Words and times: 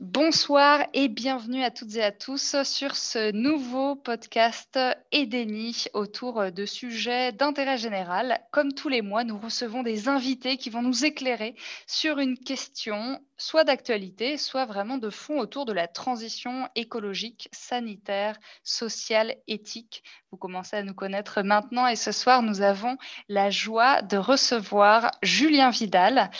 Bonsoir 0.00 0.86
et 0.94 1.08
bienvenue 1.08 1.62
à 1.62 1.70
toutes 1.70 1.94
et 1.96 2.02
à 2.02 2.10
tous 2.10 2.56
sur 2.62 2.96
ce 2.96 3.32
nouveau 3.32 3.96
podcast 3.96 4.78
Edeni 5.12 5.84
autour 5.92 6.50
de 6.50 6.64
sujets 6.64 7.32
d'intérêt 7.32 7.76
général. 7.76 8.40
Comme 8.50 8.72
tous 8.72 8.88
les 8.88 9.02
mois, 9.02 9.24
nous 9.24 9.38
recevons 9.38 9.82
des 9.82 10.08
invités 10.08 10.56
qui 10.56 10.70
vont 10.70 10.80
nous 10.80 11.04
éclairer 11.04 11.54
sur 11.86 12.18
une 12.18 12.38
question 12.38 13.20
soit 13.36 13.64
d'actualité, 13.64 14.38
soit 14.38 14.64
vraiment 14.64 14.96
de 14.96 15.10
fond 15.10 15.38
autour 15.38 15.66
de 15.66 15.74
la 15.74 15.86
transition 15.86 16.66
écologique, 16.76 17.50
sanitaire, 17.52 18.38
sociale, 18.64 19.34
éthique. 19.48 20.02
Vous 20.30 20.38
commencez 20.38 20.76
à 20.76 20.82
nous 20.82 20.94
connaître 20.94 21.42
maintenant 21.42 21.86
et 21.86 21.96
ce 21.96 22.12
soir, 22.12 22.42
nous 22.42 22.62
avons 22.62 22.96
la 23.28 23.50
joie 23.50 24.00
de 24.00 24.16
recevoir 24.16 25.10
Julien 25.22 25.68
Vidal, 25.68 26.30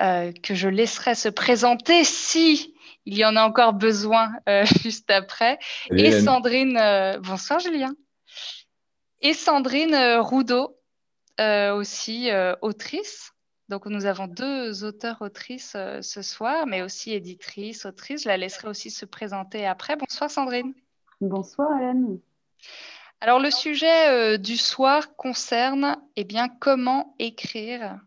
euh, 0.00 0.32
que 0.42 0.56
je 0.56 0.68
laisserai 0.68 1.14
se 1.14 1.28
présenter 1.28 2.02
si 2.02 2.73
il 3.06 3.16
y 3.16 3.24
en 3.24 3.36
a 3.36 3.42
encore 3.42 3.72
besoin 3.74 4.32
euh, 4.48 4.64
juste 4.82 5.10
après. 5.10 5.58
et 5.90 6.20
Sandrine, 6.20 6.76
euh, 6.76 7.18
bonsoir 7.20 7.60
Julien. 7.60 7.94
Et 9.20 9.34
Sandrine 9.34 9.94
euh, 9.94 10.20
Roudot, 10.20 10.76
aussi 11.38 12.30
autrice. 12.60 13.32
Donc 13.68 13.86
nous 13.86 14.04
avons 14.04 14.26
deux 14.26 14.84
auteurs-autrices 14.84 15.76
ce 16.00 16.22
soir, 16.22 16.66
mais 16.66 16.82
aussi 16.82 17.12
éditrice, 17.12 17.86
autrice. 17.86 18.22
Je 18.24 18.28
la 18.28 18.36
laisserai 18.36 18.68
aussi 18.68 18.90
se 18.90 19.06
présenter 19.06 19.66
après. 19.66 19.96
Bonsoir 19.96 20.30
Sandrine. 20.30 20.74
Bonsoir 21.20 21.80
Hélène. 21.80 22.20
Alors 23.20 23.40
le 23.40 23.50
sujet 23.50 24.38
du 24.38 24.56
soir 24.56 25.16
concerne 25.16 25.96
eh 26.14 26.24
bien, 26.24 26.48
comment 26.48 27.16
écrire? 27.18 27.98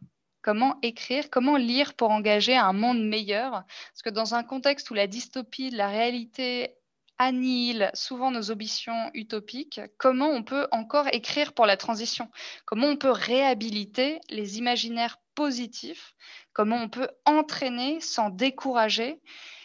Comment 0.47 0.79
écrire, 0.81 1.29
comment 1.29 1.57
lire 1.57 1.93
pour 1.93 2.09
engager 2.09 2.55
un 2.55 2.71
monde 2.71 3.05
meilleur. 3.05 3.51
Parce 3.51 4.01
que 4.01 4.09
dans 4.09 4.33
un 4.33 4.43
contexte 4.43 4.89
où 4.89 4.93
la 4.93 5.05
dystopie 5.05 5.71
de 5.71 5.75
la 5.75 5.89
réalité 5.89 6.77
annihile 7.17 7.91
souvent 7.93 8.31
nos 8.31 8.49
ambitions 8.49 9.11
utopiques, 9.13 9.81
comment 9.97 10.30
on 10.30 10.44
peut 10.44 10.66
encore 10.72 11.09
écrire 11.11 11.52
pour 11.52 11.66
la 11.66 11.75
transition? 11.75 12.30
Comment 12.63 12.88
on 12.88 12.95
peut 12.95 13.11
réhabiliter 13.11 14.22
les 14.30 14.57
imaginaires 14.57 15.17
positifs? 15.35 16.13
Comment 16.53 16.77
on 16.77 16.88
peut 16.88 17.09
entraîner 17.25 18.00
sans 18.00 18.29
décourager? 18.29 19.19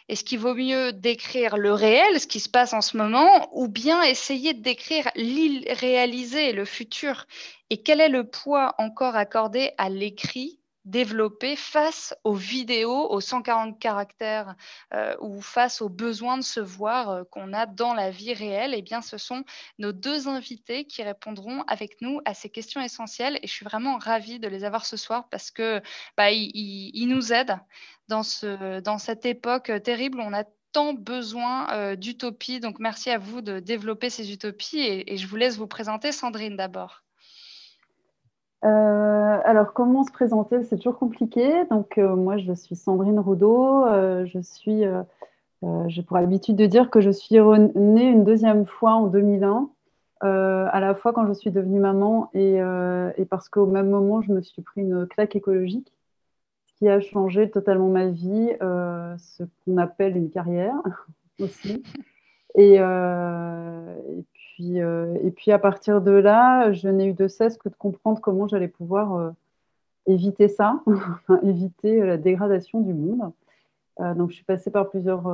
Est-ce 0.08 0.24
qu'il 0.24 0.40
vaut 0.40 0.56
mieux 0.56 0.92
décrire 0.92 1.58
le 1.58 1.72
réel, 1.72 2.18
ce 2.18 2.26
qui 2.26 2.40
se 2.40 2.48
passe 2.48 2.72
en 2.72 2.80
ce 2.80 2.96
moment, 2.96 3.48
ou 3.52 3.68
bien 3.68 4.02
essayer 4.02 4.52
de 4.52 4.62
décrire 4.62 5.08
l'irréalisé, 5.14 6.52
le 6.52 6.64
futur? 6.64 7.26
Et 7.70 7.84
quel 7.84 8.00
est 8.00 8.08
le 8.08 8.28
poids 8.28 8.74
encore 8.78 9.14
accordé 9.14 9.70
à 9.78 9.88
l'écrit 9.88 10.58
développer 10.84 11.56
face 11.56 12.14
aux 12.24 12.34
vidéos, 12.34 13.10
aux 13.10 13.20
140 13.20 13.78
caractères 13.78 14.56
euh, 14.92 15.16
ou 15.20 15.40
face 15.40 15.80
aux 15.80 15.88
besoins 15.88 16.36
de 16.36 16.42
se 16.42 16.60
voir 16.60 17.10
euh, 17.10 17.24
qu'on 17.24 17.52
a 17.52 17.66
dans 17.66 17.94
la 17.94 18.10
vie 18.10 18.34
réelle, 18.34 18.74
eh 18.74 18.82
bien, 18.82 19.00
ce 19.02 19.18
sont 19.18 19.44
nos 19.78 19.92
deux 19.92 20.28
invités 20.28 20.84
qui 20.84 21.02
répondront 21.02 21.62
avec 21.68 22.00
nous 22.00 22.20
à 22.24 22.34
ces 22.34 22.50
questions 22.50 22.80
essentielles. 22.80 23.38
Et 23.42 23.46
je 23.46 23.52
suis 23.52 23.64
vraiment 23.64 23.98
ravie 23.98 24.40
de 24.40 24.48
les 24.48 24.64
avoir 24.64 24.84
ce 24.86 24.96
soir 24.96 25.28
parce 25.30 25.50
que 25.50 25.80
bah, 26.16 26.30
nous 26.32 27.32
aident 27.32 27.58
dans, 28.08 28.22
ce, 28.22 28.80
cette 28.98 29.26
époque 29.26 29.70
terrible 29.84 30.18
où 30.18 30.22
on 30.22 30.32
a 30.32 30.44
tant 30.72 30.94
besoin 30.94 31.70
euh, 31.72 31.96
d'utopie. 31.96 32.60
Donc, 32.60 32.78
merci 32.78 33.10
à 33.10 33.18
vous 33.18 33.40
de 33.42 33.60
développer 33.60 34.10
ces 34.10 34.32
utopies. 34.32 34.80
et 34.80 35.16
je 35.16 35.26
vous 35.26 35.36
laisse 35.36 35.56
vous 35.58 35.66
présenter, 35.66 36.12
Sandrine, 36.12 36.56
d'abord. 36.56 37.02
Euh, 38.64 39.38
alors, 39.44 39.72
comment 39.72 40.04
se 40.04 40.12
présenter 40.12 40.62
C'est 40.62 40.76
toujours 40.76 40.98
compliqué. 40.98 41.64
Donc, 41.70 41.98
euh, 41.98 42.14
moi, 42.14 42.36
je 42.36 42.52
suis 42.52 42.76
Sandrine 42.76 43.18
Roudot. 43.18 43.86
Euh, 43.86 44.24
je 44.26 44.38
suis, 44.38 44.84
j'ai 45.86 46.02
pour 46.02 46.16
habitude 46.16 46.56
de 46.56 46.66
dire 46.66 46.90
que 46.90 47.00
je 47.00 47.10
suis 47.10 47.36
née 47.36 48.04
une 48.04 48.24
deuxième 48.24 48.66
fois 48.66 48.92
en 48.92 49.06
2001, 49.06 49.68
à 50.20 50.80
la 50.80 50.94
fois 50.94 51.12
quand 51.12 51.26
je 51.26 51.32
suis 51.32 51.50
devenue 51.50 51.80
maman 51.80 52.30
et, 52.34 52.60
parce 53.30 53.48
qu'au 53.48 53.66
même 53.66 53.90
moment, 53.90 54.22
je 54.22 54.32
me 54.32 54.40
suis 54.40 54.62
pris 54.62 54.82
une 54.82 55.06
claque 55.06 55.36
écologique, 55.36 55.92
qui 56.78 56.88
a 56.88 57.00
changé 57.00 57.50
totalement 57.50 57.88
ma 57.88 58.06
vie, 58.06 58.50
ce 58.60 59.44
qu'on 59.64 59.76
appelle 59.78 60.16
une 60.16 60.30
carrière 60.30 60.74
aussi. 61.40 61.82
Et, 62.54 62.74
et 62.74 64.24
euh, 64.76 65.14
et 65.22 65.30
puis 65.30 65.52
à 65.52 65.58
partir 65.58 66.00
de 66.00 66.10
là, 66.10 66.72
je 66.72 66.88
n'ai 66.88 67.06
eu 67.06 67.14
de 67.14 67.28
cesse 67.28 67.56
que 67.56 67.68
de 67.68 67.74
comprendre 67.74 68.20
comment 68.20 68.46
j'allais 68.48 68.68
pouvoir 68.68 69.14
euh, 69.14 69.30
éviter 70.06 70.48
ça, 70.48 70.82
éviter 71.42 72.00
la 72.00 72.16
dégradation 72.16 72.80
du 72.80 72.94
monde. 72.94 73.32
Euh, 74.00 74.14
donc 74.14 74.30
je 74.30 74.36
suis 74.36 74.44
passée 74.44 74.70
par 74.70 74.88
plusieurs 74.90 75.24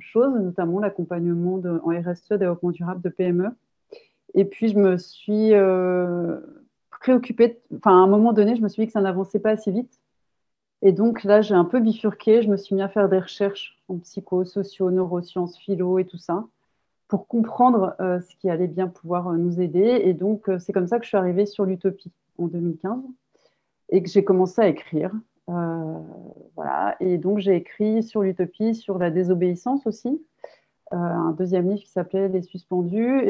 choses, 0.00 0.34
notamment 0.34 0.80
l'accompagnement 0.80 1.60
en 1.84 1.88
RSE, 1.88 2.30
développement 2.30 2.70
durable 2.70 3.02
de 3.02 3.08
PME. 3.08 3.48
Et 4.34 4.44
puis 4.44 4.68
je 4.68 4.78
me 4.78 4.96
suis 4.98 5.52
préoccupée, 6.90 7.60
enfin 7.76 7.92
à 7.92 8.04
un 8.04 8.06
moment 8.06 8.32
donné, 8.32 8.56
je 8.56 8.62
me 8.62 8.68
suis 8.68 8.82
dit 8.82 8.86
que 8.86 8.92
ça 8.92 9.00
n'avançait 9.00 9.40
pas 9.40 9.50
assez 9.50 9.70
vite. 9.72 10.00
Et 10.82 10.92
donc 10.92 11.24
là, 11.24 11.42
j'ai 11.42 11.54
un 11.54 11.64
peu 11.64 11.80
bifurqué, 11.80 12.42
je 12.42 12.48
me 12.48 12.56
suis 12.56 12.74
mis 12.74 12.82
à 12.82 12.88
faire 12.88 13.08
des 13.08 13.18
recherches 13.18 13.78
en 13.88 13.98
psycho, 13.98 14.44
socio, 14.44 14.90
neurosciences, 14.90 15.58
philo 15.58 15.98
et 15.98 16.06
tout 16.06 16.18
ça 16.18 16.46
pour 17.10 17.26
comprendre 17.26 17.96
euh, 18.00 18.20
ce 18.20 18.36
qui 18.36 18.48
allait 18.48 18.68
bien 18.68 18.86
pouvoir 18.86 19.28
euh, 19.28 19.36
nous 19.36 19.60
aider. 19.60 20.00
Et 20.04 20.14
donc, 20.14 20.48
euh, 20.48 20.58
c'est 20.58 20.72
comme 20.72 20.86
ça 20.86 20.98
que 20.98 21.04
je 21.04 21.08
suis 21.08 21.16
arrivée 21.16 21.44
sur 21.44 21.66
l'utopie 21.66 22.12
en 22.38 22.46
2015 22.46 23.02
et 23.90 24.02
que 24.02 24.08
j'ai 24.08 24.24
commencé 24.24 24.62
à 24.62 24.68
écrire. 24.68 25.12
voilà. 25.48 26.94
Et 27.00 27.18
donc, 27.18 27.40
j'ai 27.40 27.56
écrit 27.56 28.04
sur 28.04 28.22
l'utopie, 28.22 28.76
sur 28.76 28.98
la 28.98 29.10
désobéissance 29.10 29.84
aussi, 29.86 30.24
un 30.92 31.32
deuxième 31.32 31.68
livre 31.68 31.82
qui 31.82 31.90
s'appelait 31.90 32.28
Les 32.28 32.42
Suspendus. 32.42 33.26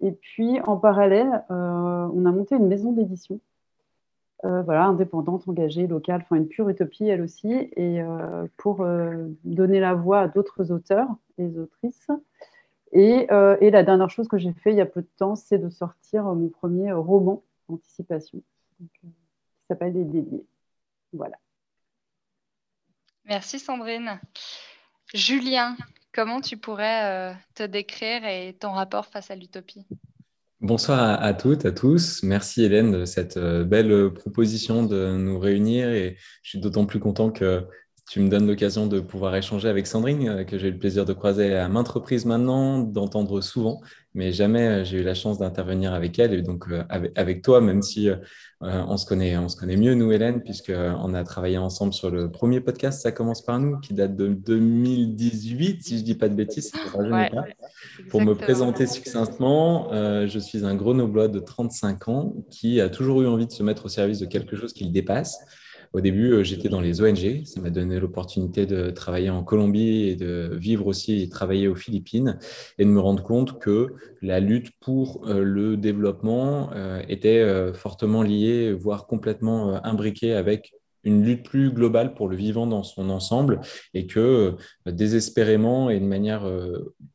et 0.00 0.12
puis, 0.12 0.60
en 0.60 0.76
parallèle, 0.76 1.42
on 1.48 2.26
a 2.26 2.32
monté 2.32 2.56
une 2.56 2.68
maison 2.68 2.92
d'édition. 2.92 3.40
voilà, 4.42 4.84
indépendante, 4.84 5.48
engagée, 5.48 5.86
locale, 5.86 6.20
enfin 6.22 6.36
une 6.36 6.48
pure 6.48 6.68
utopie 6.68 7.08
elle 7.08 7.22
aussi, 7.22 7.50
et 7.50 8.02
pour 8.58 8.86
donner 9.44 9.80
la 9.80 9.94
voix 9.94 10.20
à 10.20 10.28
d'autres 10.28 10.70
auteurs 10.70 11.08
et 11.38 11.46
autrices. 11.56 12.10
Euh, 12.94 13.56
et, 13.60 13.70
la 13.70 13.82
dernière 13.82 14.10
chose 14.10 14.28
que 14.28 14.38
j'ai 14.38 14.52
fait 14.52 14.70
il 14.70 14.76
y 14.76 14.80
a 14.80 14.86
peu 14.86 15.00
de 15.00 15.08
temps, 15.16 15.34
c'est 15.34 15.58
de 15.58 15.70
sortir 15.70 16.24
mon 16.24 16.48
premier 16.48 16.92
roman 16.92 17.42
d'anticipation 17.68 18.42
euh, 18.80 18.84
qui 19.00 19.08
s'appelle 19.68 19.94
Les 19.94 20.04
Déliés. 20.04 20.44
Voilà. 21.12 21.36
Merci 23.24 23.58
Sandrine. 23.58 24.20
Julien, 25.14 25.76
comment 26.12 26.40
tu 26.40 26.56
pourrais 26.56 27.32
euh, 27.32 27.34
te 27.54 27.62
décrire 27.62 28.26
et 28.26 28.56
ton 28.58 28.72
rapport 28.72 29.06
face 29.06 29.30
à 29.30 29.36
l'utopie? 29.36 29.86
Bonsoir 30.60 31.20
à, 31.20 31.34
toutes, 31.34 31.64
à 31.64 31.72
tous. 31.72 32.22
Merci 32.22 32.62
Hélène 32.62 32.92
de 32.92 33.04
cette 33.04 33.36
belle 33.36 34.12
proposition 34.12 34.84
de 34.84 35.16
nous 35.16 35.38
réunir 35.38 35.88
et 35.88 36.16
je 36.42 36.50
suis 36.50 36.60
d'autant 36.60 36.86
plus 36.86 37.00
content 37.00 37.32
que 37.32 37.66
tu 38.12 38.20
me 38.20 38.28
donnes 38.28 38.46
l'occasion 38.46 38.86
de 38.86 39.00
pouvoir 39.00 39.34
échanger 39.36 39.70
avec 39.70 39.86
Sandrine, 39.86 40.28
euh, 40.28 40.44
que 40.44 40.58
j'ai 40.58 40.68
eu 40.68 40.72
le 40.72 40.78
plaisir 40.78 41.06
de 41.06 41.14
croiser 41.14 41.54
à 41.54 41.66
maintes 41.70 41.88
reprises 41.88 42.26
maintenant, 42.26 42.78
d'entendre 42.80 43.40
souvent, 43.40 43.80
mais 44.12 44.32
jamais 44.32 44.68
euh, 44.68 44.84
j'ai 44.84 44.98
eu 44.98 45.02
la 45.02 45.14
chance 45.14 45.38
d'intervenir 45.38 45.94
avec 45.94 46.18
elle. 46.18 46.34
Et 46.34 46.42
donc 46.42 46.66
euh, 46.70 46.84
avec, 47.16 47.40
toi, 47.40 47.62
même 47.62 47.80
si 47.80 48.10
on, 48.60 48.98
se 48.98 49.06
connaît, 49.06 49.38
on 49.38 49.48
se 49.48 49.56
connaît 49.56 49.78
mieux, 49.78 49.94
nous, 49.94 50.12
Hélène, 50.12 50.42
puisqu'on 50.42 51.14
a 51.14 51.24
travaillé 51.24 51.56
ensemble 51.56 51.94
sur 51.94 52.10
le 52.10 52.30
premier 52.30 52.60
podcast, 52.60 53.00
Ça 53.00 53.12
commence 53.12 53.42
par 53.42 53.58
nous, 53.58 53.78
qui 53.80 53.94
date 53.94 54.14
de 54.14 54.28
2018, 54.28 55.82
si 55.82 55.94
je 55.94 56.00
ne 56.00 56.04
dis 56.04 56.14
pas 56.14 56.28
de 56.28 56.34
bêtises, 56.34 56.70
Pour 58.10 58.20
me 58.20 58.34
présenter 58.34 58.86
succinctement, 58.86 59.88
je 59.90 60.38
suis 60.38 60.66
un 60.66 60.74
grenoblois 60.74 61.28
de 61.28 61.38
35 61.38 62.08
ans 62.08 62.34
qui 62.50 62.78
a 62.82 62.90
toujours 62.90 63.22
eu 63.22 63.26
envie 63.26 63.46
de 63.46 63.52
se 63.52 63.62
mettre 63.62 63.86
au 63.86 63.88
service 63.88 64.18
de 64.18 64.26
quelque 64.26 64.54
chose 64.54 64.74
qui 64.74 64.84
le 64.84 64.90
dépasse. 64.90 65.38
Au 65.92 66.00
début, 66.00 66.32
euh, 66.32 66.42
j'étais 66.42 66.70
dans 66.70 66.80
les 66.80 67.02
ONG. 67.02 67.44
Ça 67.44 67.60
m'a 67.60 67.68
donné 67.68 68.00
l'opportunité 68.00 68.64
de 68.64 68.90
travailler 68.90 69.28
en 69.28 69.44
Colombie 69.44 70.08
et 70.08 70.16
de 70.16 70.50
vivre 70.54 70.86
aussi 70.86 71.22
et 71.22 71.28
travailler 71.28 71.68
aux 71.68 71.74
Philippines 71.74 72.38
et 72.78 72.84
de 72.84 72.90
me 72.90 73.00
rendre 73.00 73.22
compte 73.22 73.58
que 73.58 73.88
la 74.22 74.40
lutte 74.40 74.70
pour 74.80 75.28
euh, 75.28 75.42
le 75.42 75.76
développement 75.76 76.70
euh, 76.74 77.02
était 77.08 77.42
fortement 77.74 78.22
liée, 78.22 78.72
voire 78.72 79.06
complètement 79.06 79.84
imbriquée 79.84 80.32
avec 80.32 80.72
une 81.04 81.24
lutte 81.24 81.42
plus 81.42 81.72
globale 81.72 82.14
pour 82.14 82.28
le 82.28 82.36
vivant 82.36 82.66
dans 82.66 82.84
son 82.84 83.10
ensemble 83.10 83.60
et 83.92 84.06
que 84.06 84.54
désespérément 84.86 85.90
et 85.90 85.98
de 85.98 86.04
manière 86.04 86.48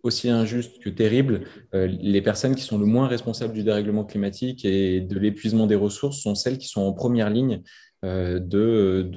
aussi 0.03 0.29
injuste 0.29 0.83
que 0.83 0.89
terrible, 0.89 1.41
les 1.71 2.21
personnes 2.21 2.55
qui 2.55 2.63
sont 2.63 2.77
le 2.77 2.85
moins 2.85 3.07
responsables 3.07 3.53
du 3.53 3.63
dérèglement 3.63 4.03
climatique 4.03 4.65
et 4.65 4.99
de 4.99 5.17
l'épuisement 5.17 5.67
des 5.67 5.75
ressources 5.75 6.21
sont 6.21 6.35
celles 6.35 6.57
qui 6.57 6.67
sont 6.67 6.81
en 6.81 6.91
première 6.91 7.29
ligne 7.29 7.61
euh, 8.05 8.39
de, 8.39 9.09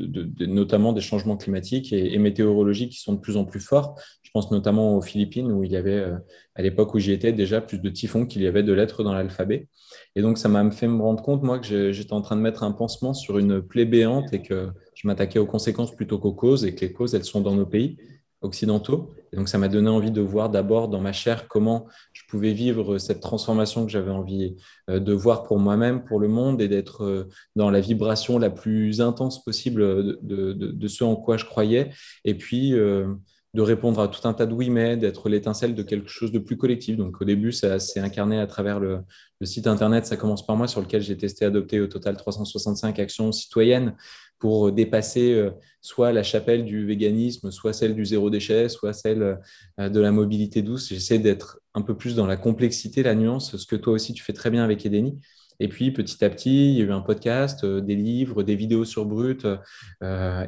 notamment 0.47 0.95
des 0.95 1.03
changements 1.03 1.37
climatiques 1.37 1.93
et, 1.93 2.17
météorologiques 2.19 2.93
qui 2.93 3.01
sont 3.01 3.13
de 3.13 3.21
plus 3.21 3.37
en 3.37 3.45
plus 3.45 3.61
forts. 3.61 4.01
Je 4.23 4.31
pense 4.33 4.51
notamment 4.51 4.97
aux 4.97 5.03
Philippines 5.03 5.53
où 5.53 5.65
il 5.65 5.73
y 5.73 5.77
avait, 5.77 5.99
euh, 5.99 6.17
à 6.55 6.63
l'époque 6.63 6.95
où 6.95 6.99
j'y 6.99 7.13
étais, 7.13 7.33
déjà 7.33 7.61
plus 7.61 7.79
de 7.79 7.91
typhons 7.91 8.25
qu'il 8.25 8.41
y 8.41 8.47
avait 8.47 8.63
de 8.63 8.73
lettres 8.73 9.03
dans 9.05 9.13
l'alphabet. 9.13 9.69
Et 10.17 10.23
donc, 10.23 10.39
ça 10.39 10.49
m'a 10.49 10.71
fait 10.71 10.89
me 10.89 11.03
rendre 11.03 11.23
compte, 11.23 11.43
moi, 11.43 11.59
que 11.59 11.93
j'étais 11.93 12.13
en 12.15 12.23
train 12.23 12.37
de 12.37 12.41
mettre 12.41 12.63
un 12.63 12.73
pansement 12.73 13.13
sur 13.13 13.39
une 13.39 13.61
plaie 13.61 13.85
béante 13.85 14.33
et 14.33 14.41
que 14.41 14.71
je 14.95 15.07
m'attaquais 15.07 15.39
aux 15.39 15.47
conséquences 15.47 15.95
plutôt 15.95 16.19
qu'aux 16.19 16.33
causes 16.33 16.65
et 16.65 16.75
que 16.75 16.81
les 16.81 16.93
causes, 16.93 17.15
elles 17.15 17.25
sont 17.25 17.43
dans 17.43 17.55
nos 17.55 17.67
pays. 17.67 17.99
Occidentaux. 18.43 19.15
Donc, 19.33 19.49
ça 19.49 19.59
m'a 19.59 19.69
donné 19.69 19.89
envie 19.89 20.11
de 20.11 20.21
voir 20.21 20.51
d'abord 20.51 20.89
dans 20.89 21.01
ma 21.01 21.13
chair 21.13 21.47
comment 21.49 21.87
je 22.13 22.23
pouvais 22.29 22.53
vivre 22.53 22.99
cette 22.99 23.21
transformation 23.21 23.85
que 23.85 23.93
j'avais 23.93 24.11
envie 24.11 24.57
euh, 24.89 24.99
de 24.99 25.13
voir 25.13 25.45
pour 25.45 25.59
moi-même, 25.59 26.05
pour 26.05 26.19
le 26.19 26.29
monde, 26.29 26.61
et 26.61 26.69
d'être 26.69 27.05
euh, 27.05 27.29
dans 27.57 27.71
la 27.71 27.81
vibration 27.81 28.39
la 28.39 28.51
plus 28.51 29.01
intense 29.01 29.45
possible 29.45 30.19
de, 30.23 30.89
ce 30.89 31.05
en 31.05 31.17
quoi 31.17 31.37
je 31.37 31.45
croyais. 31.45 31.91
Et 32.25 32.35
puis, 32.35 32.75
euh, 32.75 33.15
de 33.53 33.63
répondre 33.63 34.01
à 34.01 34.09
tout 34.09 34.27
un 34.29 34.33
tas 34.33 34.47
de 34.47 34.55
oui 34.55 34.71
mais, 34.71 34.97
d'être 34.97 35.29
l'étincelle 35.29 35.75
de 35.75 35.83
quelque 35.83 36.09
chose 36.09 36.31
de 36.31 36.39
plus 36.39 36.57
collectif. 36.57 36.97
Donc 36.97 37.21
au 37.21 37.25
début, 37.25 37.53
ça 37.53 37.81
s'est 37.81 38.01
incarné 38.01 38.39
à 38.39 38.47
travers 38.47 38.79
le, 38.79 39.01
site 39.43 39.67
internet 39.67 40.07
Ça 40.07 40.17
commence 40.17 40.47
par 40.47 40.57
moi, 40.57 40.69
sur 40.69 40.81
lequel 40.81 41.03
j'ai 41.03 41.17
testé 41.17 41.45
adopter 41.45 41.81
au 41.81 41.87
total 41.87 42.17
365 42.17 42.99
actions 42.99 43.33
citoyennes 43.33 43.97
pour 44.41 44.73
dépasser 44.73 45.35
euh, 45.35 45.51
soit 45.81 46.13
la 46.13 46.25
chapelle 46.25 46.65
du 46.65 46.85
véganisme, 46.85 47.53
soit 47.53 47.73
celle 47.73 47.95
du 47.95 48.05
zéro 48.05 48.31
déchet, 48.31 48.69
soit 48.69 48.93
celle 48.93 49.39
euh, 49.79 49.89
de 49.89 50.01
la 50.01 50.11
mobilité 50.11 50.63
douce. 50.63 50.89
J'essaie 50.89 51.21
d'être 51.21 51.61
un 51.75 51.83
peu 51.83 51.97
plus 51.97 52.17
dans 52.17 52.27
la 52.27 52.37
complexité, 52.37 53.05
la 53.05 53.15
nuance, 53.15 53.57
ce 53.57 53.67
que 53.67 53.77
toi 53.77 53.93
aussi 53.93 54.13
tu 54.15 54.25
fais 54.25 54.33
très 54.33 54.51
bien 54.51 54.65
avec 54.65 54.85
Edeni. 54.85 55.21
Et 55.63 55.69
puis 55.69 55.93
petit 55.93 56.25
à 56.25 56.31
petit, 56.31 56.71
il 56.71 56.79
y 56.79 56.81
a 56.81 56.87
eu 56.87 56.91
un 56.91 57.03
podcast, 57.03 57.65
euh, 57.65 57.83
des 57.83 57.95
livres, 57.95 58.43
des 58.43 58.57
vidéos 58.57 58.87
sur 58.87 59.05
Brut, 59.05 59.47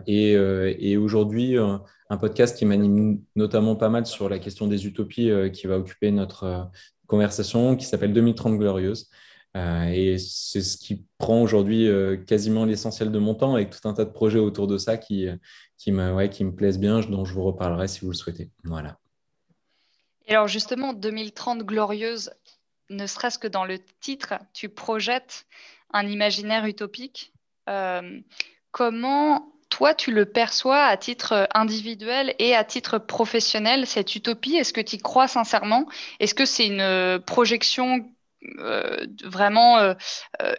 et, 0.06 0.32
et 0.32 0.96
aujourd'hui 0.96 1.56
un 1.58 2.16
podcast 2.18 2.56
qui 2.56 2.64
m'anime 2.64 3.20
notamment 3.36 3.76
pas 3.76 3.90
mal 3.90 4.06
sur 4.06 4.30
la 4.30 4.38
question 4.38 4.66
des 4.66 4.86
utopies 4.86 5.30
qui 5.52 5.66
va 5.66 5.78
occuper 5.78 6.10
notre 6.10 6.70
conversation, 7.06 7.76
qui 7.76 7.84
s'appelle 7.84 8.14
2030 8.14 8.58
Glorieuse. 8.58 9.10
Euh, 9.56 9.84
et 9.84 10.18
c'est 10.18 10.62
ce 10.62 10.78
qui 10.78 11.04
prend 11.18 11.42
aujourd'hui 11.42 11.86
euh, 11.86 12.16
quasiment 12.16 12.64
l'essentiel 12.64 13.12
de 13.12 13.18
mon 13.18 13.34
temps 13.34 13.54
avec 13.54 13.70
tout 13.70 13.86
un 13.86 13.92
tas 13.92 14.04
de 14.04 14.10
projets 14.10 14.38
autour 14.38 14.66
de 14.66 14.78
ça 14.78 14.96
qui, 14.96 15.28
qui, 15.76 15.92
me, 15.92 16.12
ouais, 16.12 16.30
qui 16.30 16.44
me 16.44 16.54
plaisent 16.54 16.78
bien, 16.78 17.00
dont 17.00 17.24
je 17.24 17.34
vous 17.34 17.44
reparlerai 17.44 17.88
si 17.88 18.00
vous 18.00 18.10
le 18.10 18.16
souhaitez. 18.16 18.50
Voilà. 18.64 18.98
Et 20.26 20.32
alors 20.32 20.48
justement, 20.48 20.92
2030 20.92 21.64
glorieuse, 21.64 22.30
ne 22.90 23.06
serait-ce 23.06 23.38
que 23.38 23.48
dans 23.48 23.64
le 23.64 23.78
titre, 24.00 24.34
tu 24.52 24.68
projettes 24.68 25.46
un 25.92 26.06
imaginaire 26.06 26.64
utopique. 26.66 27.32
Euh, 27.68 28.20
comment 28.70 29.52
toi, 29.68 29.94
tu 29.94 30.12
le 30.12 30.26
perçois 30.26 30.84
à 30.84 30.96
titre 30.96 31.48
individuel 31.54 32.34
et 32.38 32.54
à 32.54 32.64
titre 32.64 32.98
professionnel, 32.98 33.86
cette 33.86 34.14
utopie? 34.14 34.56
Est-ce 34.56 34.72
que 34.72 34.80
tu 34.80 34.96
y 34.96 34.98
crois 34.98 35.28
sincèrement? 35.28 35.86
Est-ce 36.20 36.34
que 36.34 36.44
c'est 36.44 36.66
une 36.66 37.20
projection 37.24 37.96
euh, 37.96 38.00
vraiment 39.24 39.78
euh, 39.78 39.94
euh, 40.42 40.54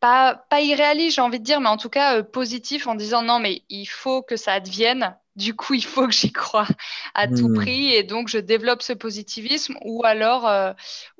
pas, 0.00 0.46
pas 0.48 0.60
irréaliste, 0.60 1.16
j'ai 1.16 1.22
envie 1.22 1.40
de 1.40 1.44
dire, 1.44 1.60
mais 1.60 1.68
en 1.68 1.76
tout 1.76 1.90
cas 1.90 2.22
positif 2.22 2.86
en 2.86 2.94
disant 2.94 3.22
non, 3.22 3.38
mais 3.38 3.62
il 3.68 3.86
faut 3.86 4.22
que 4.22 4.36
ça 4.36 4.54
advienne. 4.54 5.16
Du 5.36 5.54
coup, 5.54 5.74
il 5.74 5.84
faut 5.84 6.06
que 6.06 6.12
j'y 6.12 6.32
croie 6.32 6.66
à 7.14 7.28
tout 7.28 7.48
hmm. 7.48 7.54
prix 7.54 7.92
et 7.92 8.02
donc 8.02 8.28
je 8.28 8.38
développe 8.38 8.82
ce 8.82 8.92
positivisme 8.92 9.76
ou 9.84 10.04
alors, 10.04 10.50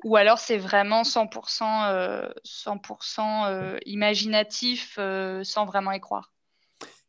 ou 0.03 0.15
alors 0.15 0.37
c'est 0.37 0.57
vraiment 0.57 1.03
100%, 1.03 2.29
100% 2.45 3.79
imaginatif 3.85 4.99
sans 5.43 5.65
vraiment 5.65 5.91
y 5.91 5.99
croire. 5.99 6.33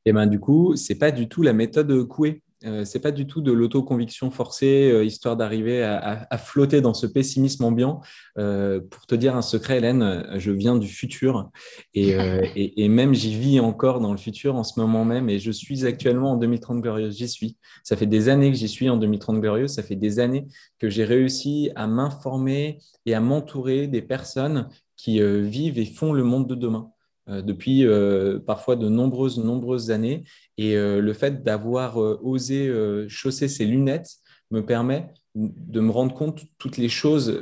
Et 0.05 0.11
eh 0.11 0.13
ben 0.13 0.27
du 0.27 0.41
coup, 0.41 0.75
c'est 0.77 0.99
pas 0.99 1.11
du 1.11 1.29
tout 1.29 1.43
la 1.43 1.53
méthode 1.53 2.07
Coué. 2.09 2.43
Euh, 2.65 2.85
c'est 2.85 3.01
pas 3.01 3.11
du 3.11 3.27
tout 3.27 3.41
de 3.41 3.53
l'autoconviction 3.53 4.31
forcée, 4.31 4.91
euh, 4.93 5.05
histoire 5.05 5.37
d'arriver 5.37 5.83
à, 5.83 6.39
flotter 6.39 6.81
dans 6.81 6.95
ce 6.95 7.07
pessimisme 7.07 7.65
ambiant. 7.65 8.01
Euh, 8.39 8.81
pour 8.81 9.07
te 9.07 9.15
dire 9.15 9.37
un 9.37 9.43
secret, 9.43 9.79
Hélène, 9.79 10.27
je 10.37 10.51
viens 10.51 10.77
du 10.77 10.89
futur 10.89 11.51
et, 11.95 12.15
même 12.89 13.15
j'y 13.15 13.35
vis 13.35 13.61
encore 13.61 14.01
dans 14.01 14.13
le 14.13 14.19
futur 14.19 14.57
en 14.57 14.65
ce 14.65 14.79
moment 14.79 15.05
même 15.05 15.29
et 15.29 15.39
je 15.39 15.51
suis 15.51 15.87
actuellement 15.87 16.33
en 16.33 16.37
2030 16.37 16.81
glorieuse. 16.81 17.17
J'y 17.17 17.29
suis. 17.29 17.57
Ça 17.85 17.97
fait 17.97 18.07
des 18.07 18.29
années 18.29 18.51
que 18.51 18.57
j'y 18.57 18.69
suis 18.69 18.89
en 18.89 18.97
2030 18.97 19.41
glorieuse. 19.41 19.73
Ça 19.73 19.83
fait 19.83 19.97
des 19.97 20.19
années 20.19 20.47
que 20.79 20.89
j'ai 20.89 21.05
réussi 21.05 21.71
à 21.75 21.87
m'informer 21.87 22.79
et 23.07 23.15
à 23.15 23.21
m'entourer 23.21 23.87
des 23.87 24.03
personnes 24.03 24.69
qui 24.97 25.21
vivent 25.21 25.79
et 25.79 25.87
font 25.87 26.13
le 26.13 26.23
monde 26.23 26.47
de 26.49 26.55
demain. 26.55 26.93
Euh, 27.29 27.41
depuis 27.41 27.87
euh, 27.87 28.41
parfois 28.41 28.75
de 28.75 28.89
nombreuses, 28.89 29.39
nombreuses 29.39 29.93
années. 29.93 30.25
Et 30.59 30.77
euh, 30.77 31.01
le 31.01 31.13
fait 31.13 31.45
d'avoir 31.45 31.97
osé 31.97 32.73
chausser 33.09 33.49
ces 33.49 33.65
lunettes 33.65 34.17
me 34.51 34.65
permet 34.65 35.13
de 35.35 35.81
me 35.81 35.91
rendre 35.91 36.15
compte 36.15 36.45
toutes 36.59 36.77
les 36.77 36.91
choses 36.91 37.41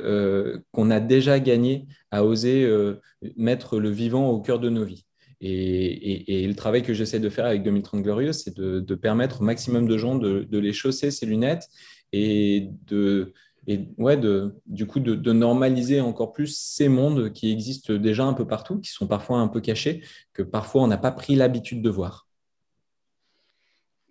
qu'on 0.71 0.91
a 0.91 0.99
déjà 1.01 1.39
gagnées 1.39 1.87
à 2.09 2.23
oser 2.23 2.69
mettre 3.35 3.79
le 3.79 3.89
vivant 3.89 4.29
au 4.29 4.39
cœur 4.39 4.59
de 4.59 4.69
nos 4.69 4.85
vies. 4.85 5.05
Et, 5.41 6.47
le 6.47 6.53
travail 6.53 6.83
que 6.83 6.93
j'essaie 6.93 7.19
de 7.19 7.29
faire 7.29 7.45
avec 7.45 7.63
2030 7.63 8.01
Glorieux, 8.01 8.31
c'est 8.31 8.55
de, 8.55 8.95
permettre 8.95 9.41
au 9.41 9.43
maximum 9.43 9.89
de 9.89 9.97
gens 9.97 10.15
de 10.15 10.57
les 10.57 10.71
chausser 10.71 11.11
ces 11.11 11.25
lunettes 11.25 11.67
et 12.13 12.69
de, 12.87 13.33
et 13.67 13.87
ouais, 13.97 14.17
de, 14.17 14.59
du 14.65 14.87
coup, 14.87 14.99
de, 14.99 15.33
normaliser 15.33 16.01
encore 16.01 16.33
plus 16.33 16.57
ces 16.57 16.89
mondes 16.89 17.31
qui 17.31 17.51
existent 17.51 17.93
déjà 17.93 18.23
un 18.23 18.33
peu 18.33 18.47
partout, 18.47 18.79
qui 18.79 18.89
sont 18.89 19.07
parfois 19.07 19.37
un 19.37 19.47
peu 19.47 19.61
cachés, 19.61 20.03
que 20.33 20.41
parfois 20.41 20.81
on 20.81 20.87
n'a 20.87 20.97
pas 20.97 21.11
pris 21.11 21.35
l'habitude 21.35 21.81
de 21.81 21.89
voir. 21.89 22.27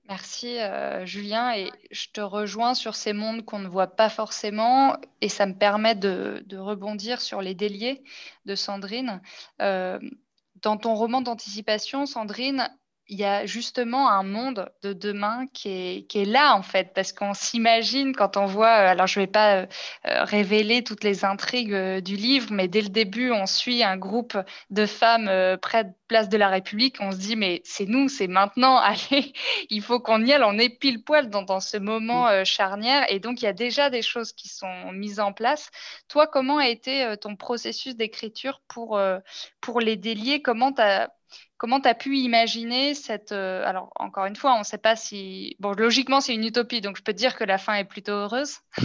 Merci 0.08 0.58
euh, 0.58 1.06
Julien, 1.06 1.54
et 1.54 1.70
je 1.92 2.08
te 2.12 2.20
rejoins 2.20 2.74
sur 2.74 2.96
ces 2.96 3.12
mondes 3.12 3.44
qu'on 3.44 3.60
ne 3.60 3.68
voit 3.68 3.86
pas 3.86 4.08
forcément, 4.08 4.96
et 5.20 5.28
ça 5.28 5.46
me 5.46 5.54
permet 5.54 5.94
de, 5.94 6.44
rebondir 6.56 7.20
sur 7.20 7.40
les 7.40 7.54
déliés 7.54 8.02
de 8.44 8.54
Sandrine. 8.54 9.20
Euh, 9.62 10.00
dans 10.62 10.76
ton 10.76 10.94
roman 10.94 11.20
d'anticipation, 11.20 12.06
Sandrine, 12.06 12.68
il 13.10 13.18
y 13.18 13.24
a 13.24 13.44
justement 13.44 14.08
un 14.08 14.22
monde 14.22 14.70
de 14.82 14.92
demain 14.92 15.46
qui 15.52 15.68
est, 15.68 16.06
qui 16.06 16.20
est 16.20 16.24
là, 16.24 16.54
en 16.54 16.62
fait, 16.62 16.92
parce 16.94 17.12
qu'on 17.12 17.34
s'imagine 17.34 18.14
quand 18.14 18.36
on 18.36 18.46
voit, 18.46 18.68
euh, 18.68 18.90
alors 18.90 19.08
je 19.08 19.18
ne 19.18 19.24
vais 19.24 19.30
pas 19.30 19.56
euh, 19.56 19.66
euh, 20.06 20.22
révéler 20.22 20.84
toutes 20.84 21.02
les 21.02 21.24
intrigues 21.24 21.98
du 21.98 22.14
livre, 22.14 22.52
mais 22.52 22.68
dès 22.68 22.82
le 22.82 22.88
début, 22.88 23.32
on 23.32 23.46
suit 23.46 23.82
un 23.82 23.96
groupe 23.96 24.38
de 24.70 24.86
femmes 24.86 25.58
près 25.60 25.84
de 25.84 25.90
place 26.06 26.28
de 26.28 26.36
la 26.36 26.48
République, 26.48 26.98
on 27.00 27.10
se 27.10 27.16
dit, 27.16 27.34
mais 27.34 27.62
c'est 27.64 27.86
nous, 27.86 28.08
c'est 28.08 28.28
maintenant, 28.28 28.76
allez, 28.78 29.32
il 29.70 29.82
faut 29.82 29.98
qu'on 29.98 30.24
y 30.24 30.32
aille, 30.32 30.44
on 30.44 30.58
est 30.58 30.70
pile 30.70 31.02
poil 31.02 31.30
dans, 31.30 31.42
dans 31.42 31.60
ce 31.60 31.78
moment 31.78 32.44
charnière, 32.44 33.04
et 33.12 33.18
donc 33.18 33.42
il 33.42 33.44
y 33.44 33.48
a 33.48 33.52
déjà 33.52 33.90
des 33.90 34.02
choses 34.02 34.32
qui 34.32 34.48
sont 34.48 34.92
mises 34.92 35.18
en 35.18 35.32
place. 35.32 35.70
Toi, 36.06 36.28
comment 36.28 36.58
a 36.58 36.68
été 36.68 37.14
ton 37.20 37.34
processus 37.34 37.96
d'écriture 37.96 38.62
pour, 38.68 39.00
pour 39.60 39.80
les 39.80 39.96
délier? 39.96 40.42
Comment 40.42 40.72
tu 40.72 40.82
as 40.82 41.10
Comment 41.60 41.78
tu 41.78 41.88
as 41.88 41.94
pu 41.94 42.16
imaginer 42.16 42.94
cette... 42.94 43.32
Euh, 43.32 43.62
alors, 43.66 43.90
encore 43.96 44.24
une 44.24 44.34
fois, 44.34 44.54
on 44.54 44.60
ne 44.60 44.64
sait 44.64 44.78
pas 44.78 44.96
si... 44.96 45.56
Bon, 45.60 45.72
logiquement, 45.72 46.22
c'est 46.22 46.34
une 46.34 46.44
utopie, 46.44 46.80
donc 46.80 46.96
je 46.96 47.02
peux 47.02 47.12
te 47.12 47.18
dire 47.18 47.36
que 47.36 47.44
la 47.44 47.58
fin 47.58 47.74
est 47.74 47.84
plutôt 47.84 48.12
heureuse. 48.12 48.60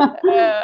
Euh, 0.00 0.62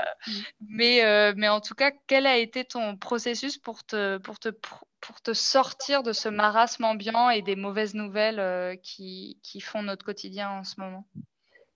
mais, 0.67 1.05
euh, 1.05 1.35
mais 1.37 1.49
en 1.49 1.61
tout 1.61 1.75
cas, 1.75 1.91
quel 2.07 2.27
a 2.27 2.39
été 2.39 2.65
ton 2.65 2.97
processus 2.97 3.59
pour 3.59 3.85
te, 3.85 4.17
pour 4.17 4.39
te, 4.39 4.49
pour 4.49 5.21
te 5.23 5.35
sortir 5.35 6.03
de 6.03 6.13
ce 6.13 6.31
marasme 6.31 6.85
ambiant 6.85 7.29
et 7.29 7.43
des 7.43 7.55
mauvaises 7.55 7.95
nouvelles 7.95 8.79
qui, 8.83 9.39
qui, 9.43 9.61
font 9.61 9.83
notre 9.83 10.07
quotidien 10.07 10.49
en 10.51 10.65
ce 10.65 10.81
moment? 10.81 11.05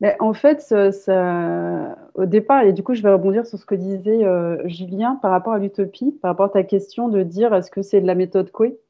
Mais 0.01 0.17
en 0.21 0.33
fait, 0.33 0.63
ça, 0.63 1.97
au 2.15 2.25
départ, 2.25 2.63
et 2.63 2.73
du 2.73 2.83
coup, 2.83 2.95
je 2.95 3.03
vais 3.03 3.13
rebondir 3.13 3.47
sur 3.47 3.59
ce 3.59 3.67
que 3.67 3.75
disait 3.75 4.25
Julien 4.65 5.19
par 5.21 5.31
rapport 5.31 5.53
à 5.53 5.59
l'utopie, 5.59 6.13
par 6.23 6.31
rapport 6.31 6.47
à 6.47 6.51
ta 6.51 6.63
question 6.63 7.09
de 7.09 7.23
dire 7.23 7.53
est-ce 7.55 7.71
que 7.71 7.83
c'est 7.83 8.01
de 8.01 8.07
la 8.07 8.15
méthode 8.15 8.51
Coué? 8.51 8.81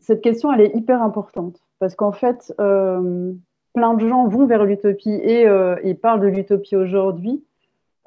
Cette 0.00 0.20
question, 0.20 0.52
elle 0.52 0.60
est 0.60 0.74
hyper 0.74 1.02
importante 1.02 1.60
parce 1.78 1.94
qu'en 1.94 2.12
fait, 2.12 2.54
euh, 2.60 3.32
plein 3.74 3.94
de 3.94 4.08
gens 4.08 4.26
vont 4.26 4.46
vers 4.46 4.64
l'utopie 4.64 5.10
et, 5.10 5.46
euh, 5.46 5.76
parlent 6.00 6.20
de 6.20 6.28
l'utopie 6.28 6.76
aujourd'hui 6.76 7.44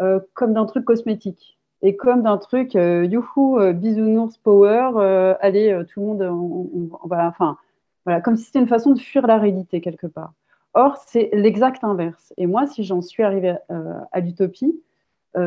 euh, 0.02 0.20
comme 0.34 0.54
d'un 0.54 0.66
truc 0.66 0.86
cosmétique 0.86 1.58
et 1.82 1.96
comme 1.96 2.24
d'un 2.24 2.38
truc 2.38 2.74
youhou, 2.74 3.58
bisounours 3.74 4.38
power, 4.38 5.36
allez, 5.40 5.82
tout 5.90 6.02
le 6.02 6.06
monde, 6.06 6.22
on, 6.22 7.08
va, 7.08 7.28
enfin, 7.28 7.58
voilà, 8.06 8.20
comme 8.20 8.36
si 8.36 8.46
c'était 8.46 8.60
une 8.60 8.68
façon 8.68 8.92
de 8.92 9.00
fuir 9.00 9.26
la 9.26 9.38
réalité 9.38 9.80
quelque 9.80 10.08
part. 10.08 10.34
Or, 10.74 10.98
c'est 11.08 11.30
l'exact 11.32 11.86
inverse. 11.86 12.34
Et 12.36 12.48
moi, 12.48 12.68
si 12.68 12.84
j'en 12.84 13.02
suis 13.02 13.24
arrivée 13.24 13.56
à 13.70 14.20
l'utopie, 14.20 14.78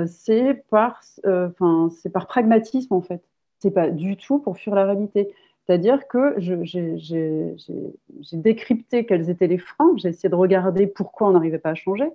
c'est 0.07 0.65
par, 0.71 1.03
par 1.23 2.27
pragmatisme 2.27 2.95
en 2.95 3.03
fait. 3.03 3.23
C'est 3.59 3.71
pas 3.71 3.91
du 3.91 4.17
tout 4.17 4.39
pour 4.39 4.57
fuir 4.57 4.75
la 4.75 4.87
réalité. 4.87 5.35
C'est-à-dire 5.67 6.09
que 6.09 6.35
j'ai 6.39 7.57
décrypté 8.33 9.07
quels 9.07 9.31
étaient 9.31 9.47
les 9.47 9.59
freins, 9.59 9.93
j'ai 9.97 10.09
essayé 10.09 10.29
de 10.29 10.35
regarder 10.35 10.87
pourquoi 10.87 11.29
on 11.29 11.33
n'arrivait 11.33 11.59
pas 11.59 11.71
à 11.71 11.75
changer. 11.75 12.11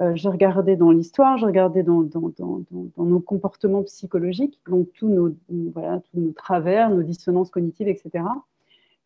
Euh, 0.00 0.12
j'ai 0.14 0.28
regardé 0.28 0.76
dans 0.76 0.90
l'histoire, 0.90 1.36
j'ai 1.36 1.46
regardé 1.46 1.82
dans, 1.82 2.08
nos 2.96 3.20
comportements 3.20 3.82
psychologiques, 3.82 4.58
donc 4.68 4.88
tous 4.94 5.08
nos, 5.08 5.34
travers, 6.32 6.90
nos 6.90 7.02
dissonances 7.02 7.50
cognitives, 7.50 7.88
etc. 7.88 8.24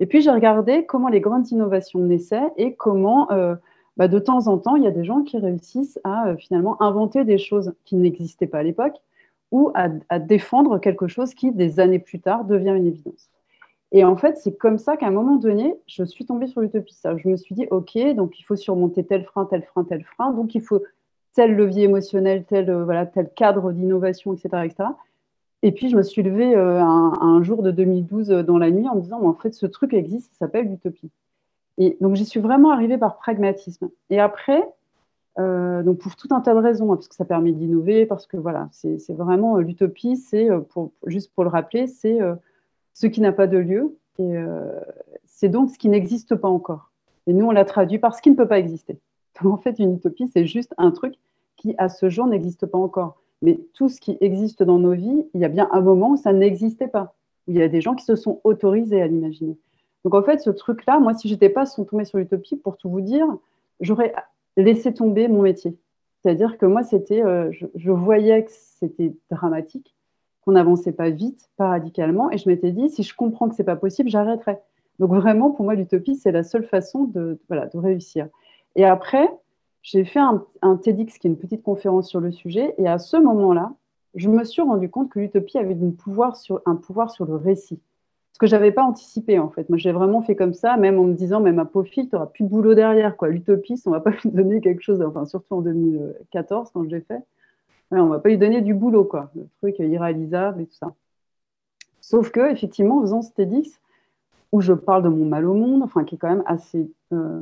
Et 0.01 0.07
puis 0.07 0.23
j'ai 0.23 0.31
regardé 0.31 0.87
comment 0.87 1.09
les 1.09 1.21
grandes 1.21 1.51
innovations 1.51 2.01
naissaient 2.01 2.53
et 2.57 2.75
comment, 2.75 3.31
euh, 3.33 3.57
bah, 3.97 4.09
de 4.09 4.19
temps 4.19 4.47
en 4.47 4.57
temps, 4.59 4.77
il 4.77 4.85
y 4.85 4.87
a 4.87 4.93
des 4.93 5.05
gens 5.05 5.23
qui 5.23 5.37
réussissent 5.39 5.99
à 6.05 6.29
euh, 6.29 6.37
finalement 6.37 6.81
inventer 6.81 7.25
des 7.25 7.39
choses 7.39 7.75
qui 7.85 7.97
n'existaient 7.97 8.47
pas 8.47 8.59
à 8.59 8.63
l'époque 8.63 8.97
ou 9.51 9.71
à 9.75 10.19
défendre 10.19 10.79
quelque 10.79 11.07
chose 11.07 11.33
qui, 11.33 11.53
des 11.53 11.79
années 11.79 12.01
plus 12.01 12.19
tard, 12.19 12.45
devient 12.45 12.75
une 12.77 12.87
évidence. 12.87 13.31
Et 13.97 14.05
en 14.05 14.17
fait, 14.17 14.37
c'est 14.37 14.59
comme 14.59 14.77
ça 14.77 14.97
qu'à 14.97 15.07
un 15.07 15.13
moment 15.13 15.37
donné, 15.37 15.77
je 15.87 16.03
suis 16.03 16.27
tombée 16.27 16.49
sur 16.49 16.61
l'utopie. 16.61 16.99
Je 17.05 17.29
me 17.29 17.37
suis 17.37 17.55
dit, 17.55 17.69
OK, 17.71 17.97
donc 18.17 18.41
il 18.41 18.43
faut 18.43 18.57
surmonter 18.57 19.07
tel 19.07 19.25
frein, 19.25 19.45
tel 19.45 19.63
frein, 19.63 19.85
tel 19.85 20.03
frein. 20.03 20.33
Donc 20.33 20.57
il 20.57 20.63
faut 20.63 20.83
tel 21.33 21.55
levier 21.55 21.85
émotionnel, 21.85 22.45
tel, 22.45 22.71
euh, 22.71 22.85
voilà, 22.85 23.07
tel 23.07 23.31
cadre 23.33 23.71
d'innovation, 23.71 24.35
etc., 24.35 24.65
etc. 24.65 24.89
Et 25.63 25.71
puis, 25.71 25.89
je 25.91 25.97
me 25.97 26.03
suis 26.03 26.25
levée 26.25 26.57
euh, 26.57 26.83
un, 26.83 27.43
jour 27.45 27.63
de 27.63 27.71
2012 27.71 28.31
euh, 28.33 28.43
dans 28.43 28.59
la 28.59 28.73
nuit 28.73 28.89
en 28.89 28.97
me 28.97 29.01
disant, 29.01 29.23
en 29.23 29.33
fait, 29.33 29.55
ce 29.55 29.65
truc 29.65 29.95
existe, 29.95 30.33
ça 30.33 30.47
s'appelle 30.47 30.69
l'utopie. 30.69 31.13
Et 31.79 31.97
donc, 32.01 32.17
j'y 32.17 32.25
suis 32.25 32.41
vraiment 32.41 32.71
arrivée 32.71 32.99
par 32.99 33.17
pragmatisme. 33.17 33.91
Et 34.11 34.19
après, 34.21 34.63
donc 35.37 35.99
pour 35.99 36.15
tout 36.15 36.29
un 36.31 36.41
tas 36.41 36.55
de 36.55 36.61
raisons, 36.61 36.93
hein, 36.93 36.97
parce 36.97 37.09
que 37.09 37.17
ça 37.17 37.25
permet 37.25 37.51
d'innover, 37.51 38.07
parce 38.07 38.29
que 38.29 38.37
voilà, 38.37 38.69
c'est 38.71 39.13
vraiment 39.13 39.57
l'utopie, 39.57 40.17
c'est, 40.17 40.49
juste 41.07 41.35
pour 41.35 41.43
le 41.43 41.51
rappeler, 41.51 41.89
c'est 41.89 42.21
ce 42.95 43.07
qui 43.07 43.21
n'a 43.21 43.33
pas 43.33 43.47
de 43.47 43.59
lieu. 43.59 43.97
Et 44.19 44.35
c'est 45.27 45.49
donc 45.49 45.71
ce 45.71 45.79
qui 45.79 45.89
n'existe 45.89 46.37
pas 46.37 46.49
encore. 46.49 46.91
Et 47.27 47.33
nous, 47.33 47.47
on 47.47 47.51
l'a 47.51 47.65
traduit 47.65 47.99
par 47.99 48.15
ce 48.15 48.23
qui 48.23 48.31
ne 48.31 48.37
peut 48.37 48.49
pas 48.49 48.59
exister. 48.59 48.99
En 49.45 49.57
fait, 49.57 49.81
une 49.81 49.97
utopie, 49.97 50.29
c'est 50.29 50.47
juste 50.47 50.73
un 50.79 50.93
truc 50.93 51.15
qui, 51.57 51.75
à 51.77 51.89
ce 51.89 52.09
jour, 52.09 52.27
n'existe 52.27 52.67
pas 52.67 52.79
encore. 52.79 53.21
Mais 53.43 53.59
tout 53.75 53.89
ce 53.89 54.01
qui 54.01 54.17
existe 54.21 54.63
dans 54.63 54.79
nos 54.79 54.93
vies, 54.93 55.27
il 55.35 55.41
y 55.41 55.45
a 55.45 55.49
bien 55.49 55.69
un 55.73 55.81
moment 55.81 56.11
où 56.13 56.17
ça 56.17 56.33
n'existait 56.33 56.89
pas. 56.89 57.15
Où 57.47 57.51
il 57.51 57.59
y 57.59 57.63
a 57.63 57.69
des 57.69 57.81
gens 57.81 57.95
qui 57.95 58.05
se 58.05 58.17
sont 58.17 58.41
autorisés 58.45 59.03
à 59.03 59.07
l'imaginer. 59.07 59.57
Donc 60.05 60.15
en 60.15 60.23
fait, 60.23 60.39
ce 60.39 60.51
truc-là, 60.51 61.01
moi, 61.01 61.15
si 61.15 61.29
j'étais 61.29 61.49
pas 61.49 61.65
tombée 61.67 62.05
sur 62.05 62.19
l'utopie, 62.19 62.57
pour 62.57 62.77
tout 62.77 62.89
vous 62.89 63.01
dire, 63.01 63.27
j'aurais 63.81 64.15
laissé 64.57 64.95
tomber 64.95 65.29
mon 65.29 65.43
métier. 65.43 65.77
C'est-à-dire 66.23 66.57
que 66.59 66.67
moi, 66.67 66.83
c'était, 66.83 67.23
euh, 67.23 67.51
je, 67.53 67.91
voyais 67.91 68.45
que 68.45 68.51
c'était 68.51 69.15
dramatique, 69.31 69.94
qu'on 70.45 70.53
n'avançait 70.53 70.93
pas 70.93 71.11
vite, 71.11 71.49
pas 71.57 71.69
radicalement, 71.69 72.31
et 72.31 72.39
je 72.39 72.49
m'étais 72.49 72.73
dit, 72.73 72.89
si 72.91 73.03
je 73.03 73.15
comprends 73.15 73.49
que 73.49 73.55
c'est 73.55 73.65
pas 73.65 73.77
possible, 73.77 74.09
j'arrêterai. 74.09 74.59
Donc 74.99 75.13
vraiment, 75.13 75.51
pour 75.51 75.65
moi, 75.65 75.75
l'utopie, 75.75 76.17
c'est 76.17 76.33
la 76.33 76.43
seule 76.43 76.65
façon 76.65 77.05
de, 77.05 77.39
voilà, 77.49 77.67
de 77.67 77.79
réussir. 77.79 78.29
Et 78.77 78.85
après, 78.85 79.29
j'ai 79.83 80.05
fait 80.05 80.21
un, 80.21 80.77
TEDx, 80.77 81.19
qui 81.19 81.27
est 81.27 81.31
une 81.31 81.39
petite 81.39 81.63
conférence 81.63 82.09
sur 82.09 82.21
le 82.21 82.33
sujet, 82.33 82.75
et 82.79 82.89
à 82.89 82.99
ce 82.99 83.17
moment-là, 83.17 83.73
je 84.15 84.29
me 84.29 84.45
suis 84.45 84.63
rendu 84.63 84.89
compte 84.89 85.11
que 85.11 85.19
l'utopie 85.19 85.59
avait 85.59 85.75
pouvoir 85.75 86.37
sur, 86.37 86.61
un 86.67 86.77
pouvoir 86.77 87.11
sur 87.11 87.25
le 87.25 87.37
récit. 87.37 87.81
Ce 88.33 88.39
que 88.39 88.47
je 88.47 88.57
n'avais 88.57 88.73
pas 88.73 88.83
anticipé, 88.83 89.39
en 89.39 89.49
fait. 89.49 89.69
Moi, 89.69 89.79
j'ai 89.79 89.93
vraiment 89.93 90.23
fait 90.23 90.35
comme 90.35 90.55
ça, 90.55 90.77
même 90.77 90.99
en 90.99 91.05
me 91.05 91.15
disant, 91.15 91.41
même 91.41 91.59
à 91.59 91.65
Pofil, 91.65 92.09
tu 92.09 92.15
n'auras 92.15 92.27
plus 92.27 92.45
de 92.45 92.49
boulot 92.49 92.75
derrière. 92.75 93.17
quoi. 93.17 93.29
L'utopiste, 93.29 93.87
on 93.87 93.91
ne 93.91 93.97
va 93.97 94.01
pas 94.01 94.11
lui 94.25 94.31
donner 94.31 94.61
quelque 94.61 94.83
chose, 94.83 95.03
enfin, 95.03 95.25
surtout 95.25 95.55
en 95.55 95.61
2014, 95.61 96.71
quand 96.73 96.85
je 96.85 96.89
l'ai 96.91 97.01
fait. 97.01 97.23
On 97.91 98.05
ne 98.05 98.11
va 98.11 98.19
pas 98.19 98.29
lui 98.29 98.39
donner 98.39 98.61
du 98.61 98.75
boulot, 98.75 99.05
quoi. 99.05 99.31
Le 99.35 99.47
truc 99.59 99.79
irréalisable 99.79 100.63
et 100.63 100.67
tout 100.67 100.75
ça. 100.75 100.95
Sauf 102.01 102.31
que, 102.31 102.51
effectivement, 102.51 102.99
en 102.99 103.03
faisant 103.03 103.23
ce 103.23 103.33
TEDx, 103.33 103.81
où 104.53 104.61
je 104.61 104.73
parle 104.73 105.03
de 105.03 105.09
mon 105.09 105.25
mal 105.25 105.47
au 105.47 105.55
monde, 105.55 105.83
enfin, 105.83 106.05
qui 106.05 106.15
est 106.15 106.19
quand 106.19 106.29
même 106.29 106.45
assez 106.47 106.91
euh, 107.13 107.41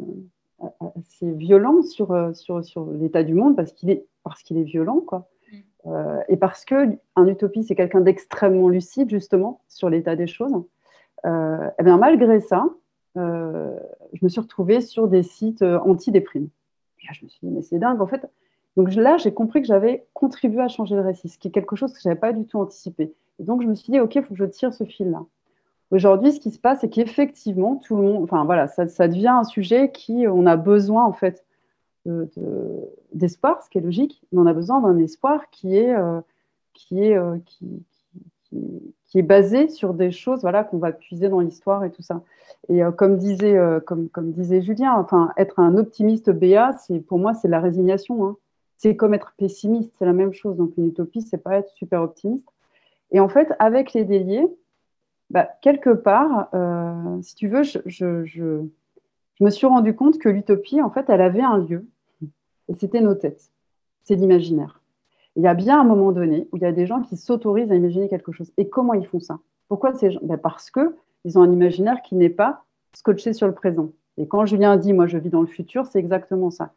assez 0.97 1.31
violent 1.33 1.83
sur, 1.83 2.13
euh, 2.13 2.33
sur, 2.33 2.65
sur 2.65 2.87
l'état 2.93 3.23
du 3.23 3.35
monde 3.35 3.57
parce 3.57 3.73
qu'il 3.73 3.91
est, 3.91 4.07
parce 4.23 4.43
qu'il 4.43 4.59
est 4.59 4.65
violent, 4.65 5.01
quoi. 5.01 5.29
Mm. 5.53 5.57
Euh, 5.87 6.21
et 6.29 6.37
parce 6.37 6.65
que 6.65 6.97
un 7.17 7.27
utopie, 7.27 7.65
c'est 7.65 7.75
quelqu'un 7.75 8.01
d'extrêmement 8.01 8.69
lucide, 8.69 9.11
justement, 9.11 9.61
sur 9.69 9.91
l'état 9.91 10.17
des 10.17 10.27
choses. 10.27 10.53
Euh, 11.25 11.69
et 11.79 11.83
bien, 11.83 11.99
malgré 11.99 12.41
ça, 12.41 12.67
je 13.15 14.19
me 14.23 14.29
suis 14.29 14.41
retrouvée 14.41 14.81
sur 14.81 15.07
des 15.07 15.23
sites 15.23 15.63
anti-déprime. 15.63 16.49
Je 16.97 17.25
me 17.25 17.29
suis 17.29 17.47
dit, 17.47 17.53
mais 17.53 17.63
c'est 17.63 17.79
dingue, 17.79 18.01
en 18.01 18.07
fait. 18.07 18.27
Donc 18.77 18.95
là, 18.95 19.19
j'ai 19.19 19.33
compris 19.33 19.61
que 19.61 19.67
j'avais 19.67 20.07
contribué 20.15 20.63
à 20.63 20.69
changer 20.69 20.95
le 20.95 21.03
récit, 21.03 21.29
ce 21.29 21.39
qui 21.39 21.49
est 21.49 21.51
quelque 21.51 21.77
chose 21.77 21.93
que 21.93 22.01
je 22.01 22.09
n'avais 22.09 22.21
pas 22.21 22.33
du 22.33 22.47
tout 22.47 22.59
anticipé. 22.59 23.13
Et 23.39 23.45
donc, 23.45 23.63
je 23.63 23.67
me 23.67 23.75
suis 23.75 23.93
dit, 23.93 24.01
OK, 24.01 24.15
il 24.15 24.23
faut 24.23 24.35
que 24.35 24.39
je 24.39 24.45
tire 24.45 24.73
ce 24.73 24.85
fil-là. 24.85 25.25
Aujourd'hui, 25.93 26.33
ce 26.33 26.41
qui 26.41 26.51
se 26.51 26.59
passe, 26.59 26.81
c'est 26.81 26.89
qu'effectivement, 26.89 27.77
tout 27.77 27.97
le 27.97 28.03
monde, 28.03 28.25
enfin 28.25 28.47
voilà, 28.47 28.67
ça, 28.67 29.09
devient 29.09 29.29
un 29.29 29.45
sujet 29.45 29.93
qui, 29.93 30.27
on 30.27 30.47
a 30.47 30.57
besoin 30.57 31.05
en 31.05 31.13
fait 31.13 31.45
d'espoir, 33.13 33.63
ce 33.63 33.69
qui 33.69 33.77
est 33.77 33.83
logique, 33.83 34.23
mais 34.33 34.41
on 34.41 34.47
a 34.47 34.55
besoin 34.55 34.81
d'un 34.81 34.99
espoir 34.99 35.51
qui 35.51 35.77
est, 35.77 35.95
euh, 35.95 36.21
qui, 36.73 37.05
est, 37.05 37.17
euh, 37.17 37.37
qui, 37.45 39.19
est 39.19 39.23
basé 39.23 39.69
sur 39.69 39.93
des 39.93 40.11
choses 40.11 40.41
voilà, 40.41 40.65
qu'on 40.65 40.79
va 40.79 40.93
puiser 40.93 41.29
dans 41.29 41.41
l'histoire 41.41 41.85
et 41.85 41.91
tout 41.91 42.03
ça. 42.03 42.23
Et 42.71 42.83
euh, 42.83 42.91
comme, 42.91 43.19
disait, 43.19 43.59
comme, 43.87 44.09
comme 44.09 44.33
disait 44.33 44.63
Julien, 44.63 44.95
enfin, 44.95 45.31
être 45.37 45.61
un 45.61 45.77
optimiste 45.77 46.31
BA, 46.31 46.75
pour 47.07 47.19
moi, 47.19 47.35
c'est 47.35 47.49
la 47.49 47.61
résignation. 47.61 48.25
Hein. 48.25 48.37
C'est 48.83 48.97
comme 48.97 49.15
être 49.15 49.33
pessimiste, 49.37 49.93
c'est 49.97 50.05
la 50.05 50.13
même 50.13 50.33
chose. 50.33 50.57
Donc 50.57 50.77
une 50.77 50.89
utopie, 50.89 51.23
c'est 51.23 51.39
pas 51.39 51.59
être 51.59 51.71
super 51.71 52.03
optimiste. 52.03 52.49
Et 53.13 53.21
en 53.21 53.29
fait, 53.29 53.55
avec 53.61 53.93
les 53.93 54.05
déliés, 54.05 54.45
bah, 55.31 55.49
quelque 55.63 55.91
part, 55.91 56.49
euh, 56.53 57.23
si 57.23 57.37
tu 57.37 57.47
veux, 57.47 57.63
je, 57.63 58.65
me 59.41 59.51
suis 59.51 59.67
rendu 59.69 59.95
compte 59.95 60.19
que 60.19 60.29
l'utopie, 60.29 60.83
en 60.83 60.91
fait, 60.91 61.05
elle 61.11 61.21
avait 61.21 61.43
un 61.43 61.59
lieu, 61.59 61.87
et 62.69 62.75
c'était 62.75 63.01
nos 63.01 63.15
têtes, 63.15 63.53
c'est 64.03 64.17
l'imaginaire. 64.17 64.81
Il 65.37 65.45
y 65.45 65.47
a 65.47 65.55
bien 65.55 65.81
un 65.81 65.85
moment 65.85 66.11
donné 66.11 66.49
où 66.51 66.57
il 66.57 66.63
y 66.63 66.67
a 66.67 66.73
des 66.73 66.87
gens 66.87 67.03
qui 67.03 67.17
s'autorisent 67.17 67.71
à 67.71 67.77
imaginer 67.77 68.09
quelque 68.09 68.33
chose. 68.33 68.51
Et 68.57 68.69
comment 68.69 68.95
ils 68.95 69.07
font 69.07 69.21
ça? 69.21 69.39
Pourquoi 69.69 69.95
ces 69.95 70.11
gens? 70.11 70.21
Bah, 70.25 70.39
Parce 70.39 70.73
qu'ils 70.73 71.39
ont 71.39 71.43
un 71.43 71.53
imaginaire 71.53 72.03
qui 72.03 72.17
n'est 72.17 72.31
pas 72.31 72.65
scotché 72.95 73.33
sur 73.33 73.47
le 73.47 73.55
présent. 73.55 73.93
Et 74.17 74.27
quand 74.27 74.45
Julien 74.45 74.77
dit, 74.77 74.93
moi 74.93 75.07
je 75.07 75.19
vis 75.19 75.31
dans 75.31 75.41
le 75.41 75.47
futur, 75.47 75.87
c'est 75.87 76.01
exactement 76.01 76.51
ça. 76.51 76.73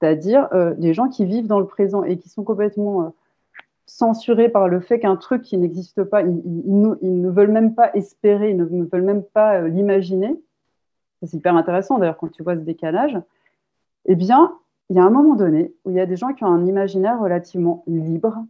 C'est-à-dire 0.00 0.48
euh, 0.52 0.74
des 0.74 0.94
gens 0.94 1.08
qui 1.08 1.24
vivent 1.24 1.46
dans 1.46 1.58
le 1.58 1.66
présent 1.66 2.04
et 2.04 2.18
qui 2.18 2.28
sont 2.28 2.44
complètement 2.44 3.02
euh, 3.02 3.08
censurés 3.86 4.48
par 4.48 4.68
le 4.68 4.80
fait 4.80 5.00
qu'un 5.00 5.16
truc 5.16 5.42
qui 5.42 5.56
n'existe 5.58 6.04
pas, 6.04 6.22
ils, 6.22 6.40
ne 6.44 7.30
veulent 7.30 7.50
même 7.50 7.74
pas 7.74 7.92
espérer, 7.94 8.50
ils 8.50 8.56
ne, 8.56 8.84
veulent 8.84 9.02
même 9.02 9.24
pas 9.24 9.60
euh, 9.60 9.68
l'imaginer. 9.68 10.40
C'est 11.22 11.36
hyper 11.36 11.56
intéressant 11.56 11.98
d'ailleurs 11.98 12.16
quand 12.16 12.30
tu 12.30 12.44
vois 12.44 12.54
ce 12.54 12.60
décalage. 12.60 13.18
Eh 14.06 14.14
bien, 14.14 14.54
il 14.88 14.96
y 14.96 15.00
a 15.00 15.04
un 15.04 15.10
moment 15.10 15.34
donné 15.34 15.74
où 15.84 15.90
il 15.90 15.96
y 15.96 16.00
a 16.00 16.06
des 16.06 16.16
gens 16.16 16.32
qui 16.32 16.44
ont 16.44 16.48
un 16.48 16.66
imaginaire 16.66 17.18
relativement 17.18 17.82
libre. 17.88 18.44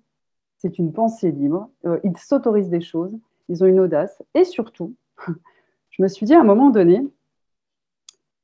C'est 0.58 0.78
une 0.78 0.92
pensée 0.92 1.30
libre. 1.30 1.70
Ils 2.04 2.16
s'autorisent 2.18 2.68
des 2.68 2.82
choses. 2.82 3.12
Ils 3.48 3.64
ont 3.64 3.66
une 3.66 3.80
audace. 3.80 4.22
Et 4.34 4.44
surtout, 4.44 4.94
je 5.90 6.02
me 6.02 6.08
suis 6.08 6.26
dit 6.26 6.34
à 6.34 6.40
un 6.40 6.44
moment 6.44 6.68
donné, 6.68 7.02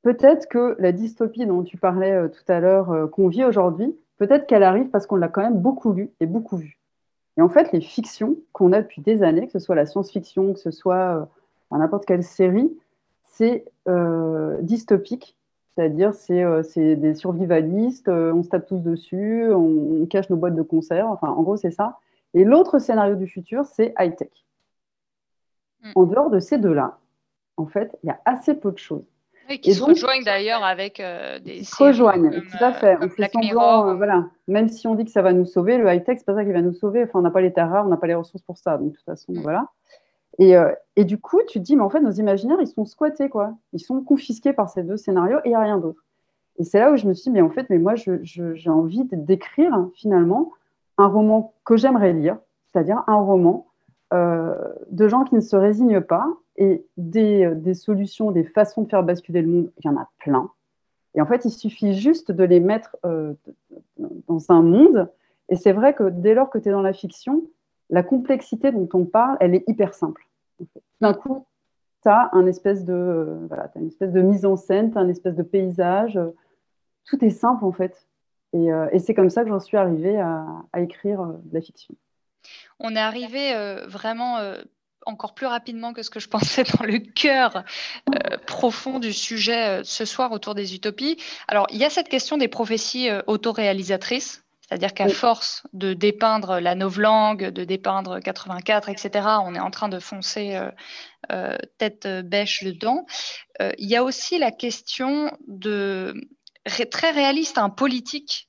peut-être 0.05 0.47
que 0.49 0.77
la 0.79 0.93
dystopie 0.93 1.47
dont 1.47 1.65
tu 1.65 1.77
parlais 1.77 2.13
euh, 2.13 2.29
tout 2.29 2.45
à 2.53 2.61
l'heure, 2.61 3.11
qu'on 3.11 3.27
vit 3.27 3.45
aujourd'hui, 3.45 3.97
peut-être 4.19 4.47
qu'elle 4.47 4.63
arrive 4.63 4.91
parce 4.91 5.07
qu'on 5.07 5.17
l'a 5.17 5.29
quand 5.29 5.43
même 5.43 5.61
beaucoup 5.61 5.93
lu 5.93 6.11
et 6.21 6.27
beaucoup 6.27 6.57
vu. 6.57 6.79
Et 7.37 7.43
en 7.43 7.49
fait, 7.49 7.73
les 7.73 7.81
fictions 7.81 8.37
qu'on 8.53 8.73
a 8.73 8.83
depuis 8.83 9.03
des 9.03 9.23
années, 9.23 9.47
que 9.47 9.53
ce 9.53 9.59
soit 9.59 9.75
la 9.75 9.87
science-fiction, 9.87 10.53
que 10.53 10.61
ce 10.61 10.71
soit 10.71 11.29
euh, 11.73 11.79
n'importe 11.79 12.07
quelle 12.07 12.23
série, 12.23 12.71
c'est 13.25 13.65
euh, 13.89 14.61
dystopique. 14.63 15.37
C'est-à-dire, 15.75 16.15
c'est 16.15 16.45
euh, 16.45 16.63
des 16.75 17.15
survivalistes, 17.15 18.09
on 18.09 18.43
se 18.45 18.49
tape 18.49 18.67
tous 18.67 18.79
dessus, 18.79 19.53
on, 19.53 20.07
cache 20.07 20.31
nos 20.31 20.37
boîtes 20.37 20.55
de 20.55 20.63
conserve. 20.63 21.11
Enfin, 21.11 21.29
en 21.29 21.43
gros, 21.43 21.57
c'est 21.57 21.73
ça. 21.73 21.99
Et 22.35 22.45
l'autre 22.45 22.79
scénario 22.79 23.17
du 23.17 23.27
futur, 23.27 23.65
c'est 23.65 23.95
high-tech. 23.99 24.31
Mm. 25.83 25.91
En 25.97 26.05
dehors 26.05 26.31
de 26.31 26.39
ces 26.39 26.59
deux-là, 26.59 26.99
en 27.57 27.67
fait, 27.67 27.97
il 28.03 28.07
y 28.07 28.11
a 28.11 28.21
assez 28.25 28.55
peu 28.55 28.71
de 28.71 28.79
choses. 28.79 29.05
Oui, 29.49 29.61
qui 29.61 29.75
se 29.75 29.83
rejoignent 29.83 30.25
d'ailleurs 30.25 30.65
avec 30.65 31.01
euh, 31.01 31.39
des. 31.39 31.59
Qui 31.59 31.65
se 31.65 31.83
rejoignent, 31.83 32.31
tout 32.31 32.65
à 32.65 32.73
fait. 32.73 32.95
Euh, 32.95 32.99
on 33.03 33.09
fait 33.09 33.31
semblant, 33.31 33.89
euh, 33.89 33.95
voilà. 33.95 34.27
Même 34.49 34.69
si 34.69 34.87
on 34.87 34.95
dit 34.95 35.05
que 35.05 35.11
ça 35.11 35.23
va 35.23 35.33
nous 35.33 35.45
sauver, 35.45 35.77
le 35.77 35.93
high-tech, 35.93 36.19
c'est 36.19 36.27
pas 36.27 36.35
ça 36.35 36.45
qui 36.45 36.53
va 36.53 36.63
nous 36.63 36.73
sauver. 36.73 37.05
Enfin, 37.05 37.19
on 37.19 37.23
n'a 37.23 37.31
pas 37.31 37.41
les 37.41 37.53
terres 37.53 37.71
rares, 37.71 37.87
on 37.87 37.91
n'a 37.91 37.97
pas 37.97 38.07
les 38.07 38.15
ressources 38.15 38.43
pour 38.43 38.57
ça. 38.57 38.79
Donc, 38.79 38.93
de 38.93 38.97
toute 38.97 39.05
façon, 39.05 39.33
mm. 39.33 39.41
voilà. 39.41 39.69
Et, 40.39 40.55
et, 40.97 41.05
du 41.05 41.19
coup, 41.19 41.41
tu 41.47 41.61
te 41.61 41.65
dis, 41.65 41.77
mais 41.77 41.83
en 41.83 41.91
fait, 41.91 42.01
nos 42.01 42.11
imaginaires, 42.11 42.57
ils 42.61 42.67
sont 42.67 42.85
squattés, 42.85 43.29
quoi. 43.29 43.55
Ils 43.73 43.79
sont 43.79 44.01
confisqués 44.01 44.53
par 44.53 44.69
ces 44.69 44.83
deux 44.83 44.97
scénarios 44.97 45.39
et 45.39 45.43
il 45.45 45.51
n'y 45.51 45.55
a 45.55 45.61
rien 45.61 45.79
d'autre. 45.79 46.03
Et 46.59 46.65
c'est 46.65 46.81
là 46.81 46.91
où 46.91 46.97
je 46.97 47.07
me 47.07 47.15
suis 47.15 47.31
dit, 47.31 47.31
mais 47.31 47.41
en 47.41 47.51
fait, 47.51 47.71
mais 47.71 47.79
moi, 47.79 47.95
j'ai 47.95 48.71
envie 48.71 49.05
d'écrire 49.13 49.89
finalement 49.95 50.51
un 50.99 51.07
roman 51.07 51.55
que 51.65 51.77
j'aimerais 51.77 52.13
lire, 52.13 52.37
c'est-à-dire 52.73 53.05
un 53.07 53.15
roman 53.15 53.69
de 54.11 55.09
gens 55.09 55.23
qui 55.23 55.37
ne 55.37 55.41
se 55.41 55.55
résignent 55.55 56.01
pas 56.01 56.27
et 56.57 56.85
euh, 56.99 57.55
des, 57.55 57.75
solutions, 57.75 58.31
des 58.31 58.45
façons 58.45 58.83
de 58.83 58.89
faire 58.89 59.03
basculer 59.03 59.43
le 59.43 59.49
monde, 59.49 59.71
il 59.79 59.87
y 59.87 59.89
en 59.89 59.97
a 59.97 60.09
plein. 60.19 60.51
Et 61.15 61.21
en 61.21 61.27
fait, 61.27 61.45
il 61.45 61.51
suffit 61.51 61.95
juste 61.95 62.33
de 62.33 62.45
les 62.45 62.61
mettre 62.61 62.97
euh, 63.05 63.35
dans 63.97 64.51
un 64.51 64.63
monde. 64.63 65.09
Et 65.49 65.57
c'est 65.57 65.73
vrai 65.73 65.95
que 65.95 66.09
dès 66.09 66.35
lors 66.35 66.51
que 66.51 66.59
tu 66.59 66.69
es 66.69 66.73
dans 66.73 66.83
la 66.83 66.93
fiction, 66.93 67.43
la 67.91 68.03
complexité 68.03 68.73
dont 68.73 68.89
on 68.95 69.05
parle, 69.05 69.37
elle 69.41 69.55
est 69.55 69.65
hyper 69.69 69.95
simple. 69.95 70.27
D'un 71.01 71.15
coup, 71.15 71.47
tu 72.03 72.09
as, 72.09 72.31
un 72.33 72.47
euh, 72.47 73.47
voilà, 73.49 73.71
une 73.77 73.89
espèce 73.89 74.13
de 74.13 74.23
mise 74.23 74.45
en 74.45 74.57
scène, 74.57 74.91
tu 74.91 74.99
as 74.99 75.03
une 75.03 75.11
espèce 75.11 75.35
de 75.35 75.43
paysage. 75.43 76.19
Tout 77.05 77.25
est 77.25 77.31
simple 77.31 77.65
en 77.65 77.73
fait. 77.73 78.07
Et, 78.53 78.71
c'est 79.01 79.15
comme 79.15 79.31
ça 79.31 79.43
que 79.43 79.49
j'en 79.49 79.59
suis 79.59 79.77
arrivée 79.77 80.21
à 80.21 80.81
écrire 80.81 81.27
de 81.27 81.55
la 81.55 81.61
fiction. 81.61 81.97
On 82.79 82.95
est 82.95 83.01
arrivé 83.01 83.53
vraiment 83.89 84.39
encore 85.07 85.35
plus 85.35 85.47
rapidement 85.47 85.93
que 85.93 86.03
ce 86.03 86.11
que 86.11 86.21
je 86.21 86.29
pensais 86.35 86.65
dans 86.65 86.85
le 86.85 86.99
cœur 86.99 87.65
euh, 88.15 88.37
profond 88.47 88.99
du 88.99 89.13
sujet 89.13 89.81
euh, 89.81 89.83
ce 89.85 90.05
soir 90.05 90.33
autour 90.33 90.55
des 90.55 90.75
utopies. 90.75 91.17
Alors, 91.49 91.67
il 91.71 91.79
y 91.79 91.85
a 91.85 91.91
cette 91.91 92.09
question 92.09 92.37
des 92.37 92.49
prophéties 92.49 93.09
euh, 93.11 93.23
autoréalisatrices, 93.27 94.45
C'est-à-dire 94.69 94.95
qu'à 94.95 95.09
force 95.09 95.63
de 95.73 95.95
dépeindre 95.95 96.61
la 96.61 96.75
novlangue, 96.75 97.47
de 97.47 97.65
dépeindre 97.65 98.21
84, 98.21 98.89
etc., 98.89 99.27
on 99.45 99.55
est 99.55 99.61
en 99.61 99.71
train 99.71 99.89
de 99.89 99.99
foncer 99.99 100.59
tête 101.79 102.07
bêche 102.07 102.65
dedans. 102.65 103.07
il 103.61 103.89
y 103.89 103.97
a 103.97 104.03
aussi 104.03 104.39
la 104.39 104.51
question 104.51 105.37
de 105.49 106.15
très 106.91 107.11
réaliste, 107.11 107.59
un 107.59 107.71
politique 107.71 108.49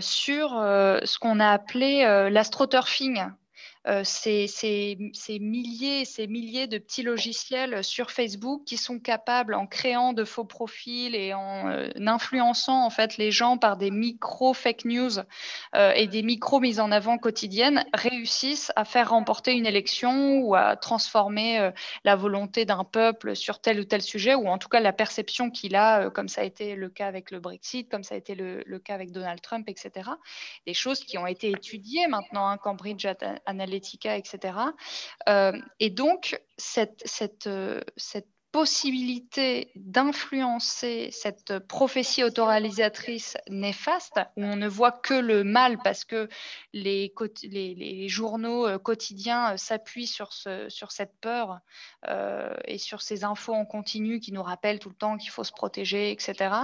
sur 0.00 0.50
ce 0.50 1.18
qu'on 1.18 1.40
a 1.40 1.50
appelé 1.50 2.02
l'astroturfing, 2.30 3.22
euh, 3.86 4.02
ces, 4.04 4.46
milliers 5.40 6.02
et 6.02 6.04
ces 6.04 6.26
milliers 6.26 6.66
de 6.66 6.76
petits 6.76 7.02
logiciels 7.02 7.82
sur 7.82 8.10
Facebook 8.10 8.64
qui 8.66 8.76
sont 8.76 8.98
capables, 8.98 9.54
en 9.54 9.66
créant 9.66 10.12
de 10.12 10.24
faux 10.24 10.44
profils 10.44 11.14
et 11.14 11.32
en 11.32 11.70
euh, 11.70 11.88
influençant 12.06 12.84
en 12.84 12.90
fait 12.90 13.16
les 13.16 13.30
gens 13.30 13.56
par 13.56 13.78
des 13.78 13.90
micro 13.90 14.52
fake 14.52 14.84
news 14.84 15.20
euh, 15.74 15.92
et 15.92 16.06
des 16.08 16.22
micro 16.22 16.60
mises 16.60 16.78
en 16.78 16.92
avant 16.92 17.16
quotidiennes, 17.16 17.86
réussissent 17.94 18.70
à 18.76 18.84
faire 18.84 19.10
remporter 19.10 19.52
une 19.52 19.64
élection 19.64 20.40
ou 20.40 20.54
à 20.54 20.76
transformer 20.76 21.70
la 22.04 22.16
volonté 22.16 22.66
d'un 22.66 22.84
peuple 22.84 23.34
sur 23.34 23.60
tel 23.60 23.80
ou 23.80 23.84
tel 23.84 24.02
sujet, 24.02 24.34
ou 24.34 24.46
en 24.48 24.58
tout 24.58 24.68
cas 24.68 24.80
la 24.80 24.92
perception 24.92 25.50
qu'il 25.50 25.74
a, 25.74 26.10
comme 26.10 26.28
ça 26.28 26.42
a 26.42 26.44
été 26.44 26.74
le 26.74 26.90
cas 26.90 27.06
avec 27.06 27.30
le 27.30 27.40
Brexit, 27.40 27.90
comme 27.90 28.02
ça 28.02 28.14
a 28.14 28.18
été 28.18 28.34
le, 28.34 28.78
cas 28.78 28.94
avec 28.94 29.12
Donald 29.12 29.40
Trump, 29.40 29.68
etc. 29.68 30.10
Des 30.66 30.74
choses 30.74 31.00
qui 31.00 31.16
ont 31.16 31.26
été 31.26 31.50
étudiées 31.50 32.06
maintenant, 32.08 32.46
hein, 32.46 32.58
Cambridge 32.58 33.06
Analytica 33.46 33.69
l'éthique, 33.70 34.06
etc. 34.06 34.54
Euh, 35.28 35.52
et 35.78 35.90
donc, 35.90 36.40
cette, 36.56 37.02
cette, 37.04 37.46
euh, 37.46 37.80
cette 37.96 38.28
possibilité 38.52 39.70
d'influencer 39.76 41.10
cette 41.12 41.60
prophétie 41.60 42.24
autoralisatrice 42.24 43.36
néfaste, 43.48 44.18
où 44.36 44.42
on 44.42 44.56
ne 44.56 44.66
voit 44.66 44.90
que 44.90 45.14
le 45.14 45.44
mal 45.44 45.78
parce 45.84 46.04
que 46.04 46.28
les, 46.72 47.14
les, 47.44 47.76
les 47.76 48.08
journaux 48.08 48.66
euh, 48.66 48.76
quotidiens 48.76 49.56
s'appuient 49.56 50.08
sur, 50.08 50.32
ce, 50.32 50.68
sur 50.68 50.90
cette 50.90 51.14
peur 51.20 51.60
et 52.64 52.78
sur 52.78 53.02
ces 53.02 53.22
infos 53.22 53.54
en 53.54 53.64
continu 53.64 54.18
qui 54.18 54.32
nous 54.32 54.42
rappellent 54.42 54.80
tout 54.80 54.88
le 54.88 54.96
temps 54.96 55.16
qu'il 55.16 55.30
faut 55.30 55.44
se 55.44 55.52
protéger, 55.52 56.10
etc. 56.10 56.54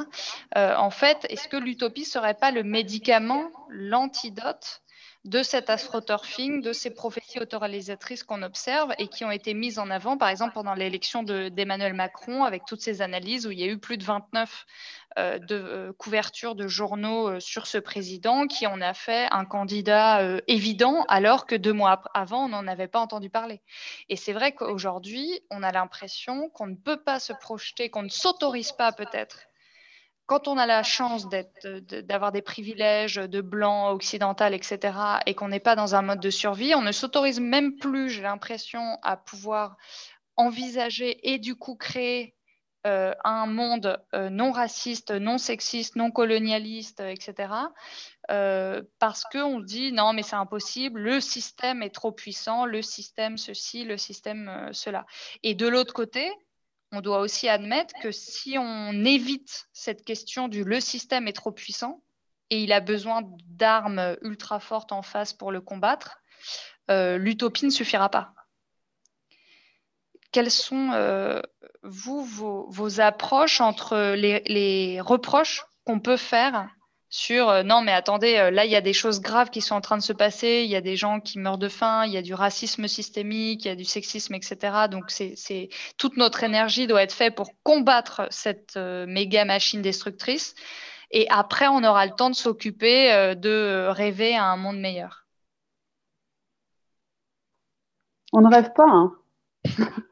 en 0.57 0.91
fait, 0.91 1.25
est-ce 1.29 1.47
que 1.47 1.57
l'utopie 1.57 2.05
serait 2.05 2.35
pas 2.35 2.51
le 2.51 2.65
médicament, 2.65 3.51
l'antidote 3.69 4.83
de 5.27 5.43
cet 5.43 5.71
astroturfing, 5.71 6.63
de 6.63 6.73
ces 6.73 6.91
prophéties 6.91 7.41
autoralisatrices 7.41 8.23
qu'on 8.23 8.43
observe 8.43 8.93
et 8.99 9.09
qui 9.09 9.25
ont 9.25 9.31
été 9.31 9.55
mises 9.55 9.79
en 9.79 9.91
avant, 9.91 10.17
par 10.17 10.29
exemple, 10.29 10.55
pendant 10.55 10.75
l'élection 10.75 11.23
d'Emmanuel 11.23 11.95
Macron, 11.95 12.45
avec 12.45 12.65
toutes 12.65 12.81
ces 12.81 13.03
analyses 13.03 13.47
où 13.47 13.51
il 13.51 13.59
y 13.59 13.65
a 13.65 13.67
eu 13.67 13.79
plus 13.79 13.99
de 13.99 14.05
29 14.05 14.67
euh, 15.19 15.39
euh, 15.51 15.93
couvertures 15.95 16.55
de 16.55 16.69
journaux 16.69 17.29
euh, 17.29 17.41
sur 17.41 17.67
ce 17.67 17.79
président 17.79 18.47
qui 18.47 18.67
en 18.67 18.81
a 18.81 18.95
fait 18.95 19.27
un 19.33 19.45
candidat 19.45 20.23
évident, 20.47 21.05
alors 21.09 21.47
que 21.47 21.57
deux 21.57 21.73
mois 21.73 22.03
avant, 22.15 22.45
on 22.45 22.49
n'en 22.49 22.67
avait 22.69 22.87
pas 22.87 23.01
entendu 23.01 23.29
parler. 23.29 23.63
Et 24.09 24.17
c'est 24.17 24.33
vrai 24.33 24.53
qu'aujourd'hui, 24.53 25.41
on 25.51 25.63
a 25.63 25.73
l'impression 25.73 26.51
qu'on 26.51 26.67
ne 26.67 26.77
peut 26.77 27.03
pas 27.03 27.19
se 27.19 27.33
projeter, 27.33 27.91
qu'on 27.91 28.03
ne 28.03 28.09
s'autorise 28.09 28.73
pas 28.73 28.93
peut-être 28.93 29.39
quand 30.27 30.49
on 30.49 30.59
a 30.59 30.67
la 30.67 30.83
chance 30.83 31.29
d'avoir 31.29 32.33
des 32.33 32.43
privilèges 32.43 33.17
de 33.17 33.41
blanc, 33.41 33.91
occidental, 33.91 34.55
etc., 34.55 34.99
et 35.25 35.35
qu'on 35.35 35.49
n'est 35.49 35.61
pas 35.61 35.77
dans 35.77 35.95
un 35.95 36.03
mode 36.03 36.21
de 36.21 36.31
survie, 36.31 36.75
on 36.75 36.83
ne 36.83 36.93
s'autorise 36.93 37.41
même 37.41 37.77
plus, 37.77 38.11
j'ai 38.11 38.23
l'impression, 38.23 38.99
à 39.03 39.17
pouvoir 39.17 39.77
envisager 40.37 41.33
et 41.33 41.39
du 41.39 41.55
coup 41.55 41.77
créer 41.77 42.35
euh, 42.87 43.13
un 43.25 43.47
monde 43.47 44.01
euh, 44.15 44.31
non 44.31 44.53
raciste, 44.53 45.11
non 45.11 45.39
sexiste, 45.39 45.97
non 45.97 46.13
colonialiste, 46.13 47.01
etc. 47.01 47.53
Euh, 48.31 48.81
parce 49.01 49.25
qu'on 49.25 49.59
dit 49.59 49.91
non, 49.93 50.13
mais 50.13 50.23
c'est 50.23 50.37
impossible, 50.37 51.01
le 51.01 51.21
système 51.21 51.83
est 51.83 51.95
trop 51.95 52.13
puissant, 52.13 52.65
le 52.65 52.83
système 52.83 53.39
ceci, 53.39 53.85
le 53.85 53.97
système 53.97 54.69
cela. 54.73 55.05
Et 55.43 55.55
de 55.55 55.67
l'autre 55.67 55.95
côté, 55.95 56.31
on 56.93 57.01
doit 57.01 57.21
aussi 57.21 57.49
admettre 57.49 57.95
que 58.03 58.13
si 58.13 58.57
on 58.59 59.05
évite 59.05 59.69
cette 59.73 60.05
question 60.05 60.49
du 60.49 60.65
le 60.65 60.81
système 60.81 61.29
est 61.29 61.33
trop 61.33 61.53
puissant 61.53 62.03
et 62.51 62.63
il 62.63 62.73
a 62.73 62.81
besoin 62.81 63.23
d'armes 63.47 64.17
ultra 64.23 64.61
fortes 64.61 64.93
en 64.93 65.03
face 65.03 65.33
pour 65.33 65.51
le 65.51 65.61
combattre, 65.61 66.19
euh, 66.91 67.19
l'utopie 67.19 67.65
ne 67.65 67.71
suffira 67.71 68.09
pas. 68.09 68.33
Quelles 70.31 70.51
sont, 70.51 70.93
euh, 70.93 71.41
vous, 71.83 72.25
vos, 72.25 73.01
approches 73.01 73.61
entre 73.61 74.15
les 74.15 75.01
reproches 75.01 75.65
qu'on 75.85 75.99
peut 75.99 76.17
faire 76.17 76.69
sur 77.09 77.49
euh, 77.49 77.63
non 77.63 77.83
mais 77.83 77.93
attendez, 77.93 78.37
euh, 78.37 78.51
là 78.51 78.65
il 78.65 78.71
y 78.71 78.77
a 78.77 78.81
des 78.81 78.93
choses 78.93 79.21
graves 79.21 79.51
qui 79.51 79.61
sont 79.61 79.75
en 79.75 79.81
train 79.81 79.97
de 79.97 80.03
se 80.03 80.13
passer, 80.13 80.63
il 80.65 80.71
y 80.71 80.77
a 80.77 80.81
des 80.81 80.97
gens 80.97 81.21
qui 81.21 81.39
meurent 81.39 81.59
de 81.59 81.69
faim, 81.69 82.05
il 82.07 82.13
y 82.13 82.17
a 82.17 82.23
du 82.23 82.35
racisme 82.35 82.89
systémique, 82.89 83.65
il 83.65 83.69
y 83.69 83.71
a 83.71 83.77
du 83.77 83.85
sexisme, 83.85 84.35
etc. 84.35 84.89
Donc 84.91 85.13
toute 85.99 86.17
notre 86.17 86.43
énergie 86.43 86.87
doit 86.87 87.03
être 87.03 87.13
faite 87.13 87.35
pour 87.35 87.51
combattre 87.63 88.27
cette 88.31 88.77
euh, 88.77 89.07
méga 89.07 89.45
machine 89.45 89.83
destructrice. 89.83 90.55
Et 91.13 91.29
après, 91.31 91.69
on 91.69 91.85
aura 91.85 92.05
le 92.07 92.13
temps 92.13 92.31
de 92.31 92.35
s'occuper 92.35 93.37
de 93.37 93.87
rêver 93.89 94.35
à 94.35 94.47
un 94.47 94.57
monde 94.57 94.79
meilleur. 94.79 95.25
On 98.33 98.41
ne 98.41 98.53
rêve 98.53 98.73
pas, 98.75 98.89
hein 98.89 99.17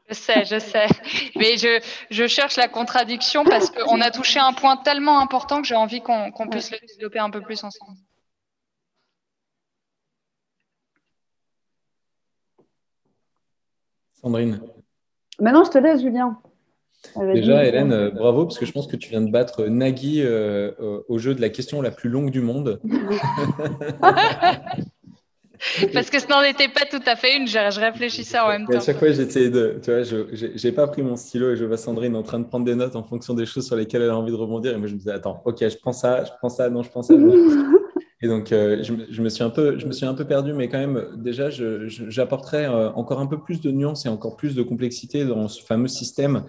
je 0.09 0.13
sais, 0.13 0.45
je 0.45 0.59
sais. 0.59 0.87
Mais 1.35 1.57
je, 1.57 1.81
je 2.09 2.27
cherche 2.27 2.57
la 2.57 2.67
contradiction 2.67 3.43
parce 3.43 3.69
qu'on 3.69 4.01
a 4.01 4.11
touché 4.11 4.39
un 4.39 4.53
point 4.53 4.77
tellement 4.77 5.19
important 5.19 5.61
que 5.61 5.67
j'ai 5.67 5.75
envie 5.75 6.01
qu'on 6.01 6.47
puisse 6.49 6.71
le 6.71 6.77
développer 6.87 7.19
un 7.19 7.29
peu 7.29 7.41
plus 7.41 7.63
ensemble. 7.63 7.97
Sandrine. 14.15 14.61
Maintenant, 15.39 15.63
je 15.63 15.71
te 15.71 15.77
laisse, 15.77 16.01
Julien. 16.01 16.39
Déjà, 17.15 17.63
Hélène, 17.65 17.93
euh, 17.93 18.09
bravo, 18.09 18.45
parce 18.45 18.57
que 18.57 18.65
je 18.65 18.71
pense 18.71 18.87
que 18.87 18.95
tu 18.95 19.09
viens 19.09 19.21
de 19.21 19.29
battre 19.29 19.65
Nagui 19.65 20.21
euh, 20.23 20.71
au 21.07 21.19
jeu 21.19 21.35
de 21.35 21.41
la 21.41 21.49
question 21.49 21.81
la 21.81 21.91
plus 21.91 22.09
longue 22.09 22.31
du 22.31 22.41
monde. 22.41 22.81
Parce 25.93 26.09
que 26.09 26.19
ce 26.19 26.27
n'en 26.27 26.41
était 26.41 26.67
pas 26.67 26.85
tout 26.89 27.01
à 27.05 27.15
fait 27.15 27.37
une, 27.37 27.47
je, 27.47 27.79
réfléchissais 27.79 28.39
en 28.39 28.49
même 28.49 28.65
temps. 28.65 28.77
à 28.77 28.81
chaque 28.81 28.99
fois, 28.99 29.11
j'essayais 29.11 29.49
de. 29.49 29.79
Tu 29.83 29.91
vois, 29.91 30.03
je 30.03 30.67
n'ai 30.67 30.71
pas 30.71 30.87
pris 30.87 31.01
mon 31.01 31.15
stylo 31.15 31.51
et 31.51 31.55
je 31.55 31.65
vois 31.65 31.77
Sandrine 31.77 32.15
en 32.15 32.23
train 32.23 32.39
de 32.39 32.45
prendre 32.45 32.65
des 32.65 32.75
notes 32.75 32.95
en 32.95 33.03
fonction 33.03 33.33
des 33.33 33.45
choses 33.45 33.65
sur 33.65 33.75
lesquelles 33.75 34.01
elle 34.01 34.09
a 34.09 34.17
envie 34.17 34.31
de 34.31 34.37
rebondir. 34.37 34.73
Et 34.73 34.77
moi, 34.77 34.87
je 34.87 34.93
me 34.93 34.97
disais, 34.97 35.11
attends, 35.11 35.41
ok, 35.45 35.57
je 35.59 35.77
prends 35.77 35.93
ça, 35.93 36.23
je 36.23 36.31
prends 36.37 36.49
ça, 36.49 36.69
non, 36.69 36.83
je 36.83 36.89
prends 36.89 37.01
ça. 37.03 37.13
Et 38.21 38.27
donc, 38.27 38.51
euh, 38.51 38.81
je, 38.81 39.21
me 39.21 39.29
suis 39.29 39.43
un 39.43 39.49
peu, 39.49 39.77
je 39.77 39.85
me 39.85 39.91
suis 39.91 40.05
un 40.05 40.13
peu 40.13 40.25
perdu, 40.25 40.53
mais 40.53 40.69
quand 40.69 40.79
même, 40.79 41.05
déjà, 41.15 41.49
j'apporterais 41.51 42.65
euh, 42.65 42.89
encore 42.93 43.19
un 43.19 43.27
peu 43.27 43.39
plus 43.39 43.59
de 43.59 43.69
nuances 43.71 44.05
et 44.07 44.09
encore 44.09 44.37
plus 44.37 44.55
de 44.55 44.63
complexité 44.63 45.25
dans 45.25 45.47
ce 45.47 45.61
fameux 45.61 45.89
système 45.89 46.45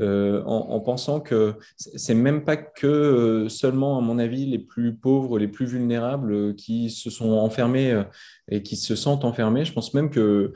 euh, 0.00 0.42
en, 0.44 0.80
pensant 0.80 1.20
que 1.20 1.54
c'est 1.76 2.14
même 2.14 2.42
pas 2.42 2.56
que 2.56 3.46
seulement, 3.48 3.98
à 3.98 4.00
mon 4.00 4.18
avis, 4.18 4.46
les 4.46 4.58
plus 4.58 4.94
pauvres, 4.94 5.38
les 5.38 5.46
plus 5.46 5.66
vulnérables 5.66 6.56
qui 6.56 6.88
se 6.88 7.10
sont 7.10 7.32
enfermés 7.32 8.02
et 8.50 8.62
qui 8.62 8.76
se 8.76 8.96
sentent 8.96 9.24
enfermés. 9.24 9.64
Je 9.64 9.72
pense 9.72 9.94
même 9.94 10.10
qu'il 10.10 10.52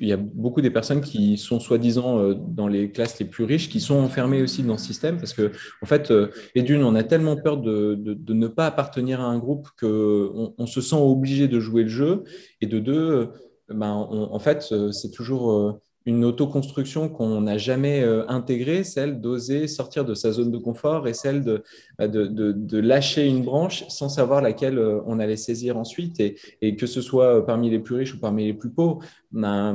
y 0.00 0.12
a 0.12 0.16
beaucoup 0.16 0.60
des 0.60 0.70
personnes 0.70 1.00
qui 1.00 1.36
sont 1.36 1.60
soi-disant 1.60 2.32
dans 2.34 2.68
les 2.68 2.90
classes 2.90 3.18
les 3.18 3.26
plus 3.26 3.44
riches 3.44 3.68
qui 3.68 3.80
sont 3.80 3.96
enfermées 3.96 4.42
aussi 4.42 4.62
dans 4.62 4.78
ce 4.78 4.86
système 4.86 5.18
parce 5.18 5.32
que, 5.32 5.52
en 5.82 5.86
fait, 5.86 6.12
et 6.54 6.62
d'une, 6.62 6.82
on 6.82 6.94
a 6.94 7.02
tellement 7.02 7.36
peur 7.36 7.58
de, 7.58 7.94
de 7.94 8.34
ne 8.34 8.46
pas 8.46 8.66
appartenir 8.66 9.20
à 9.20 9.24
un 9.24 9.38
groupe 9.38 9.68
que 9.76 10.30
on, 10.58 10.66
se 10.66 10.80
sent 10.80 10.96
obligé 10.96 11.48
de 11.48 11.60
jouer 11.60 11.82
le 11.82 11.88
jeu. 11.88 12.24
Et 12.60 12.66
de 12.66 12.78
deux, 12.78 13.30
ben, 13.68 13.90
en 13.90 14.38
fait, 14.38 14.68
euh, 14.72 14.92
c'est 14.92 15.10
toujours 15.10 15.52
euh, 15.52 15.80
une 16.06 16.24
autoconstruction 16.24 17.08
qu'on 17.08 17.40
n'a 17.40 17.58
jamais 17.58 18.02
euh, 18.02 18.28
intégrée, 18.28 18.84
celle 18.84 19.20
d'oser 19.20 19.68
sortir 19.68 20.04
de 20.04 20.14
sa 20.14 20.32
zone 20.32 20.50
de 20.50 20.58
confort 20.58 21.08
et 21.08 21.14
celle 21.14 21.42
de, 21.44 21.62
bah, 21.98 22.08
de, 22.08 22.78
lâcher 22.78 23.26
une 23.26 23.42
branche 23.42 23.84
sans 23.88 24.08
savoir 24.08 24.42
laquelle 24.42 24.78
on 25.06 25.18
allait 25.18 25.36
saisir 25.36 25.76
ensuite. 25.76 26.20
Et, 26.20 26.76
que 26.76 26.86
ce 26.86 27.00
soit 27.00 27.46
parmi 27.46 27.70
les 27.70 27.78
plus 27.78 27.94
riches 27.94 28.14
ou 28.14 28.20
parmi 28.20 28.44
les 28.44 28.54
plus 28.54 28.70
pauvres, 28.70 28.98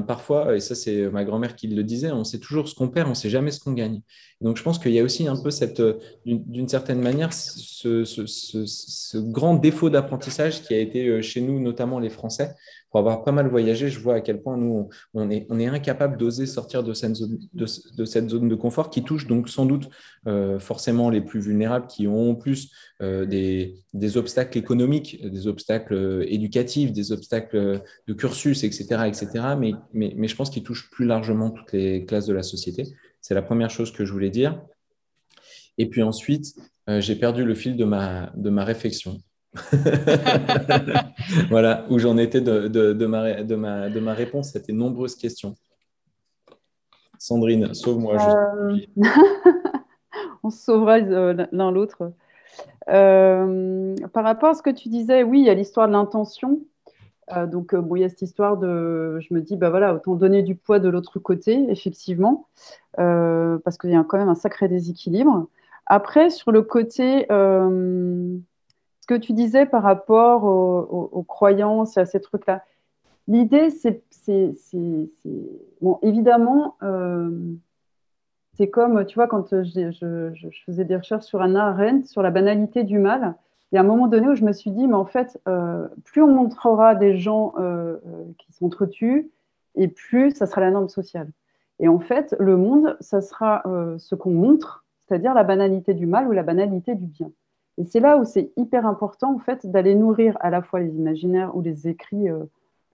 parfois, 0.08 0.56
et 0.56 0.60
ça 0.60 0.76
c'est 0.76 1.10
ma 1.10 1.24
grand-mère 1.24 1.56
qui 1.56 1.67
le 1.67 1.84
disait, 1.84 2.12
on 2.12 2.24
sait 2.24 2.39
toujours 2.39 2.67
ce 2.67 2.76
qu'on 2.76 2.89
perd, 2.89 3.08
on 3.08 3.12
ne 3.12 3.15
sait 3.15 3.30
jamais 3.30 3.52
ce 3.52 3.60
qu'on 3.60 3.74
gagne. 3.74 4.02
Donc 4.41 4.56
je 4.56 4.63
pense 4.63 4.80
qu'il 4.80 4.93
y 4.93 5.00
a 5.00 5.04
aussi 5.04 5.28
un 5.28 5.36
peu 5.36 5.52
cette, 5.52 5.82
d'une 6.26 6.67
certaine 6.69 7.02
manière, 7.02 7.34
ce, 7.34 9.17
grand 9.17 9.56
défaut 9.56 9.89
d'apprentissage 9.89 10.62
qui 10.62 10.74
a 10.74 10.78
été 10.78 11.08
euh, 11.08 11.22
chez 11.22 11.41
nous, 11.41 11.60
notamment 11.60 12.00
les 12.00 12.10
Français. 12.10 12.56
Pour 12.89 13.02
avoir 13.02 13.24
pas 13.24 13.34
mal 13.34 13.50
voyagé, 13.50 13.89
je 13.89 14.00
vois 14.00 14.15
à 14.15 14.22
quel 14.22 14.41
point 14.41 14.58
nous, 14.58 14.89
on 15.13 15.30
est, 15.30 15.45
on 15.50 15.60
incapable 15.60 16.17
d'oser 16.17 16.45
sortir 16.45 16.84
de 16.84 16.93
cette, 16.93 17.15
zone, 17.15 18.50
de, 18.50 18.56
confort 18.56 18.89
qui 18.89 19.04
touche 19.04 19.28
donc 19.28 19.50
sans 19.50 19.65
doute 19.65 19.89
euh, 20.26 20.58
forcément 20.58 21.10
les 21.10 21.22
plus 21.22 21.39
vulnérables 21.39 21.88
qui 21.88 22.08
ont 22.08 22.34
plus 22.34 22.72
des, 23.01 23.75
des, 23.93 24.17
obstacles 24.17 24.57
économiques, 24.57 25.25
des 25.25 25.47
obstacles 25.47 26.25
éducatifs, 26.27 26.91
des 26.91 27.13
obstacles 27.13 27.81
de 28.07 28.13
cursus, 28.13 28.63
etc. 28.65 29.03
etc. 29.07 29.27
Mais, 29.57 29.73
mais, 29.93 30.13
mais 30.17 30.27
je 30.27 30.35
pense 30.35 30.49
qu'ils 30.49 30.63
touchent 30.63 30.89
plus 30.89 31.05
largement 31.05 31.49
toutes 31.49 31.71
les 31.71 32.05
classes 32.05 32.25
de 32.25 32.33
la 32.33 32.43
société. 32.43 32.83
C'est 33.21 33.33
la 33.33 33.41
première 33.41 33.69
chose 33.69 33.93
que 33.93 34.03
je 34.03 34.12
voulais 34.12 34.29
dire. 34.29 34.62
Et 35.77 35.88
puis 35.88 36.03
ensuite, 36.03 36.55
euh, 36.89 37.01
j'ai 37.01 37.15
perdu 37.15 37.45
le 37.45 37.55
fil 37.55 37.77
de 37.77 37.85
ma, 37.85 38.31
de 38.35 38.49
ma 38.49 38.65
réflexion. 38.65 39.19
voilà 41.49 41.85
où 41.89 41.97
j'en 41.97 42.17
étais 42.17 42.41
de, 42.41 42.67
ma, 43.05 43.43
de, 43.43 43.55
ma, 43.55 43.89
de 43.89 43.99
ma 43.99 44.13
réponse 44.13 44.55
à 44.55 44.59
tes 44.59 44.73
nombreuses 44.73 45.15
questions. 45.15 45.55
Sandrine, 47.17 47.73
sauve-moi. 47.73 48.17
Euh, 48.17 48.77
On 50.43 50.49
se 50.49 50.63
sauvera 50.63 50.97
euh, 50.99 51.45
l'un 51.51 51.71
l'autre. 51.71 52.13
Euh, 52.89 53.95
par 54.13 54.23
rapport 54.23 54.49
à 54.49 54.54
ce 54.54 54.62
que 54.62 54.69
tu 54.69 54.89
disais, 54.89 55.23
oui, 55.23 55.39
il 55.39 55.45
y 55.45 55.49
a 55.49 55.54
l'histoire 55.54 55.88
de 55.88 55.93
l'intention. 55.93 56.60
donc, 57.47 57.75
bon, 57.75 57.95
il 57.95 58.02
y 58.02 58.04
a 58.04 58.10
cette 58.10 58.23
histoire 58.23 58.58
de. 58.58 59.19
Je 59.19 59.34
me 59.34 59.41
dis, 59.41 59.56
bah 59.56 59.69
voilà, 59.69 59.93
autant 59.93 60.15
donner 60.15 60.41
du 60.41 60.56
poids 60.56 60.80
de 60.80 60.89
l'autre 60.89 61.19
côté, 61.19 61.69
effectivement, 61.69 62.47
parce 62.95 63.78
qu'il 63.78 63.91
y 63.91 63.95
a 63.95 64.04
quand 64.04 64.17
même 64.17 64.30
un 64.30 64.36
sacré 64.36 64.67
déséquilibre. 64.67 65.47
Après, 65.86 66.32
sur 66.32 66.52
le 66.52 66.63
côté 66.63 67.28
que 69.10 69.15
tu 69.15 69.34
disais 69.34 69.65
par 69.65 69.82
rapport 69.82 70.43
aux, 70.43 71.23
croyances 71.23 71.97
et 71.97 72.02
à 72.02 72.06
ces 72.06 72.21
trucs-là, 72.21 72.63
l'idée, 73.28 73.71
c'est, 73.71 74.04
bon, 75.82 75.97
évidemment, 76.04 76.75
euh, 76.84 77.32
c'est 78.60 78.69
comme, 78.69 79.06
tu 79.06 79.15
vois, 79.15 79.28
quand 79.28 79.48
je, 79.63 80.52
faisais 80.65 80.86
des 80.86 80.95
recherches 80.95 81.26
sur 81.26 81.41
Anna 81.41 81.69
Arendt, 81.69 82.06
sur 82.06 82.22
la 82.22 82.30
banalité 82.30 82.84
du 82.84 83.00
mal, 83.00 83.36
il 83.72 83.76
y 83.76 83.78
a 83.78 83.82
un 83.82 83.86
moment 83.86 84.08
donné 84.08 84.28
où 84.28 84.36
je 84.36 84.43
me 84.43 84.52
suis 84.52 84.72
dit, 84.72 84.88
mais 84.88 84.95
en 84.95 85.06
fait, 85.06 85.39
euh, 85.48 85.88
plus 86.04 86.22
on 86.22 86.28
montrera 86.28 86.93
des 86.93 87.17
gens 87.17 87.54
euh, 87.58 87.98
qui 88.38 88.52
s'entretuent, 88.54 89.32
et 89.76 89.88
plus 89.88 90.32
ça 90.32 90.45
sera 90.45 90.62
la 90.62 90.72
norme 90.72 90.89
sociale. 90.89 91.32
Et 91.80 91.88
en 91.88 92.00
fait, 92.00 92.36
le 92.39 92.58
monde, 92.58 92.98
ça 93.00 93.22
sera 93.22 93.63
ce 93.98 94.13
qu'on 94.13 94.32
montre, 94.32 94.84
c'est-à-dire 95.00 95.34
la 95.34 95.43
banalité 95.43 95.93
du 95.93 96.06
mal 96.06 96.28
ou 96.28 96.34
la 96.34 96.43
banalité 96.43 96.93
du 96.93 97.06
bien. 97.06 97.32
Et 97.80 97.86
c'est 97.86 98.02
là 98.02 98.17
où 98.17 98.26
c'est 98.26 98.52
hyper 98.58 98.86
important 98.86 99.34
en 99.34 99.39
fait 99.39 99.65
d'aller 99.65 99.95
nourrir 99.95 100.38
à 100.41 100.50
la 100.50 100.62
fois 100.62 100.82
les 100.82 100.93
imaginaires 100.95 101.56
ou 101.56 101.62
les 101.62 101.88
écrits 101.88 102.30
euh, 102.30 102.43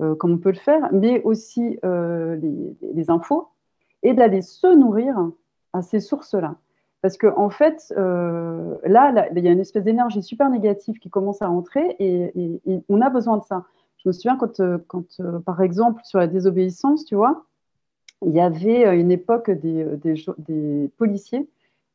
euh, 0.02 0.16
comme 0.16 0.34
on 0.34 0.38
peut 0.38 0.52
le 0.52 0.60
faire, 0.60 0.90
mais 0.94 1.24
aussi 1.24 1.80
euh, 1.84 2.36
les, 2.36 3.10
infos 3.10 3.48
et 4.04 4.14
d'aller 4.14 4.44
se 4.44 4.68
nourrir 4.68 5.18
à 5.76 5.82
ces 5.82 6.00
sources-là. 6.00 6.56
Parce 7.02 7.18
qu'en 7.18 7.38
en 7.38 7.50
fait, 7.50 7.94
là, 7.96 9.28
il 9.36 9.44
y 9.44 9.48
a 9.48 9.52
une 9.52 9.60
espèce 9.60 9.84
d'énergie 9.84 10.24
super 10.24 10.50
négative 10.50 10.98
qui 10.98 11.10
commence 11.10 11.42
à 11.42 11.50
entrer 11.50 11.96
et, 12.00 12.32
on 12.90 13.02
a 13.02 13.10
besoin 13.10 13.38
de 13.38 13.44
ça. 13.44 13.66
Je 13.98 14.10
me 14.10 14.14
souviens 14.14 14.38
quand, 14.38 14.60
quand 14.88 15.06
par 15.46 15.62
exemple, 15.62 16.02
sur 16.04 16.18
la 16.18 16.28
désobéissance, 16.28 17.06
tu 17.06 17.14
vois, 17.14 17.46
il 18.26 18.34
y 18.34 18.40
avait 18.40 19.00
une 19.00 19.12
époque 19.12 19.52
des, 19.52 20.90
policiers 20.98 21.48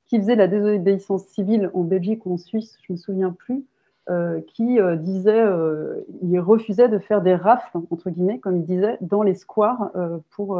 qui 0.06 0.18
faisait 0.18 0.36
la 0.36 0.48
désobéissance 0.48 1.24
civile 1.26 1.70
en 1.74 1.82
Belgique 1.82 2.26
ou 2.26 2.34
en 2.34 2.36
Suisse, 2.36 2.76
je 2.82 2.92
ne 2.92 2.96
me 2.96 3.00
souviens 3.00 3.30
plus, 3.30 3.64
euh, 4.08 4.40
qui 4.40 4.80
euh, 4.80 4.96
disait, 4.96 5.40
euh, 5.40 6.02
de 6.22 6.98
faire 6.98 7.22
des 7.22 7.34
rafles, 7.34 7.78
entre 7.90 8.10
guillemets, 8.10 8.38
comme 8.38 8.56
il 8.56 8.64
disait, 8.64 8.98
dans 9.00 9.22
les 9.22 9.34
squares 9.34 9.90
pour 10.30 10.58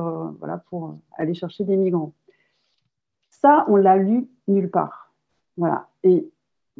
aller 1.16 1.34
chercher 1.34 1.64
des 1.64 1.76
migrants. 1.76 2.12
Ça, 3.40 3.64
on 3.68 3.76
l'a 3.76 3.96
lu 3.96 4.28
nulle 4.48 4.70
part. 4.70 5.12
Voilà. 5.56 5.88
Et 6.04 6.28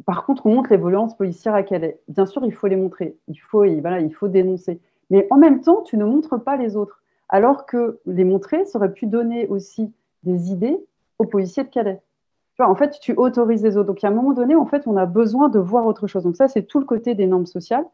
par 0.05 0.25
contre, 0.25 0.45
on 0.45 0.55
montre 0.55 0.71
les 0.71 0.77
violences 0.77 1.15
policières 1.15 1.53
à 1.53 1.63
Calais. 1.63 1.99
Bien 2.07 2.25
sûr, 2.25 2.43
il 2.45 2.53
faut 2.53 2.67
les 2.67 2.75
montrer, 2.75 3.17
il 3.27 3.37
faut, 3.37 3.65
voilà, 3.79 3.99
il 3.99 4.13
faut 4.13 4.27
dénoncer. 4.27 4.79
Mais 5.09 5.27
en 5.29 5.37
même 5.37 5.61
temps, 5.61 5.81
tu 5.83 5.97
ne 5.97 6.05
montres 6.05 6.41
pas 6.41 6.57
les 6.57 6.75
autres. 6.75 7.01
Alors 7.29 7.65
que 7.65 7.99
les 8.05 8.23
montrer, 8.23 8.65
ça 8.65 8.79
aurait 8.79 8.93
pu 8.93 9.07
donner 9.07 9.47
aussi 9.47 9.93
des 10.23 10.51
idées 10.51 10.77
aux 11.17 11.25
policiers 11.25 11.63
de 11.63 11.69
Calais 11.69 12.01
en 12.67 12.75
fait, 12.75 12.99
tu 12.99 13.13
autorises 13.13 13.63
les 13.63 13.77
autres. 13.77 13.87
Donc, 13.87 14.03
à 14.03 14.07
un 14.07 14.11
moment 14.11 14.33
donné, 14.33 14.55
en 14.55 14.65
fait, 14.65 14.87
on 14.87 14.97
a 14.97 15.05
besoin 15.05 15.49
de 15.49 15.59
voir 15.59 15.85
autre 15.85 16.07
chose. 16.07 16.23
Donc, 16.23 16.35
ça, 16.35 16.47
c'est 16.47 16.63
tout 16.63 16.79
le 16.79 16.85
côté 16.85 17.15
des 17.15 17.27
normes 17.27 17.45
sociales. 17.45 17.85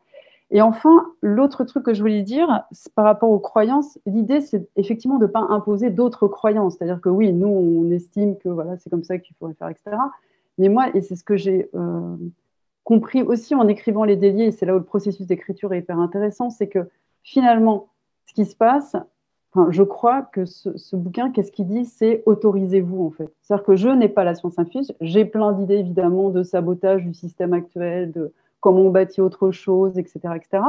Et 0.49 0.61
enfin, 0.61 1.05
l'autre 1.21 1.65
truc 1.65 1.83
que 1.83 1.93
je 1.93 1.99
voulais 1.99 2.21
dire 2.21 2.63
par 2.95 3.03
rapport 3.03 3.29
aux 3.29 3.39
croyances, 3.39 3.99
l'idée, 4.05 4.39
c'est 4.39 4.67
effectivement 4.77 5.17
de 5.17 5.25
ne 5.25 5.31
pas 5.31 5.41
imposer 5.41 5.89
d'autres 5.89 6.27
croyances. 6.27 6.77
C'est-à-dire 6.77 7.01
que 7.01 7.09
oui, 7.09 7.33
nous, 7.33 7.47
on 7.47 7.91
estime 7.91 8.37
que 8.37 8.47
voilà, 8.47 8.77
c'est 8.77 8.89
comme 8.89 9.03
ça 9.03 9.17
qu'il 9.17 9.35
faudrait 9.35 9.55
faire, 9.55 9.69
etc. 9.69 9.97
Mais 10.57 10.69
moi, 10.69 10.87
et 10.93 11.01
c'est 11.01 11.15
ce 11.15 11.23
que 11.23 11.35
j'ai 11.35 11.69
euh, 11.75 12.15
compris 12.83 13.21
aussi 13.23 13.55
en 13.55 13.67
écrivant 13.67 14.05
les 14.05 14.15
déliés, 14.15 14.45
et 14.45 14.51
c'est 14.51 14.65
là 14.65 14.73
où 14.73 14.77
le 14.77 14.83
processus 14.83 15.27
d'écriture 15.27 15.73
est 15.73 15.79
hyper 15.79 15.99
intéressant, 15.99 16.49
c'est 16.49 16.67
que 16.67 16.89
finalement, 17.23 17.89
ce 18.25 18.33
qui 18.33 18.45
se 18.45 18.55
passe, 18.55 18.95
je 19.69 19.83
crois 19.83 20.21
que 20.21 20.45
ce, 20.45 20.95
bouquin, 20.95 21.31
qu'est-ce 21.31 21.51
qu'il 21.51 21.67
dit 21.67 21.85
C'est 21.85 22.23
autorisez-vous, 22.25 23.05
en 23.05 23.11
fait. 23.11 23.29
C'est-à-dire 23.41 23.65
que 23.65 23.75
je 23.75 23.89
n'ai 23.89 24.09
pas 24.09 24.23
la 24.23 24.35
science 24.35 24.59
infuse. 24.59 24.93
J'ai 25.01 25.25
plein 25.25 25.51
d'idées, 25.51 25.77
évidemment, 25.77 26.29
de 26.29 26.43
sabotage 26.43 27.03
du 27.03 27.13
système 27.13 27.53
actuel, 27.53 28.11
de 28.11 28.33
comment 28.67 28.81
on 28.81 28.89
bâtit 28.89 29.21
autre 29.21 29.51
chose, 29.51 29.97
etc., 29.97 30.19
etc. 30.35 30.61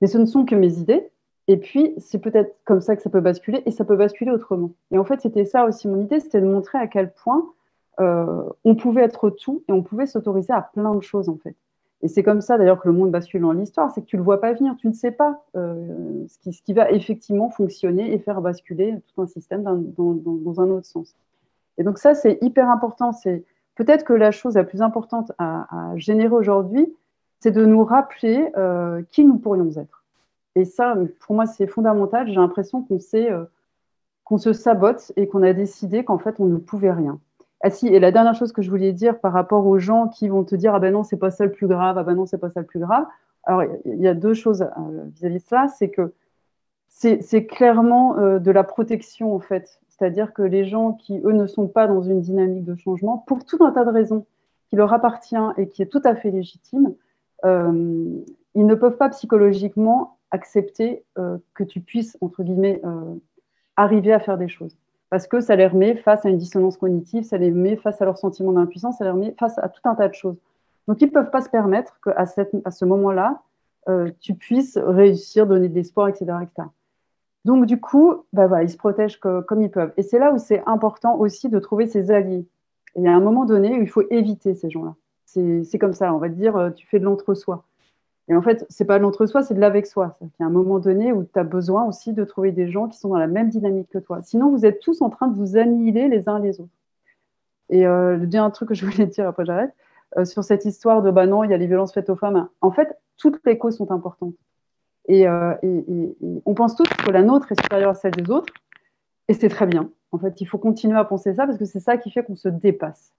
Mais 0.00 0.06
ce 0.06 0.16
ne 0.16 0.24
sont 0.24 0.46
que 0.46 0.54
mes 0.54 0.78
idées. 0.78 1.10
Et 1.46 1.58
puis, 1.58 1.92
c'est 1.98 2.18
peut-être 2.18 2.56
comme 2.64 2.80
ça 2.80 2.96
que 2.96 3.02
ça 3.02 3.10
peut 3.10 3.20
basculer, 3.20 3.62
et 3.66 3.70
ça 3.70 3.84
peut 3.84 3.96
basculer 3.96 4.30
autrement. 4.30 4.70
Et 4.92 4.96
en 4.96 5.04
fait, 5.04 5.20
c'était 5.20 5.44
ça 5.44 5.66
aussi 5.66 5.88
mon 5.88 6.00
idée, 6.00 6.20
c'était 6.20 6.40
de 6.40 6.46
montrer 6.46 6.78
à 6.78 6.86
quel 6.86 7.12
point 7.12 7.52
euh, 8.00 8.42
on 8.64 8.76
pouvait 8.76 9.02
être 9.02 9.28
tout, 9.28 9.62
et 9.68 9.72
on 9.72 9.82
pouvait 9.82 10.06
s'autoriser 10.06 10.54
à 10.54 10.62
plein 10.62 10.94
de 10.94 11.02
choses, 11.02 11.28
en 11.28 11.36
fait. 11.36 11.54
Et 12.00 12.08
c'est 12.08 12.22
comme 12.22 12.40
ça 12.40 12.56
d'ailleurs 12.56 12.80
que 12.80 12.88
le 12.88 12.94
monde 12.94 13.10
bascule 13.10 13.42
dans 13.42 13.52
l'histoire, 13.52 13.90
c'est 13.92 14.00
que 14.00 14.06
tu 14.06 14.16
ne 14.16 14.20
le 14.20 14.24
vois 14.24 14.40
pas 14.40 14.54
venir, 14.54 14.74
tu 14.78 14.88
ne 14.88 14.94
sais 14.94 15.10
pas 15.12 15.44
euh, 15.54 16.24
ce, 16.28 16.62
qui, 16.62 16.72
va 16.72 16.90
effectivement 16.90 17.50
fonctionner 17.50 18.14
et 18.14 18.18
faire 18.20 18.40
basculer 18.40 18.96
tout 19.14 19.20
un 19.20 19.26
système 19.26 19.62
dans, 19.62 20.60
un 20.60 20.70
autre 20.70 20.86
sens. 20.86 21.14
Et 21.76 21.84
donc 21.84 21.98
ça, 21.98 22.14
c'est 22.14 22.38
hyper 22.40 22.70
important. 22.70 23.12
C'est 23.12 23.44
peut-être 23.76 24.04
que 24.04 24.14
la 24.14 24.30
chose 24.32 24.54
la 24.54 24.64
plus 24.64 24.82
importante 24.82 25.32
à, 25.38 25.92
générer 25.96 26.34
aujourd'hui, 26.34 26.92
c'est 27.42 27.50
de 27.50 27.66
nous 27.66 27.84
rappeler 27.84 28.52
euh, 28.56 29.02
qui 29.10 29.24
nous 29.24 29.36
pourrions 29.36 29.70
être. 29.76 30.04
Et 30.54 30.64
ça, 30.64 30.96
pour 31.20 31.34
moi, 31.34 31.46
c'est 31.46 31.66
fondamental. 31.66 32.28
J'ai 32.28 32.36
l'impression 32.36 32.82
qu'on 32.82 32.98
euh, 33.14 33.44
qu'on 34.22 34.38
se 34.38 34.52
sabote 34.52 35.10
et 35.16 35.26
qu'on 35.26 35.42
a 35.42 35.52
décidé 35.52 36.04
qu'en 36.04 36.18
fait, 36.18 36.38
on 36.38 36.44
ne 36.44 36.58
pouvait 36.58 36.92
rien. 36.92 37.18
Ah 37.64 37.70
si, 37.70 37.88
et 37.88 37.98
la 37.98 38.12
dernière 38.12 38.36
chose 38.36 38.52
que 38.52 38.62
je 38.62 38.70
voulais 38.70 38.92
dire 38.92 39.18
par 39.18 39.32
rapport 39.32 39.66
aux 39.66 39.78
gens 39.78 40.06
qui 40.06 40.28
vont 40.28 40.44
te 40.44 40.54
dire 40.54 40.72
ah 40.72 40.78
ben 40.78 40.92
non, 40.92 41.02
c'est 41.02 41.16
pas 41.16 41.32
ça 41.32 41.44
le 41.44 41.50
plus 41.50 41.66
grave, 41.66 41.98
ah 41.98 42.04
ben 42.04 42.14
non, 42.14 42.26
c'est 42.26 42.38
pas 42.38 42.50
ça 42.50 42.60
le 42.60 42.66
plus 42.66 42.80
grave. 42.80 43.06
Alors, 43.42 43.64
il 43.86 44.00
y 44.00 44.06
a 44.06 44.14
deux 44.14 44.34
choses 44.34 44.62
euh, 44.62 45.04
vis-à-vis 45.14 45.42
de 45.42 45.48
ça, 45.48 45.66
c'est 45.66 45.90
que 45.90 46.12
c'est 46.88 47.46
clairement 47.46 48.18
euh, 48.18 48.38
de 48.38 48.52
la 48.52 48.62
protection 48.62 49.34
en 49.34 49.40
fait. 49.40 49.80
C'est-à-dire 49.88 50.32
que 50.32 50.42
les 50.42 50.64
gens 50.64 50.92
qui, 50.92 51.20
eux, 51.24 51.32
ne 51.32 51.46
sont 51.46 51.66
pas 51.66 51.88
dans 51.88 52.02
une 52.02 52.20
dynamique 52.20 52.64
de 52.64 52.76
changement, 52.76 53.18
pour 53.26 53.44
tout 53.44 53.64
un 53.64 53.72
tas 53.72 53.84
de 53.84 53.90
raisons 53.90 54.26
qui 54.68 54.76
leur 54.76 54.92
appartient 54.92 55.36
et 55.56 55.68
qui 55.68 55.82
est 55.82 55.86
tout 55.86 56.02
à 56.04 56.14
fait 56.14 56.30
légitime, 56.30 56.94
ils 57.44 58.66
ne 58.66 58.74
peuvent 58.74 58.96
pas 58.96 59.08
psychologiquement 59.10 60.18
accepter 60.30 61.04
que 61.16 61.64
tu 61.64 61.80
puisses, 61.80 62.16
entre 62.20 62.42
guillemets, 62.42 62.80
arriver 63.76 64.12
à 64.12 64.20
faire 64.20 64.38
des 64.38 64.48
choses 64.48 64.76
parce 65.12 65.26
que 65.26 65.40
ça 65.40 65.56
les 65.56 65.66
remet 65.66 65.94
face 65.96 66.24
à 66.24 66.30
une 66.30 66.38
dissonance 66.38 66.78
cognitive, 66.78 67.22
ça 67.22 67.36
les 67.36 67.50
met 67.50 67.76
face 67.76 68.00
à 68.00 68.06
leur 68.06 68.16
sentiment 68.16 68.50
d'impuissance, 68.50 68.96
ça 68.96 69.04
les 69.04 69.10
remet 69.10 69.34
face 69.38 69.58
à 69.58 69.68
tout 69.68 69.82
un 69.84 69.94
tas 69.94 70.08
de 70.08 70.14
choses. 70.14 70.38
Donc, 70.88 71.02
ils 71.02 71.04
ne 71.04 71.10
peuvent 71.10 71.28
pas 71.28 71.42
se 71.42 71.50
permettre 71.50 72.00
qu'à 72.02 72.24
ce 72.24 72.84
moment-là, 72.86 73.42
euh, 73.90 74.10
tu 74.20 74.34
puisses 74.34 74.78
réussir, 74.78 75.46
donner 75.46 75.68
de 75.68 75.74
l'espoir, 75.74 76.08
etc.. 76.08 76.32
Donc, 77.44 77.66
du 77.66 77.78
coup, 77.78 78.24
bah, 78.32 78.62
ils 78.62 78.70
se 78.70 78.78
protègent 78.78 79.20
comme 79.20 79.60
ils 79.60 79.70
peuvent. 79.70 79.92
Et 79.98 80.02
c'est 80.02 80.18
là 80.18 80.32
où 80.32 80.38
c'est 80.38 80.62
important 80.64 81.18
aussi 81.18 81.50
de 81.50 81.58
trouver 81.58 81.86
ses 81.86 82.10
alliés. 82.10 82.46
Il 82.96 83.02
y 83.02 83.06
a 83.06 83.14
un 83.14 83.20
moment 83.20 83.44
donné 83.44 83.78
où 83.78 83.82
il 83.82 83.90
faut 83.90 84.04
éviter 84.10 84.54
ces 84.54 84.70
gens-là. 84.70 84.94
C'est 85.32 85.78
comme 85.78 85.92
ça, 85.94 86.12
on 86.14 86.18
va 86.18 86.28
dire, 86.28 86.56
euh, 86.56 86.70
tu 86.70 86.86
fais 86.86 86.98
de 86.98 87.04
l'entre-soi. 87.04 87.64
Et 88.28 88.36
en 88.36 88.42
fait, 88.42 88.64
c'est 88.68 88.84
pas 88.84 88.98
l'entre-soi, 88.98 89.42
c'est 89.42 89.54
de 89.54 89.60
l'avec-soi. 89.60 90.16
Il 90.22 90.28
y 90.40 90.42
a 90.42 90.46
un 90.46 90.50
moment 90.50 90.78
donné 90.78 91.12
où 91.12 91.24
tu 91.24 91.38
as 91.38 91.44
besoin 91.44 91.84
aussi 91.84 92.12
de 92.12 92.24
trouver 92.24 92.52
des 92.52 92.70
gens 92.70 92.88
qui 92.88 92.98
sont 92.98 93.08
dans 93.08 93.18
la 93.18 93.26
même 93.26 93.48
dynamique 93.48 93.88
que 93.90 93.98
toi. 93.98 94.22
Sinon, 94.22 94.50
vous 94.50 94.64
êtes 94.64 94.80
tous 94.80 95.02
en 95.02 95.10
train 95.10 95.28
de 95.28 95.36
vous 95.36 95.56
annihiler 95.56 96.08
les 96.08 96.28
uns 96.28 96.38
les 96.38 96.60
autres. 96.60 96.70
Et 97.70 97.86
euh, 97.86 98.16
le 98.16 98.38
un 98.38 98.50
truc 98.50 98.68
que 98.68 98.74
je 98.74 98.86
voulais 98.86 99.06
dire, 99.06 99.26
après 99.26 99.44
j'arrête, 99.44 99.74
euh, 100.18 100.24
sur 100.24 100.44
cette 100.44 100.64
histoire 100.64 101.02
de 101.02 101.10
bah 101.10 101.26
non, 101.26 101.42
il 101.42 101.50
y 101.50 101.54
a 101.54 101.56
les 101.56 101.66
violences 101.66 101.92
faites 101.92 102.10
aux 102.10 102.16
femmes. 102.16 102.48
En 102.60 102.70
fait, 102.70 102.96
toutes 103.16 103.40
les 103.46 103.58
causes 103.58 103.76
sont 103.76 103.90
importantes. 103.90 104.34
Et, 105.08 105.26
euh, 105.26 105.54
on 106.44 106.54
pense 106.54 106.76
tous 106.76 106.88
que 106.88 107.10
la 107.10 107.22
nôtre 107.22 107.50
est 107.50 107.60
supérieure 107.60 107.90
à 107.90 107.94
celle 107.94 108.12
des 108.12 108.30
autres. 108.30 108.52
Et 109.28 109.34
c'est 109.34 109.48
très 109.48 109.66
bien. 109.66 109.90
En 110.12 110.18
fait, 110.18 110.40
il 110.40 110.46
faut 110.46 110.58
continuer 110.58 110.98
à 110.98 111.04
penser 111.04 111.34
ça 111.34 111.46
parce 111.46 111.58
que 111.58 111.64
c'est 111.64 111.80
ça 111.80 111.96
qui 111.96 112.10
fait 112.10 112.22
qu'on 112.22 112.36
se 112.36 112.48
dépasse. 112.48 113.12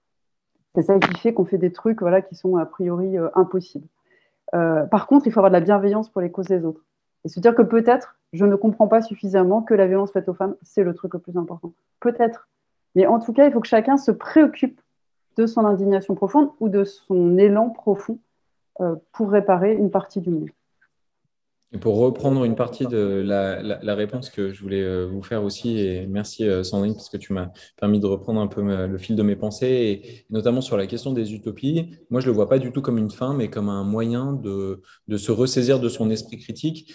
C'est 0.74 0.82
ça 0.82 0.98
qui 0.98 1.20
fait 1.20 1.32
qu'on 1.32 1.44
fait 1.44 1.58
des 1.58 1.72
trucs 1.72 2.00
voilà, 2.00 2.20
qui 2.20 2.34
sont 2.34 2.56
a 2.56 2.66
priori 2.66 3.16
euh, 3.16 3.28
impossibles. 3.34 3.86
Euh, 4.54 4.84
par 4.86 5.06
contre, 5.06 5.26
il 5.26 5.32
faut 5.32 5.40
avoir 5.40 5.50
de 5.50 5.56
la 5.56 5.60
bienveillance 5.60 6.08
pour 6.08 6.20
les 6.20 6.30
causes 6.30 6.46
des 6.46 6.64
autres. 6.64 6.84
Et 7.24 7.28
se 7.28 7.40
dire 7.40 7.54
que 7.54 7.62
peut-être, 7.62 8.16
je 8.32 8.44
ne 8.44 8.56
comprends 8.56 8.88
pas 8.88 9.00
suffisamment 9.00 9.62
que 9.62 9.74
la 9.74 9.86
violence 9.86 10.12
faite 10.12 10.28
aux 10.28 10.34
femmes, 10.34 10.56
c'est 10.62 10.82
le 10.82 10.94
truc 10.94 11.14
le 11.14 11.20
plus 11.20 11.36
important. 11.36 11.72
Peut-être. 12.00 12.48
Mais 12.94 13.06
en 13.06 13.18
tout 13.18 13.32
cas, 13.32 13.46
il 13.46 13.52
faut 13.52 13.60
que 13.60 13.68
chacun 13.68 13.96
se 13.96 14.10
préoccupe 14.10 14.80
de 15.36 15.46
son 15.46 15.64
indignation 15.64 16.14
profonde 16.14 16.50
ou 16.60 16.68
de 16.68 16.84
son 16.84 17.38
élan 17.38 17.70
profond 17.70 18.18
euh, 18.80 18.96
pour 19.12 19.30
réparer 19.30 19.74
une 19.74 19.90
partie 19.90 20.20
du 20.20 20.30
monde. 20.30 20.50
Pour 21.80 21.96
reprendre 21.96 22.44
une 22.44 22.54
partie 22.54 22.86
de 22.86 23.22
la, 23.26 23.94
réponse 23.94 24.30
que 24.30 24.52
je 24.52 24.62
voulais 24.62 24.82
euh, 24.82 25.06
vous 25.06 25.22
faire 25.22 25.42
aussi, 25.42 25.78
et 25.78 26.06
merci 26.06 26.46
euh, 26.46 26.62
Sandrine, 26.62 26.94
parce 26.94 27.08
que 27.08 27.16
tu 27.16 27.32
m'as 27.32 27.50
permis 27.76 27.98
de 27.98 28.06
reprendre 28.06 28.40
un 28.40 28.46
peu 28.46 28.62
le 28.62 28.98
fil 28.98 29.16
de 29.16 29.22
mes 29.22 29.34
pensées, 29.34 29.66
et 29.66 30.24
notamment 30.30 30.60
sur 30.60 30.76
la 30.76 30.86
question 30.86 31.12
des 31.12 31.34
utopies, 31.34 31.90
moi 32.10 32.20
je 32.20 32.26
ne 32.26 32.30
le 32.30 32.36
vois 32.36 32.48
pas 32.48 32.60
du 32.60 32.70
tout 32.70 32.80
comme 32.80 32.98
une 32.98 33.10
fin, 33.10 33.34
mais 33.34 33.50
comme 33.50 33.68
un 33.68 33.82
moyen 33.82 34.32
de, 34.32 34.82
se 35.16 35.32
ressaisir 35.32 35.80
de 35.80 35.88
son 35.88 36.10
esprit 36.10 36.38
critique 36.38 36.94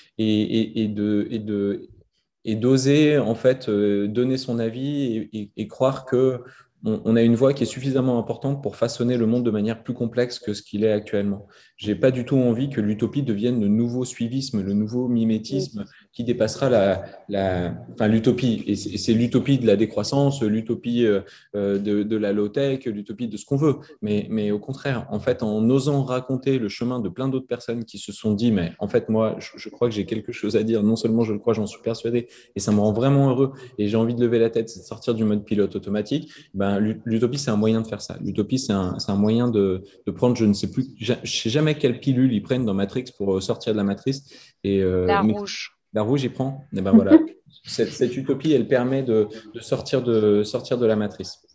et 2.46 2.56
d'oser 2.56 3.18
en 3.18 3.36
fait 3.36 3.70
euh, 3.70 4.08
donner 4.08 4.38
son 4.38 4.60
avis 4.60 5.30
et, 5.56 5.68
croire 5.68 6.06
que 6.06 6.42
on, 6.84 7.16
a 7.16 7.22
une 7.22 7.36
voix 7.36 7.54
qui 7.54 7.64
est 7.64 7.68
suffisamment 7.68 8.20
importante 8.20 8.64
pour 8.64 8.78
façonner 8.78 9.18
le 9.18 9.26
monde 9.26 9.44
de 9.44 9.52
manière 9.52 9.84
plus 9.84 9.94
complexe 9.94 10.40
que 10.40 10.54
ce 10.54 10.62
qu'il 10.62 10.84
est 10.84 10.92
actuellement. 10.92 11.46
J'ai 11.76 11.96
pas 11.96 12.12
du 12.12 12.24
tout 12.24 12.38
envie 12.38 12.70
que 12.70 12.80
l'utopie 12.80 13.24
devienne 13.24 13.60
le 13.60 13.68
nouveau 13.68 14.06
suivisme, 14.06 14.62
le 14.62 14.74
nouveau 14.74 15.08
mimétisme 15.08 15.86
qui 16.12 16.24
dépassera 16.24 16.70
la, 16.70 17.04
la 17.30 17.74
enfin, 17.94 18.08
l'utopie. 18.08 18.64
Et 18.68 18.76
c'est 18.76 19.14
l'utopie 19.14 19.58
de 19.58 19.68
la 19.68 19.76
décroissance, 19.76 20.42
l'utopie 20.42 21.06
euh, 21.06 21.22
de, 21.54 22.04
de, 22.04 22.18
la 22.18 22.34
low-tech, 22.34 22.86
l'utopie 22.86 23.28
de 23.28 23.38
ce 23.38 23.46
qu'on 23.46 23.58
veut. 23.58 23.76
Mais, 24.02 24.28
mais 24.30 24.52
au 24.52 24.60
contraire, 24.60 25.08
en 25.12 25.20
fait, 25.20 25.44
en 25.44 25.70
osant 25.70 26.04
raconter 26.04 26.60
le 26.60 26.68
chemin 26.70 27.00
de 27.00 27.10
plein 27.10 27.30
d'autres 27.30 27.48
personnes 27.48 27.86
qui 27.86 28.00
se 28.00 28.12
sont 28.12 28.34
dit, 28.34 28.52
mais 28.52 28.74
en 28.80 28.88
fait, 28.88 29.10
moi, 29.10 29.36
je, 29.40 29.52
je 29.56 29.70
crois 29.70 29.88
que 29.88 29.96
j'ai 29.96 30.06
quelque 30.06 30.32
chose 30.32 30.56
à 30.56 30.64
dire. 30.64 30.84
Non 30.84 30.96
seulement 30.96 31.24
je 31.24 31.34
le 31.34 31.40
crois, 31.40 31.54
j'en 31.54 31.68
suis 31.68 31.82
persuadé, 31.82 32.28
et 32.56 32.60
ça 32.60 32.72
me 32.72 32.80
rend 32.80 32.92
vraiment 32.92 33.30
heureux. 33.30 33.54
Et 33.78 33.88
j'ai 33.88 33.98
envie 33.98 34.16
de 34.16 34.22
lever 34.22 34.40
la 34.40 34.50
tête, 34.50 34.70
c'est 34.70 34.80
de 34.80 34.86
sortir 34.86 35.14
du 35.14 35.24
mode 35.24 35.44
pilote 35.46 35.76
automatique. 35.76 36.32
Ben, 36.54 36.80
l'utopie, 37.06 37.38
c'est 37.38 37.52
un 37.52 37.56
moyen 37.56 37.82
de 37.82 37.88
faire 37.88 38.02
ça. 38.02 38.18
L'utopie, 38.22 38.60
c'est 38.60 38.74
un, 38.74 38.98
un, 39.08 39.16
moyen 39.16 39.48
de, 39.48 39.84
de, 40.06 40.12
prendre, 40.12 40.36
je 40.36 40.46
ne 40.46 40.54
sais 40.54 40.72
plus, 40.72 40.88
je 40.98 41.14
sais 41.24 41.50
jamais 41.50 41.76
quelle 41.76 42.00
pilule 42.00 42.34
ils 42.34 42.42
prennent 42.42 42.66
dans 42.66 42.74
Matrix 42.74 43.06
pour 43.18 43.38
euh, 43.38 43.42
sortir 43.42 43.74
de 43.74 43.78
la 43.78 43.84
matrice. 43.84 44.54
Et, 44.64 44.82
euh, 44.82 45.06
la 45.06 45.22
rouge. 45.22 45.79
La 45.94 46.02
rouge, 46.02 46.24
il 46.24 46.32
prend. 46.32 46.66
Et 46.76 46.82
ben 46.82 46.92
voilà. 46.92 47.18
cette, 47.66 47.92
cette, 47.92 48.16
utopie, 48.16 48.54
elle 48.54 48.68
permet 48.68 49.04
de, 49.04 49.28
de, 49.54 49.60
sortir, 49.60 50.02
de 50.02 50.44
sortir 50.44 50.78
de 50.78 50.86
la 50.86 50.96
matrice. 50.96 51.46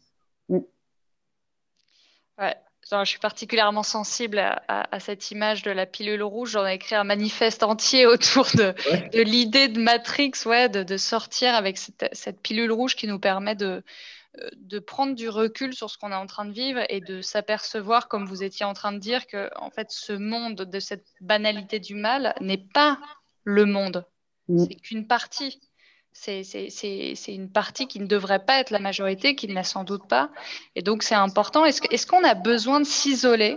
Ouais. 0.49 2.57
je 2.90 3.05
suis 3.05 3.20
particulièrement 3.20 3.85
sensible 3.85 4.38
à, 4.38 4.62
à, 4.68 5.01
cette 5.01 5.31
image 5.31 5.62
de 5.62 5.70
la 5.70 5.87
pilule 5.87 6.23
rouge. 6.23 6.51
J'en 6.51 6.66
ai 6.66 6.75
écrit 6.75 6.97
un 6.97 7.05
manifeste 7.05 7.62
entier 7.62 8.07
autour 8.07 8.47
de, 8.55 8.75
de 9.12 9.23
l'idée 9.23 9.68
de 9.68 9.81
Matrix, 9.81 10.33
ouais, 10.47 10.68
de, 10.68 10.83
de 10.83 10.97
sortir 10.97 11.55
avec 11.55 11.79
cette, 11.79 12.09
cette, 12.12 12.42
pilule 12.42 12.73
rouge 12.73 12.97
qui 12.97 13.07
nous 13.07 13.20
permet 13.20 13.55
de, 13.55 13.85
euh, 14.40 14.51
de 14.57 14.81
prendre 14.81 15.14
du 15.14 15.29
recul 15.29 15.75
sur 15.75 15.90
ce 15.90 15.97
qu'on 15.97 16.11
est 16.11 16.16
en 16.16 16.27
train 16.27 16.44
de 16.44 16.53
vivre 16.53 16.81
et 16.88 17.01
de 17.01 17.23
s'apercevoir, 17.23 18.09
comme 18.09 18.27
vous 18.27 18.42
étiez 18.42 18.66
en 18.66 18.75
train 18.75 18.92
de 18.92 18.99
dire, 18.99 19.29
que 19.29 19.49
en 19.57 19.70
fait, 19.70 19.92
ce 19.92 20.12
monde 20.12 20.57
de 20.57 20.81
cette 20.81 21.07
banalité 21.20 21.79
du 21.79 21.94
mal 21.94 22.35
n'est 22.40 22.59
pas 22.59 22.99
le 23.44 23.64
monde. 23.64 24.05
Mm. 24.48 24.64
C'est 24.68 24.74
qu'une 24.76 25.07
partie. 25.07 25.61
C'est 26.12 26.44
une 27.26 27.50
partie 27.50 27.88
qui 27.88 27.98
ne 27.98 28.07
devrait 28.07 28.44
pas 28.44 28.61
être 28.61 28.70
la 28.70 28.78
majorité, 28.78 29.35
qui 29.35 29.48
ne 29.48 29.54
l'est 29.54 29.64
sans 29.64 29.83
doute 29.83 30.07
pas. 30.07 30.30
Et 30.76 30.83
donc, 30.83 31.02
c'est 31.02 31.16
important. 31.16 31.64
Est-ce 31.64 32.07
qu'on 32.07 32.22
a 32.22 32.35
besoin 32.35 32.78
de 32.78 32.87
s'isoler 32.87 33.57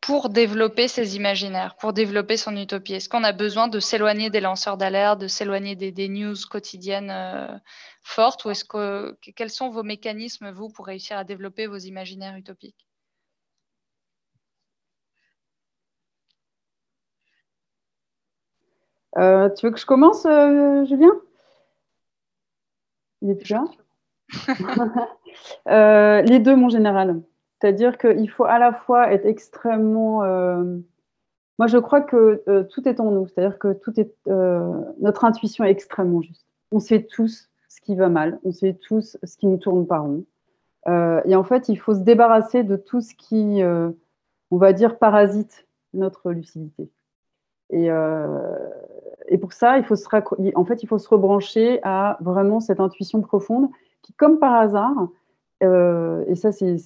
pour 0.00 0.28
développer 0.28 0.86
ses 0.86 1.16
imaginaires, 1.16 1.74
pour 1.76 1.92
développer 1.92 2.36
son 2.36 2.56
utopie? 2.56 2.94
Est-ce 2.94 3.08
qu'on 3.08 3.24
a 3.24 3.32
besoin 3.32 3.66
de 3.66 3.80
s'éloigner 3.80 4.30
des 4.30 4.40
lanceurs 4.40 4.76
d'alerte, 4.76 5.20
de 5.20 5.26
s'éloigner 5.26 5.74
des, 5.74 6.08
news 6.08 6.36
quotidiennes 6.48 7.10
euh, 7.10 7.58
fortes? 8.04 8.44
Ou 8.44 8.50
est-ce 8.50 8.64
que, 8.64 9.18
quels 9.34 9.50
sont 9.50 9.68
vos 9.68 9.82
mécanismes, 9.82 10.52
vous, 10.52 10.68
pour 10.68 10.86
réussir 10.86 11.18
à 11.18 11.24
développer 11.24 11.66
vos 11.66 11.78
imaginaires 11.78 12.36
utopiques? 12.36 12.86
Euh, 19.18 19.48
Tu 19.50 19.66
veux 19.66 19.72
que 19.72 19.78
je 19.78 19.86
commence, 19.86 20.26
euh, 20.26 20.84
Julien? 20.86 21.12
Il 23.20 23.30
est 23.30 23.34
plus 23.34 23.50
là 23.50 23.64
Les 26.26 26.38
deux, 26.38 26.56
mon 26.56 26.68
général. 26.68 27.22
C'est-à-dire 27.62 27.96
qu'il 27.96 28.28
faut 28.28 28.44
à 28.44 28.58
la 28.58 28.72
fois 28.72 29.12
être 29.12 29.24
extrêmement. 29.24 30.24
Euh, 30.24 30.78
moi, 31.60 31.68
je 31.68 31.78
crois 31.78 32.00
que 32.00 32.42
euh, 32.48 32.64
tout 32.64 32.88
est 32.88 32.98
en 32.98 33.12
nous. 33.12 33.28
C'est-à-dire 33.28 33.56
que 33.56 33.72
tout 33.72 34.00
est, 34.00 34.12
euh, 34.26 34.82
notre 35.00 35.24
intuition 35.24 35.62
est 35.64 35.70
extrêmement 35.70 36.22
juste. 36.22 36.44
On 36.72 36.80
sait 36.80 37.04
tous 37.04 37.48
ce 37.68 37.80
qui 37.80 37.94
va 37.94 38.08
mal. 38.08 38.40
On 38.42 38.50
sait 38.50 38.74
tous 38.74 39.16
ce 39.22 39.36
qui 39.36 39.46
nous 39.46 39.58
tourne 39.58 39.86
par 39.86 40.02
rond. 40.02 40.24
et 41.24 41.36
en 41.36 41.44
fait, 41.44 41.68
il 41.68 41.76
faut 41.76 41.94
se 41.94 42.00
débarrasser 42.00 42.64
de 42.64 42.74
tout 42.74 43.00
ce 43.00 43.14
qui, 43.14 43.62
on 43.62 44.56
va 44.56 44.72
dire, 44.72 44.98
parasite 44.98 45.68
notre 45.94 46.32
lucidité. 46.32 46.90
Et, 47.70 47.90
et 49.32 49.38
pour 49.38 49.54
ça, 49.54 49.78
il 49.78 49.84
faut 49.84 49.96
se 49.96 50.06
en 50.54 50.64
fait, 50.66 50.82
il 50.82 50.86
faut 50.86 50.98
se 50.98 51.08
rebrancher 51.08 51.80
à 51.82 52.18
vraiment 52.20 52.60
cette 52.60 52.80
intuition 52.80 53.22
profonde 53.22 53.68
qui, 54.02 54.12
comme 54.12 54.38
par 54.38 54.54
hasard, 54.54 55.08
euh, 55.62 56.22
et 56.26 56.34
ça, 56.34 56.52
c'est 56.52 56.76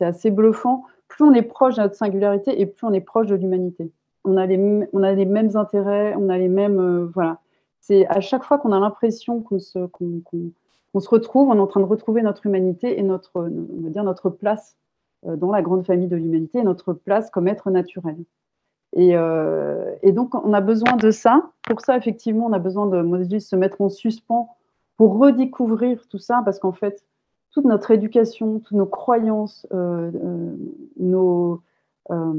assez, 0.00 0.30
bluffant. 0.30 0.84
Plus 1.08 1.24
on 1.24 1.32
est 1.34 1.42
proche 1.42 1.76
de 1.76 1.82
notre 1.82 1.96
singularité 1.96 2.60
et 2.60 2.66
plus 2.66 2.86
on 2.86 2.92
est 2.92 3.00
proche 3.00 3.26
de 3.26 3.34
l'humanité. 3.34 3.90
On, 4.24 4.36
a 4.36 4.46
les, 4.46 4.86
on 4.92 5.02
a 5.02 5.12
les 5.12 5.24
mêmes 5.24 5.56
intérêts, 5.56 6.14
on 6.16 6.28
a 6.28 6.38
les 6.38 6.48
mêmes. 6.48 6.78
Euh, 6.78 7.10
voilà. 7.12 7.40
C'est 7.80 8.06
à 8.06 8.20
chaque 8.20 8.44
fois 8.44 8.58
qu'on 8.58 8.72
a 8.72 8.78
l'impression 8.78 9.42
qu'on 9.42 9.58
se, 9.58 9.78
se, 9.80 11.08
retrouve, 11.08 11.48
on 11.48 11.56
est 11.56 11.60
en 11.60 11.66
train 11.66 11.80
de 11.80 11.86
retrouver 11.86 12.22
notre 12.22 12.46
humanité 12.46 12.98
et 12.98 13.02
notre, 13.02 13.48
dire 13.50 14.04
notre 14.04 14.30
place 14.30 14.76
euh, 15.26 15.36
dans 15.36 15.50
la 15.50 15.60
grande 15.60 15.84
famille 15.84 16.08
de 16.08 16.16
l'humanité 16.16 16.62
notre 16.62 16.92
place 16.92 17.30
comme 17.30 17.48
être 17.48 17.70
naturel. 17.70 18.16
Et, 18.96 19.14
et, 20.02 20.12
donc, 20.12 20.34
on 20.34 20.52
a 20.52 20.60
besoin 20.60 20.96
de 20.96 21.10
ça. 21.10 21.50
Pour 21.62 21.80
ça, 21.80 21.96
effectivement, 21.96 22.46
on 22.46 22.52
a 22.52 22.58
besoin 22.60 22.86
de, 22.86 23.38
se 23.38 23.56
mettre 23.56 23.80
en 23.80 23.88
suspens 23.88 24.48
pour 24.96 25.18
redécouvrir 25.18 26.06
tout 26.08 26.18
ça, 26.18 26.42
parce 26.44 26.58
qu'en 26.58 26.72
fait, 26.72 27.04
toute 27.54 27.64
notre 27.64 27.92
éducation, 27.92 28.58
toutes 28.58 28.76
nos 28.76 28.86
croyances, 28.86 29.66
euh, 29.72 30.10
euh, 31.00 31.56
euh, 32.10 32.32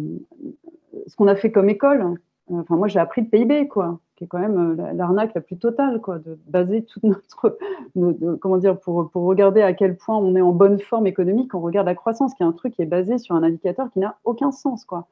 ce 1.07 1.15
qu'on 1.15 1.27
a 1.27 1.35
fait 1.35 1.51
comme 1.51 1.69
école. 1.69 2.19
Enfin, 2.51 2.75
moi, 2.75 2.87
j'ai 2.87 2.99
appris 2.99 3.21
le 3.21 3.27
PIB, 3.27 3.67
quoi, 3.67 3.99
qui 4.15 4.25
est 4.25 4.27
quand 4.27 4.39
même 4.39 4.75
l'arnaque 4.93 5.33
la 5.33 5.41
plus 5.41 5.57
totale, 5.57 5.99
quoi, 5.99 6.19
de 6.19 6.37
baser 6.47 6.83
toute 6.83 7.03
notre, 7.03 7.57
comment 8.39 8.57
dire, 8.57 8.77
pour, 8.79 9.09
pour 9.09 9.23
regarder 9.23 9.61
à 9.61 9.73
quel 9.73 9.95
point 9.97 10.17
on 10.17 10.35
est 10.35 10.41
en 10.41 10.51
bonne 10.51 10.79
forme 10.79 11.07
économique, 11.07 11.55
on 11.55 11.61
regarde 11.61 11.87
la 11.87 11.95
croissance, 11.95 12.33
qui 12.35 12.43
est 12.43 12.45
un 12.45 12.51
truc 12.51 12.75
qui 12.75 12.81
est 12.81 12.85
basé 12.85 13.17
sur 13.17 13.35
un 13.35 13.43
indicateur 13.43 13.89
qui 13.91 13.99
n'a 13.99 14.17
aucun 14.25 14.51
sens, 14.51 14.85
quoi. 14.85 15.07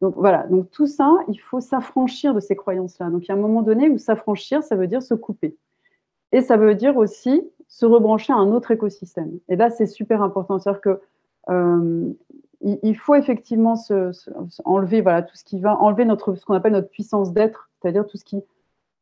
Donc 0.00 0.14
voilà, 0.16 0.46
donc 0.48 0.70
tout 0.70 0.86
ça, 0.86 1.14
il 1.28 1.38
faut 1.38 1.60
s'affranchir 1.60 2.34
de 2.34 2.40
ces 2.40 2.54
croyances-là. 2.54 3.08
Donc 3.10 3.24
il 3.24 3.28
y 3.28 3.32
a 3.32 3.34
un 3.34 3.40
moment 3.40 3.62
donné 3.62 3.88
où 3.88 3.98
s'affranchir, 3.98 4.62
ça 4.62 4.76
veut 4.76 4.86
dire 4.86 5.02
se 5.02 5.14
couper. 5.14 5.56
Et 6.32 6.42
ça 6.42 6.56
veut 6.56 6.74
dire 6.74 6.96
aussi 6.96 7.42
se 7.68 7.86
rebrancher 7.86 8.32
à 8.32 8.36
un 8.36 8.52
autre 8.52 8.70
écosystème. 8.70 9.38
Et 9.48 9.56
là, 9.56 9.70
c'est 9.70 9.86
super 9.86 10.22
important. 10.22 10.58
C'est-à-dire 10.58 10.80
que 10.80 11.00
euh, 11.48 12.12
il, 12.60 12.96
faut 12.96 13.14
effectivement 13.14 13.74
enlever 14.64 15.00
voilà, 15.00 15.22
tout 15.22 15.36
ce 15.36 15.44
qui 15.44 15.60
va 15.60 15.80
enlever 15.80 16.04
notre, 16.04 16.34
ce 16.34 16.44
qu'on 16.44 16.54
appelle 16.54 16.72
notre 16.72 16.90
puissance 16.90 17.32
d'être, 17.32 17.70
c'est-à-dire 17.80 18.06
tout 18.06 18.16
ce 18.16 18.24
qui. 18.24 18.42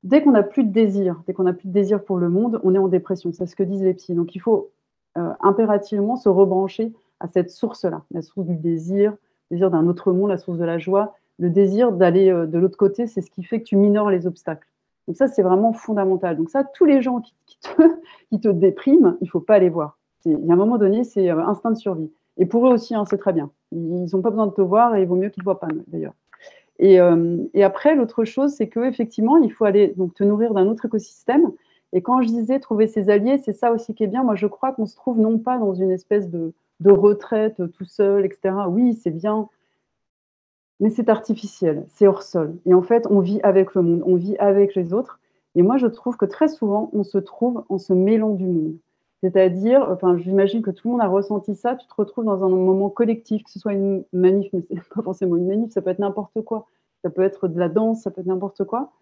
Dès 0.02 0.22
qu'on 0.22 0.32
n'a 0.32 0.42
plus 0.42 0.64
de 0.64 0.70
désir, 0.70 1.22
dès 1.26 1.32
qu'on 1.32 1.44
n'a 1.44 1.54
plus 1.54 1.68
de 1.68 1.72
désir 1.72 2.04
pour 2.04 2.18
le 2.18 2.28
monde, 2.28 2.60
on 2.62 2.74
est 2.74 2.78
en 2.78 2.88
dépression. 2.88 3.32
C'est 3.32 3.46
ce 3.46 3.56
que 3.56 3.62
disent 3.62 3.82
les 3.82 3.94
psys. 3.94 4.14
Donc 4.14 4.34
il 4.34 4.40
faut 4.40 4.70
euh, 5.16 5.32
impérativement 5.40 6.16
se 6.16 6.28
rebrancher 6.28 6.92
à 7.20 7.28
cette 7.28 7.50
source-là, 7.50 8.02
la 8.10 8.20
source 8.20 8.46
du 8.46 8.56
désir, 8.56 9.16
désir 9.50 9.70
d'un 9.70 9.86
autre 9.86 10.12
monde, 10.12 10.30
la 10.30 10.38
source 10.38 10.58
de 10.58 10.64
la 10.64 10.78
joie. 10.78 11.14
Le 11.38 11.50
désir 11.50 11.92
d'aller 11.92 12.30
euh, 12.30 12.46
de 12.46 12.58
l'autre 12.58 12.78
côté, 12.78 13.06
c'est 13.06 13.20
ce 13.20 13.30
qui 13.30 13.42
fait 13.42 13.60
que 13.60 13.64
tu 13.64 13.76
minores 13.76 14.10
les 14.10 14.26
obstacles. 14.26 14.68
Donc 15.06 15.16
ça, 15.16 15.28
c'est 15.28 15.42
vraiment 15.42 15.72
fondamental. 15.72 16.36
Donc 16.36 16.50
ça, 16.50 16.64
tous 16.64 16.84
les 16.84 17.02
gens 17.02 17.20
qui, 17.20 17.58
te, 18.40 18.48
dépriment, 18.48 19.16
il 19.20 19.24
ne 19.24 19.30
faut 19.30 19.40
pas 19.40 19.58
les 19.58 19.68
voir. 19.68 19.98
Il 20.24 20.32
y 20.32 20.50
a 20.50 20.54
un 20.54 20.56
moment 20.56 20.78
donné, 20.78 21.04
c'est 21.04 21.30
euh, 21.30 21.44
instinct 21.44 21.72
de 21.72 21.76
survie. 21.76 22.10
Et 22.36 22.46
pour 22.46 22.66
eux 22.66 22.72
aussi, 22.72 22.94
hein, 22.94 23.04
c'est 23.08 23.18
très 23.18 23.32
bien. 23.32 23.50
Ils 23.72 24.06
n'ont 24.12 24.22
pas 24.22 24.30
besoin 24.30 24.46
de 24.46 24.52
te 24.52 24.62
voir 24.62 24.96
et 24.96 25.02
il 25.02 25.08
vaut 25.08 25.16
mieux 25.16 25.28
qu'ils 25.28 25.42
ne 25.42 25.44
voient 25.44 25.60
pas, 25.60 25.68
d'ailleurs. 25.88 26.14
Euh, 26.82 27.44
et, 27.54 27.62
après, 27.62 27.94
l'autre 27.94 28.24
chose, 28.24 28.52
c'est 28.52 28.68
qu'effectivement, 28.68 29.36
il 29.38 29.52
faut 29.52 29.64
aller 29.64 29.94
donc, 29.96 30.14
te 30.14 30.24
nourrir 30.24 30.54
d'un 30.54 30.66
autre 30.66 30.86
écosystème. 30.86 31.52
Et 31.92 32.02
quand 32.02 32.22
je 32.22 32.28
disais 32.28 32.58
trouver 32.58 32.88
ses 32.88 33.08
alliés, 33.10 33.38
c'est 33.38 33.52
ça 33.52 33.72
aussi 33.72 33.94
qui 33.94 34.02
est 34.02 34.08
bien. 34.08 34.24
Moi, 34.24 34.34
je 34.34 34.46
crois 34.46 34.72
qu'on 34.72 34.86
se 34.86 34.96
trouve 34.96 35.20
non 35.20 35.38
pas 35.38 35.58
dans 35.58 35.74
une 35.74 35.92
espèce 35.92 36.28
de, 36.28 36.52
de 36.80 36.90
retraite 36.90 37.62
tout 37.72 37.84
seul, 37.84 38.24
etc. 38.24 38.54
Oui, 38.68 38.94
c'est 38.94 39.10
bien 39.10 39.48
mais 40.80 40.90
c'est 40.90 41.08
artificiel, 41.08 41.84
c'est 41.88 42.06
hors 42.06 42.22
sol. 42.22 42.56
Et 42.66 42.74
en 42.74 42.82
fait, 42.82 43.06
on 43.10 43.20
vit 43.20 43.40
avec 43.42 43.74
le 43.74 43.82
monde, 43.82 44.02
on 44.06 44.16
vit 44.16 44.36
avec 44.38 44.74
les 44.74 44.92
autres. 44.92 45.20
Et 45.54 45.62
moi, 45.62 45.76
je 45.76 45.86
trouve 45.86 46.16
que 46.16 46.26
très 46.26 46.48
souvent, 46.48 46.90
on 46.92 47.04
se 47.04 47.18
trouve 47.18 47.64
en 47.68 47.78
se 47.78 47.92
mêlant 47.92 48.30
du 48.34 48.46
monde. 48.46 48.76
C'est-à-dire, 49.22 49.88
enfin, 49.90 50.18
j'imagine 50.18 50.62
que 50.62 50.70
tout 50.70 50.88
le 50.88 50.92
monde 50.92 51.00
a 51.00 51.08
ressenti 51.08 51.54
ça, 51.54 51.76
tu 51.76 51.86
te 51.86 51.94
retrouves 51.96 52.24
dans 52.24 52.44
un 52.44 52.48
moment 52.48 52.90
collectif, 52.90 53.42
que 53.44 53.50
ce 53.50 53.58
soit 53.58 53.72
une 53.72 54.04
manif, 54.12 54.52
mais 54.52 54.60
c'est 54.62 54.74
pas 54.94 55.02
forcément 55.02 55.36
une 55.36 55.46
manif, 55.46 55.72
ça 55.72 55.80
peut 55.80 55.90
être 55.90 56.00
n'importe 56.00 56.42
quoi. 56.42 56.66
Ça 57.02 57.10
peut 57.10 57.22
être 57.22 57.48
de 57.48 57.58
la 57.58 57.68
danse, 57.68 58.02
ça 58.02 58.10
peut 58.10 58.20
être 58.20 58.26
n'importe 58.26 58.64
quoi. 58.64 58.92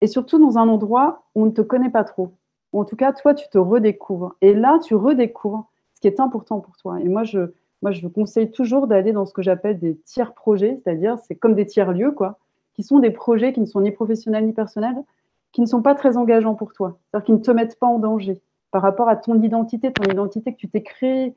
Et 0.00 0.06
surtout 0.06 0.38
dans 0.38 0.58
un 0.58 0.68
endroit 0.68 1.24
où 1.34 1.42
on 1.42 1.46
ne 1.46 1.50
te 1.50 1.62
connaît 1.62 1.90
pas 1.90 2.04
trop. 2.04 2.32
en 2.72 2.84
tout 2.84 2.96
cas, 2.96 3.12
toi, 3.12 3.34
tu 3.34 3.48
te 3.48 3.58
redécouvres. 3.58 4.34
Et 4.40 4.54
là, 4.54 4.78
tu 4.80 4.94
redécouvres 4.94 5.70
qui 6.04 6.08
est 6.08 6.20
important 6.20 6.60
pour 6.60 6.76
toi. 6.76 7.00
Et 7.00 7.08
moi, 7.08 7.24
je, 7.24 7.38
moi, 7.80 7.90
je 7.90 8.02
vous 8.02 8.10
conseille 8.10 8.50
toujours 8.50 8.86
d'aller 8.86 9.12
dans 9.12 9.24
ce 9.24 9.32
que 9.32 9.40
j'appelle 9.40 9.78
des 9.78 9.96
tiers 10.04 10.34
projets, 10.34 10.78
c'est-à-dire 10.84 11.18
c'est 11.18 11.34
comme 11.34 11.54
des 11.54 11.64
tiers 11.64 11.92
lieux, 11.92 12.12
quoi. 12.12 12.38
qui 12.74 12.82
sont 12.82 12.98
des 12.98 13.10
projets 13.10 13.54
qui 13.54 13.60
ne 13.60 13.64
sont 13.64 13.80
ni 13.80 13.90
professionnels 13.90 14.44
ni 14.44 14.52
personnels, 14.52 15.02
qui 15.52 15.62
ne 15.62 15.66
sont 15.66 15.80
pas 15.80 15.94
très 15.94 16.18
engageants 16.18 16.56
pour 16.56 16.74
toi, 16.74 16.98
c'est-à-dire 17.08 17.24
qui 17.24 17.32
ne 17.32 17.38
te 17.38 17.50
mettent 17.50 17.78
pas 17.78 17.86
en 17.86 17.98
danger 17.98 18.38
par 18.70 18.82
rapport 18.82 19.08
à 19.08 19.16
ton 19.16 19.40
identité, 19.40 19.94
ton 19.94 20.02
identité 20.12 20.52
que 20.52 20.58
tu 20.58 20.68
t'es 20.68 20.82
créée 20.82 21.34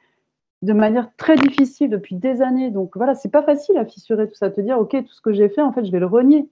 de 0.63 0.73
manière 0.73 1.15
très 1.15 1.35
difficile 1.35 1.89
depuis 1.89 2.15
des 2.15 2.41
années. 2.41 2.69
Donc 2.69 2.97
voilà, 2.97 3.15
c'est 3.15 3.31
pas 3.31 3.43
facile 3.43 3.77
à 3.77 3.85
fissurer 3.85 4.27
tout 4.27 4.35
ça, 4.35 4.49
te 4.49 4.59
dire 4.59 4.77
ok, 4.77 4.91
tout 4.91 5.13
ce 5.13 5.21
que 5.21 5.31
j'ai 5.31 5.47
fait, 5.47 5.61
en 5.61 5.71
fait, 5.71 5.85
je 5.85 5.93
vais 5.93 5.99
le 6.01 6.07
renier. 6.07 6.49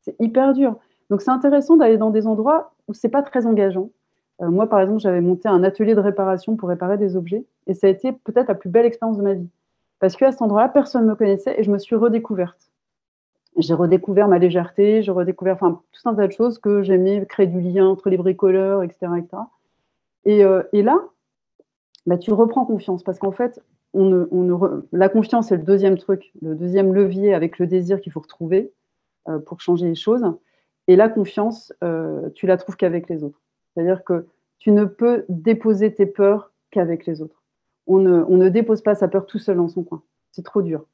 C'est 0.00 0.16
hyper 0.20 0.54
dur. 0.54 0.78
Donc 1.10 1.20
c'est 1.20 1.32
intéressant 1.32 1.76
d'aller 1.76 1.98
dans 1.98 2.10
des 2.10 2.26
endroits 2.26 2.72
où 2.86 2.94
c'est 2.94 3.10
pas 3.10 3.22
très 3.22 3.44
engageant. 3.44 3.90
Euh, 4.40 4.50
moi, 4.50 4.68
par 4.68 4.80
exemple, 4.80 5.00
j'avais 5.00 5.20
monté 5.20 5.48
un 5.48 5.64
atelier 5.64 5.94
de 5.94 6.00
réparation 6.00 6.56
pour 6.56 6.68
réparer 6.68 6.98
des 6.98 7.16
objets, 7.16 7.44
et 7.66 7.74
ça 7.74 7.86
a 7.86 7.90
été 7.90 8.12
peut-être 8.12 8.48
la 8.48 8.54
plus 8.54 8.70
belle 8.70 8.86
expérience 8.86 9.18
de 9.18 9.22
ma 9.22 9.34
vie, 9.34 9.48
parce 9.98 10.16
qu'à 10.16 10.30
cet 10.30 10.42
endroit-là, 10.42 10.68
personne 10.68 11.04
ne 11.04 11.10
me 11.10 11.16
connaissait 11.16 11.58
et 11.58 11.64
je 11.64 11.70
me 11.70 11.78
suis 11.78 11.96
redécouverte. 11.96 12.70
J'ai 13.56 13.74
redécouvert 13.74 14.28
ma 14.28 14.38
légèreté, 14.38 15.02
j'ai 15.02 15.10
redécouvert 15.10 15.54
enfin, 15.54 15.82
tout 15.92 16.08
un 16.08 16.14
tas 16.14 16.28
de 16.28 16.32
choses 16.32 16.58
que 16.58 16.82
j'aimais, 16.82 17.26
créer 17.26 17.48
du 17.48 17.60
lien 17.60 17.88
entre 17.88 18.08
les 18.08 18.16
bricoleurs, 18.16 18.84
etc. 18.84 19.12
etc. 19.18 19.42
Et, 20.24 20.44
euh, 20.44 20.62
et 20.72 20.82
là, 20.82 21.00
bah, 22.06 22.18
tu 22.18 22.32
reprends 22.32 22.64
confiance 22.64 23.02
parce 23.02 23.18
qu'en 23.18 23.32
fait, 23.32 23.60
on 23.94 24.28
on 24.30 24.82
la 24.92 25.08
confiance 25.08 25.50
est 25.50 25.56
le 25.56 25.62
deuxième 25.64 25.98
truc, 25.98 26.32
le 26.42 26.54
deuxième 26.54 26.94
levier 26.94 27.34
avec 27.34 27.58
le 27.58 27.66
désir 27.66 28.00
qu'il 28.00 28.12
faut 28.12 28.20
retrouver 28.20 28.72
euh, 29.28 29.38
pour 29.40 29.60
changer 29.60 29.88
les 29.88 29.94
choses. 29.96 30.24
Et 30.86 30.96
la 30.96 31.08
confiance, 31.08 31.72
tu 32.34 32.46
la 32.46 32.56
trouves 32.56 32.76
qu'avec 32.76 33.10
les 33.10 33.22
autres. 33.22 33.40
C'est-à-dire 33.78 34.02
que 34.02 34.26
tu 34.58 34.72
ne 34.72 34.84
peux 34.84 35.24
déposer 35.28 35.94
tes 35.94 36.06
peurs 36.06 36.50
qu'avec 36.72 37.06
les 37.06 37.22
autres. 37.22 37.44
On 37.86 38.00
ne, 38.00 38.48
dépose 38.48 38.82
pas 38.82 38.96
sa 38.96 39.06
peur 39.06 39.24
tout 39.24 39.38
seul 39.38 39.56
dans 39.56 39.68
son 39.68 39.84
coin. 39.84 40.02
C'est 40.32 40.44
trop 40.44 40.62
dur. 40.62 40.84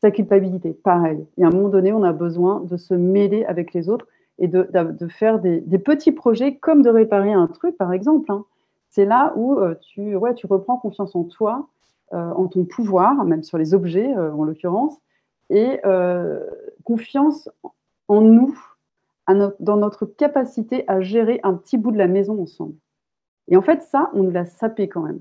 Sa 0.00 0.10
culpabilité, 0.10 0.72
pareil. 0.72 1.26
Et 1.36 1.44
à 1.44 1.48
un 1.48 1.50
moment 1.50 1.68
donné, 1.68 1.92
on 1.92 2.02
a 2.02 2.14
besoin 2.14 2.60
de 2.60 2.78
se 2.78 2.94
mêler 2.94 3.44
avec 3.44 3.74
les 3.74 3.90
autres 3.90 4.06
et 4.38 4.48
de, 4.48 4.66
faire 5.10 5.38
des, 5.38 5.60
petits 5.78 6.12
projets 6.12 6.56
comme 6.56 6.80
de 6.80 6.88
réparer 6.88 7.34
un 7.34 7.46
truc, 7.46 7.76
par 7.76 7.92
exemple. 7.92 8.32
Hein 8.32 8.46
c'est 8.88 9.04
là 9.04 9.34
où 9.36 9.58
euh, 9.58 9.74
tu 9.82 10.16
reprends 10.16 10.78
confiance 10.78 11.14
en 11.14 11.24
toi, 11.24 11.68
euh, 12.14 12.30
en 12.30 12.48
ton 12.48 12.64
pouvoir, 12.64 13.22
même 13.26 13.42
sur 13.42 13.58
les 13.58 13.74
objets 13.74 14.16
euh, 14.16 14.32
en 14.32 14.44
l'occurrence, 14.44 14.96
et 15.50 15.80
confiance 16.84 17.50
en 18.08 18.22
nous, 18.22 18.56
dans 19.34 19.76
notre 19.76 20.06
capacité 20.06 20.84
à 20.88 21.00
gérer 21.00 21.40
un 21.42 21.54
petit 21.54 21.78
bout 21.78 21.92
de 21.92 21.98
la 21.98 22.08
maison 22.08 22.40
ensemble. 22.42 22.74
Et 23.48 23.56
en 23.56 23.62
fait, 23.62 23.82
ça, 23.82 24.10
on 24.14 24.28
l'a 24.28 24.44
sapé 24.44 24.88
quand 24.88 25.02
même. 25.02 25.20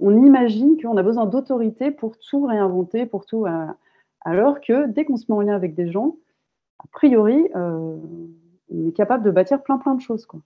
On 0.00 0.24
imagine 0.24 0.80
qu'on 0.80 0.96
a 0.96 1.02
besoin 1.02 1.26
d'autorité 1.26 1.90
pour 1.90 2.18
tout 2.18 2.46
réinventer, 2.46 3.04
pour 3.04 3.26
tout. 3.26 3.46
alors 4.22 4.60
que 4.60 4.86
dès 4.86 5.04
qu'on 5.04 5.16
se 5.16 5.26
met 5.28 5.36
en 5.36 5.42
lien 5.42 5.54
avec 5.54 5.74
des 5.74 5.90
gens, 5.90 6.16
a 6.78 6.86
priori, 6.90 7.48
on 7.54 8.88
est 8.88 8.96
capable 8.96 9.24
de 9.24 9.30
bâtir 9.30 9.62
plein 9.62 9.78
plein 9.78 9.94
de 9.94 10.00
choses. 10.00 10.24
Quoi. 10.24 10.40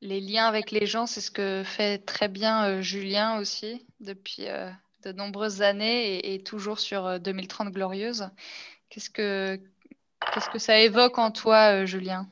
Les 0.00 0.20
liens 0.20 0.46
avec 0.46 0.70
les 0.70 0.86
gens, 0.86 1.06
c'est 1.06 1.20
ce 1.20 1.30
que 1.30 1.62
fait 1.64 1.98
très 1.98 2.28
bien 2.28 2.64
euh, 2.66 2.82
Julien 2.82 3.38
aussi 3.40 3.84
depuis 3.98 4.46
euh, 4.46 4.70
de 5.02 5.10
nombreuses 5.10 5.60
années 5.60 6.34
et, 6.34 6.42
toujours 6.42 6.78
sur 6.78 7.18
2030 7.18 7.68
euh, 7.68 7.70
glorieuse. 7.70 8.30
Qu'est-ce 8.90 9.10
que, 9.10 9.60
qu'est-ce 10.32 10.50
que 10.50 10.58
ça 10.58 10.78
évoque 10.78 11.18
en 11.18 11.30
toi, 11.30 11.84
Julien? 11.84 12.26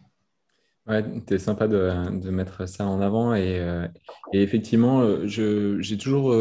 Ouais, 0.86 1.04
es 1.30 1.38
sympa 1.38 1.66
de, 1.66 2.30
mettre 2.30 2.68
ça 2.68 2.86
en 2.86 3.00
avant 3.00 3.34
et, 3.34 3.60
et 4.32 4.40
effectivement, 4.40 5.26
j'ai 5.26 5.98
toujours 5.98 6.32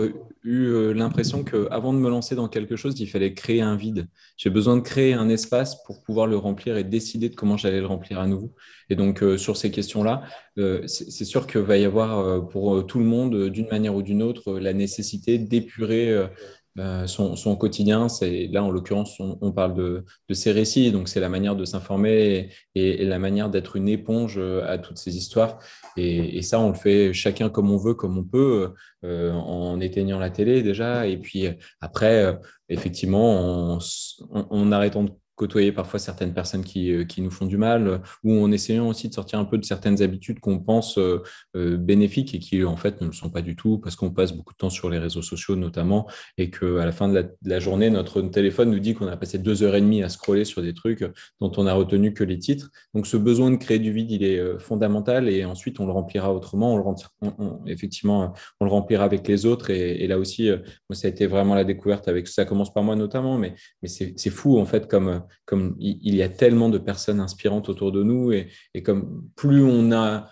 eu 0.43 0.93
l'impression 0.93 1.43
qu'avant 1.43 1.93
de 1.93 1.97
me 1.97 2.11
lancer 2.11 2.35
dans 2.35 2.47
quelque 2.47 2.75
chose, 2.75 2.99
il 2.99 3.07
fallait 3.07 3.33
créer 3.33 3.61
un 3.61 3.75
vide. 3.75 4.07
J'ai 4.37 4.51
besoin 4.51 4.77
de 4.77 4.81
créer 4.81 5.15
un 5.15 5.29
espace 5.29 5.81
pour 5.83 6.03
pouvoir 6.03 6.27
le 6.27 6.37
remplir 6.37 6.77
et 6.77 6.83
décider 6.83 7.29
de 7.29 7.35
comment 7.35 7.57
j'allais 7.57 7.79
le 7.79 7.87
remplir 7.87 8.19
à 8.19 8.27
nouveau. 8.27 8.53
Et 8.89 8.95
donc, 8.95 9.23
euh, 9.23 9.37
sur 9.37 9.57
ces 9.57 9.71
questions-là, 9.71 10.23
euh, 10.57 10.85
c'est 10.87 11.25
sûr 11.25 11.47
qu'il 11.47 11.61
va 11.61 11.77
y 11.77 11.85
avoir 11.85 12.19
euh, 12.19 12.41
pour 12.41 12.85
tout 12.85 12.99
le 12.99 13.05
monde, 13.05 13.49
d'une 13.49 13.67
manière 13.67 13.95
ou 13.95 14.01
d'une 14.01 14.21
autre, 14.21 14.59
la 14.59 14.73
nécessité 14.73 15.37
d'épurer 15.39 16.15
son, 17.05 17.35
son, 17.35 17.55
quotidien. 17.55 18.07
Là, 18.51 18.63
en 18.63 18.69
l'occurrence, 18.69 19.19
on, 19.19 19.51
parle 19.51 19.75
de, 19.75 20.05
de, 20.29 20.33
ces 20.33 20.51
récits, 20.51 20.91
donc 20.91 21.07
c'est 21.07 21.19
la 21.19 21.29
manière 21.29 21.55
de 21.55 21.65
s'informer 21.65 22.49
et, 22.75 23.05
la 23.05 23.19
manière 23.19 23.49
d'être 23.49 23.75
une 23.75 23.87
éponge 23.87 24.39
à 24.39 24.77
toutes 24.77 24.97
ces 24.97 25.15
histoires. 25.15 25.59
Et, 25.97 26.41
ça, 26.41 26.59
on 26.59 26.69
le 26.69 26.75
fait 26.75 27.13
chacun 27.13 27.49
comme 27.49 27.71
on 27.71 27.77
veut, 27.77 27.93
comme 27.93 28.17
on 28.17 28.23
peut, 28.23 28.73
euh, 29.03 29.31
en 29.31 29.79
éteignant 29.79 30.19
la 30.19 30.29
télé 30.29 30.63
déjà. 30.63 31.07
Et 31.07 31.17
puis 31.17 31.47
après, 31.79 32.37
effectivement, 32.69 33.75
en, 33.75 33.79
en, 34.31 34.47
en 34.49 34.71
arrêtant 34.71 35.03
de 35.03 35.11
côtoyer 35.35 35.71
parfois 35.71 35.99
certaines 35.99 36.33
personnes 36.33 36.63
qui, 36.63 36.91
euh, 36.91 37.03
qui, 37.03 37.21
nous 37.21 37.29
font 37.29 37.45
du 37.45 37.57
mal, 37.57 38.01
ou 38.23 38.39
en 38.41 38.51
essayant 38.51 38.87
aussi 38.87 39.09
de 39.09 39.13
sortir 39.13 39.39
un 39.39 39.45
peu 39.45 39.57
de 39.57 39.65
certaines 39.65 40.01
habitudes 40.01 40.39
qu'on 40.39 40.59
pense 40.59 40.97
euh, 40.97 41.21
euh, 41.55 41.77
bénéfiques 41.77 42.33
et 42.33 42.39
qui 42.39 42.63
en 42.63 42.77
fait 42.77 43.01
ne 43.01 43.07
le 43.07 43.13
sont 43.13 43.29
pas 43.29 43.41
du 43.41 43.55
tout 43.55 43.77
parce 43.77 43.95
qu'on 43.95 44.11
passe 44.11 44.33
beaucoup 44.33 44.53
de 44.53 44.57
temps 44.57 44.69
sur 44.69 44.89
les 44.89 44.97
réseaux 44.97 45.21
sociaux 45.21 45.55
notamment 45.55 46.07
et 46.37 46.49
qu'à 46.49 46.85
la 46.85 46.91
fin 46.91 47.09
de 47.09 47.29
la, 47.43 47.59
journée, 47.59 47.89
notre 47.89 48.21
téléphone 48.21 48.71
nous 48.71 48.79
dit 48.79 48.93
qu'on 48.93 49.07
a 49.07 49.17
passé 49.17 49.37
deux 49.37 49.63
heures 49.63 49.75
et 49.75 49.81
demie 49.81 50.03
à 50.03 50.09
scroller 50.09 50.45
sur 50.45 50.61
des 50.61 50.73
trucs 50.73 51.03
dont 51.39 51.51
on 51.57 51.67
a 51.67 51.73
retenu 51.73 52.13
que 52.13 52.23
les 52.23 52.39
titres. 52.39 52.69
Donc 52.93 53.07
ce 53.07 53.17
besoin 53.17 53.51
de 53.51 53.57
créer 53.57 53.79
du 53.79 53.91
vide, 53.91 54.11
il 54.11 54.23
est 54.23 54.59
fondamental 54.59 55.29
et 55.29 55.45
ensuite 55.45 55.79
on 55.79 55.85
le 55.85 55.91
remplira 55.91 56.33
autrement. 56.33 56.73
On 56.73 56.77
le 56.77 57.71
effectivement, 57.71 58.33
on 58.59 58.65
le 58.65 58.71
remplira 58.71 59.03
avec 59.03 59.27
les 59.27 59.45
autres 59.45 59.69
et, 59.69 60.05
là 60.07 60.17
aussi, 60.19 60.49
moi, 60.49 60.95
ça 60.95 61.07
a 61.07 61.09
été 61.09 61.27
vraiment 61.27 61.55
la 61.55 61.63
découverte 61.63 62.07
avec 62.07 62.27
ça 62.27 62.45
commence 62.45 62.73
par 62.73 62.83
moi 62.83 62.95
notamment, 62.95 63.37
mais, 63.37 63.55
mais 63.81 63.87
c'est 63.87 64.29
fou 64.29 64.59
en 64.59 64.65
fait 64.65 64.87
comme 64.87 65.24
comme 65.45 65.75
il 65.79 66.15
y 66.15 66.21
a 66.21 66.29
tellement 66.29 66.69
de 66.69 66.77
personnes 66.77 67.19
inspirantes 67.19 67.69
autour 67.69 67.91
de 67.91 68.03
nous 68.03 68.31
et, 68.31 68.49
comme 68.83 69.27
plus 69.35 69.63
on 69.63 69.91
a 69.91 70.29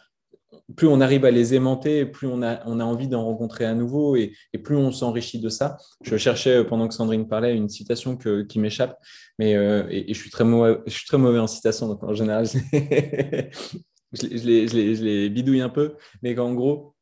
plus 0.77 0.87
on 0.87 1.01
arrive 1.01 1.25
à 1.25 1.31
les 1.31 1.53
aimanter, 1.53 2.05
plus 2.05 2.27
on 2.27 2.41
a, 2.41 2.65
envie 2.65 3.07
d'en 3.07 3.25
rencontrer 3.25 3.65
à 3.65 3.73
nouveau 3.73 4.15
et, 4.15 4.33
plus 4.63 4.77
on 4.77 4.91
s'enrichit 4.91 5.39
de 5.39 5.49
ça. 5.49 5.77
Je 6.01 6.15
cherchais, 6.15 6.57
euh, 6.57 6.63
pendant 6.63 6.87
que 6.87 6.93
Sandrine 6.93 7.27
parlait, 7.27 7.55
une 7.55 7.69
citation 7.69 8.17
qui 8.17 8.59
m'échappe, 8.59 8.97
mais 9.37 9.55
euh, 9.55 9.85
et, 9.89 10.13
je, 10.13 10.19
suis 10.19 10.29
très 10.29 10.45
mauvais, 10.45 10.79
je 10.87 11.39
en 11.39 11.47
citation, 11.47 11.89
donc 11.89 12.01
en 12.03 12.13
général, 12.13 12.45
je, 12.73 13.51
je 14.13 15.03
les 15.03 15.29
bidouille 15.29 15.61
un 15.61 15.69
peu, 15.69 15.95
mais 16.21 16.33
qu'en 16.33 16.53
gros, 16.53 16.95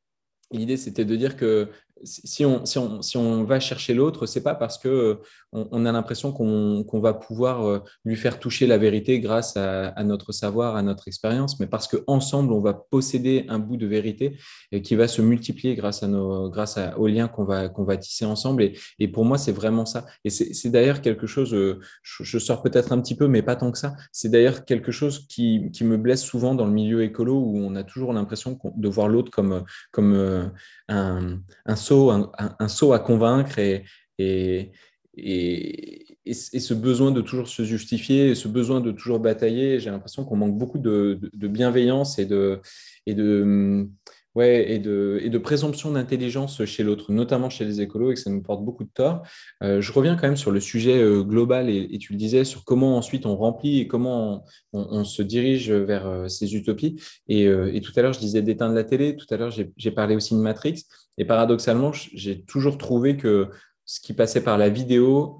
l'idée, 0.51 0.77
c'était 0.77 1.05
de 1.05 1.15
dire 1.15 1.35
que 1.35 1.69
si 2.03 2.45
on, 2.45 2.65
si, 2.65 2.77
on, 2.77 3.01
si 3.01 3.17
on, 3.17 3.43
va 3.43 3.59
chercher 3.59 3.93
l'autre, 3.93 4.25
c'est 4.25 4.43
pas 4.43 4.55
parce 4.55 4.77
que 4.77 4.87
euh, 4.87 5.15
on, 5.51 5.85
a 5.85 5.91
l'impression 5.91 6.31
qu'on 6.31 6.99
va 6.99 7.13
pouvoir 7.13 7.65
euh, 7.65 7.79
lui 8.05 8.15
faire 8.15 8.39
toucher 8.39 8.67
la 8.67 8.77
vérité 8.77 9.19
grâce 9.19 9.57
à, 9.57 10.03
notre 10.03 10.31
savoir, 10.31 10.75
à 10.75 10.81
notre 10.81 11.07
expérience, 11.07 11.59
mais 11.59 11.67
parce 11.67 11.87
qu'ensemble, 11.87 12.53
on 12.53 12.59
va 12.59 12.73
posséder 12.73 13.45
un 13.49 13.59
bout 13.59 13.77
de 13.77 13.85
vérité 13.85 14.37
et 14.71 14.81
qui 14.81 14.95
va 14.95 15.07
se 15.07 15.21
multiplier 15.21 15.75
grâce, 15.75 16.03
à 16.03 16.07
nos, 16.07 16.49
grâce 16.49 16.79
aux 16.97 17.07
liens 17.07 17.27
qu'on 17.27 17.43
va, 17.43 17.69
qu'on 17.69 17.83
va 17.83 17.97
tisser 17.97 18.25
ensemble. 18.25 18.63
Et, 18.63 18.77
et 18.99 19.07
pour 19.07 19.25
moi, 19.25 19.37
c'est 19.37 19.51
vraiment 19.51 19.85
ça. 19.85 20.05
Et 20.23 20.29
c'est 20.29 20.69
d'ailleurs 20.69 21.01
quelque 21.01 21.27
chose, 21.27 21.53
euh, 21.53 21.79
je, 22.03 22.37
sors 22.39 22.61
peut-être 22.61 22.91
un 22.91 23.01
petit 23.01 23.15
peu, 23.15 23.27
mais 23.27 23.41
pas 23.41 23.55
tant 23.55 23.71
que 23.71 23.77
ça. 23.77 23.95
C'est 24.11 24.29
d'ailleurs 24.29 24.65
quelque 24.65 24.91
chose 24.91 25.27
qui, 25.27 25.69
qui, 25.71 25.83
me 25.83 25.97
blesse 25.97 26.23
souvent 26.23 26.55
dans 26.55 26.65
le 26.65 26.71
milieu 26.71 27.03
écolo 27.03 27.37
où 27.39 27.57
on 27.57 27.75
a 27.75 27.83
toujours 27.83 28.13
l'impression 28.13 28.59
de 28.75 28.87
voir 28.87 29.07
l'autre 29.07 29.31
comme, 29.31 29.63
comme 29.91 30.51
un, 30.87 31.39
un 31.65 31.75
un, 31.93 32.67
saut 32.67 32.93
à 32.93 32.99
convaincre 32.99 33.59
et, 33.59 33.83
et, 34.17 34.71
et, 35.17 36.33
ce 36.33 36.73
besoin 36.73 37.11
de 37.11 37.21
toujours 37.21 37.47
se 37.47 37.63
justifier, 37.63 38.35
ce 38.35 38.47
besoin 38.47 38.81
de 38.81 38.91
toujours 38.91 39.19
batailler. 39.19 39.79
J'ai 39.79 39.89
l'impression 39.89 40.23
qu'on 40.23 40.37
manque 40.37 40.57
beaucoup 40.57 40.79
de, 40.79 41.19
bienveillance 41.33 42.19
et 42.19 42.25
de, 42.25 42.61
et 43.05 43.13
de, 43.13 43.87
ouais, 44.35 44.71
et 44.71 44.79
de, 44.79 45.19
et 45.21 45.29
de 45.29 45.37
présomption 45.37 45.91
d'intelligence 45.91 46.63
chez 46.65 46.83
l'autre, 46.83 47.11
notamment 47.11 47.49
chez 47.49 47.65
les 47.65 47.81
écolos, 47.81 48.11
et 48.11 48.13
que 48.15 48.19
ça 48.19 48.29
nous 48.29 48.41
porte 48.41 48.63
beaucoup 48.63 48.83
de 48.83 48.89
tort. 48.93 49.23
Euh, 49.63 49.81
je 49.81 49.91
reviens 49.91 50.15
quand 50.15 50.27
même 50.27 50.37
sur 50.37 50.51
le 50.51 50.59
sujet 50.59 51.01
euh, 51.01 51.23
global, 51.23 51.69
et, 51.69 51.97
tu 51.97 52.13
le 52.13 52.17
disais, 52.17 52.43
sur 52.43 52.63
comment 52.63 52.97
ensuite 52.97 53.25
on 53.25 53.35
remplit 53.35 53.79
et 53.79 53.87
comment 53.87 54.43
on, 54.73 55.03
se 55.03 55.21
dirige 55.21 55.71
vers 55.71 56.07
euh, 56.07 56.27
ces 56.27 56.55
utopies. 56.55 57.01
Et, 57.27 57.45
tout 57.81 57.91
à 57.95 58.01
l'heure, 58.01 58.13
je 58.13 58.19
disais 58.19 58.41
d'éteindre 58.41 58.75
la 58.75 58.83
télé, 58.83 59.15
tout 59.15 59.25
à 59.31 59.37
l'heure, 59.37 59.51
j'ai 59.51 59.91
parlé 59.91 60.15
aussi 60.15 60.33
de 60.33 60.39
Matrix. 60.39 60.85
Et 61.17 61.25
paradoxalement, 61.25 61.91
j'ai 61.93 62.43
toujours 62.43 62.77
trouvé 62.77 63.17
que 63.17 63.49
ce 63.85 63.99
qui 63.99 64.13
passait 64.13 64.43
par 64.43 64.57
la 64.57 64.69
vidéo 64.69 65.37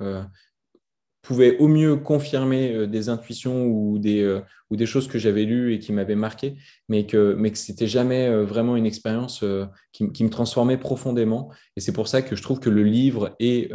pouvait 1.22 1.58
au 1.58 1.68
mieux 1.68 1.98
confirmer 1.98 2.74
euh, 2.74 2.88
des 2.88 3.10
intuitions 3.10 3.66
ou 3.66 4.00
des, 4.00 4.22
euh, 4.22 4.42
ou 4.70 4.76
des 4.76 4.86
choses 4.86 5.08
que 5.08 5.20
j'avais 5.20 5.44
lues 5.44 5.74
et 5.74 5.80
qui 5.80 5.94
m'avaient 5.94 6.16
marqué, 6.16 6.56
mais 6.90 7.06
que, 7.06 7.36
mais 7.38 7.52
que 7.52 7.58
ce 7.58 7.72
n'était 7.72 7.88
jamais 7.88 8.30
vraiment 8.44 8.76
une 8.76 8.86
expérience 8.86 9.43
qui, 9.91 10.24
me 10.24 10.30
transformait 10.30 10.78
profondément. 10.78 11.52
Et 11.76 11.82
c'est 11.82 11.91
pour 11.91 12.08
ça 12.08 12.22
que 12.22 12.36
je 12.36 12.41
trouve 12.41 12.60
que 12.60 12.70
le 12.70 12.84
livre 12.84 13.36
est, 13.39 13.70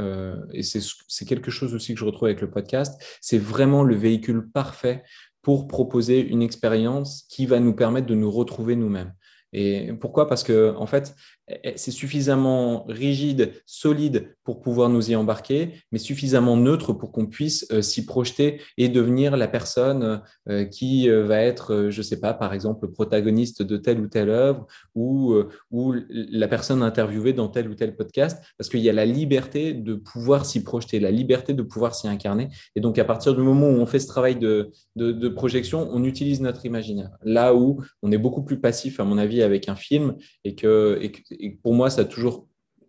et 0.55 0.63
c'est 0.63 1.25
quelque 1.27 1.51
chose 1.51 1.75
aussi 1.75 1.93
que 1.93 2.01
je 2.01 2.05
retrouve 2.07 2.29
avec 2.29 2.41
le 2.41 2.51
podcast, 2.51 2.99
c'est 3.21 3.37
vraiment 3.37 3.83
le 3.83 3.95
véhicule 3.95 4.49
parfait 4.51 5.03
pour 5.43 5.69
proposer 5.69 6.27
une 6.27 6.41
expérience 6.43 7.27
qui 7.29 7.45
va 7.45 7.61
nous 7.61 7.75
permettre 7.75 8.07
de 8.07 8.15
nous 8.15 8.31
retrouver 8.31 8.75
nous-mêmes. 8.75 9.13
Et 9.53 9.93
pourquoi? 10.01 10.29
Parce 10.29 10.43
que, 10.43 10.75
en 10.77 10.87
fait, 10.87 11.15
c'est 11.77 11.91
suffisamment 11.91 12.85
rigide, 12.89 13.53
solide 13.67 14.35
pour 14.43 14.61
pouvoir 14.61 14.89
nous 14.89 15.11
y 15.11 15.17
embarquer, 15.17 15.75
mais 15.93 15.99
suffisamment 15.99 16.57
neutre 16.57 16.93
pour 16.93 17.13
qu'on 17.13 17.27
puisse 17.27 17.67
euh, 17.73 17.83
s'y 17.83 18.05
projeter 18.05 18.61
et 18.77 18.89
devenir 18.89 19.37
la 19.37 19.47
personne 19.47 20.23
euh, 20.49 20.65
qui 20.65 21.09
euh, 21.09 21.25
va 21.25 21.41
être, 21.41 21.89
je 21.91 21.99
ne 21.99 22.03
sais 22.03 22.21
pas, 22.21 22.35
par 22.35 22.53
exemple, 22.53 22.89
protagoniste 22.89 23.63
de 23.63 23.77
telle 23.77 24.01
ou 24.01 24.09
telle 24.09 24.31
œuvre 24.31 24.67
ou, 24.95 25.37
ou 25.71 25.95
la 26.11 26.49
personne 26.49 26.83
interviewée 26.83 27.33
dans 27.33 27.49
tel 27.49 27.69
ou 27.69 27.75
tel 27.75 27.95
podcast, 27.95 28.43
parce 28.59 28.69
qu'il 28.69 28.81
y 28.81 28.89
a 28.89 28.93
la 28.93 29.05
liberté 29.05 29.73
de 29.75 29.95
pouvoir 29.95 30.47
s'y 30.47 30.63
projeter, 30.63 31.01
la 31.01 31.11
liberté 31.11 31.55
de 31.55 31.63
pouvoir 31.63 31.95
s'y 31.95 32.09
incarner. 32.09 32.49
Et 32.75 32.81
donc, 32.81 32.99
à 32.99 33.05
partir 33.05 33.35
du 33.35 33.43
moment 33.43 33.69
où 33.69 33.75
on 33.75 33.87
fait 33.87 33.99
ce 33.99 34.09
travail 34.09 34.37
de, 34.37 34.71
de 34.97 35.29
projection, 35.29 35.89
on 35.93 36.05
utilise 36.05 36.41
notre 36.41 36.65
imaginaire. 36.67 37.11
Là 37.23 37.55
où 37.55 37.83
on 38.03 38.11
est 38.11 38.19
beaucoup 38.19 38.43
plus 38.43 38.61
passif, 38.61 39.01
à 39.01 39.05
mon 39.05 39.19
avis, 39.19 39.43
avec 39.43 39.69
un 39.69 39.77
film 39.77 40.17
et 40.45 40.55
que, 40.55 40.99
pour 41.63 41.75
moi, 41.75 41.91
ça 41.91 42.03
a 42.03 42.05
toujours 42.05 42.47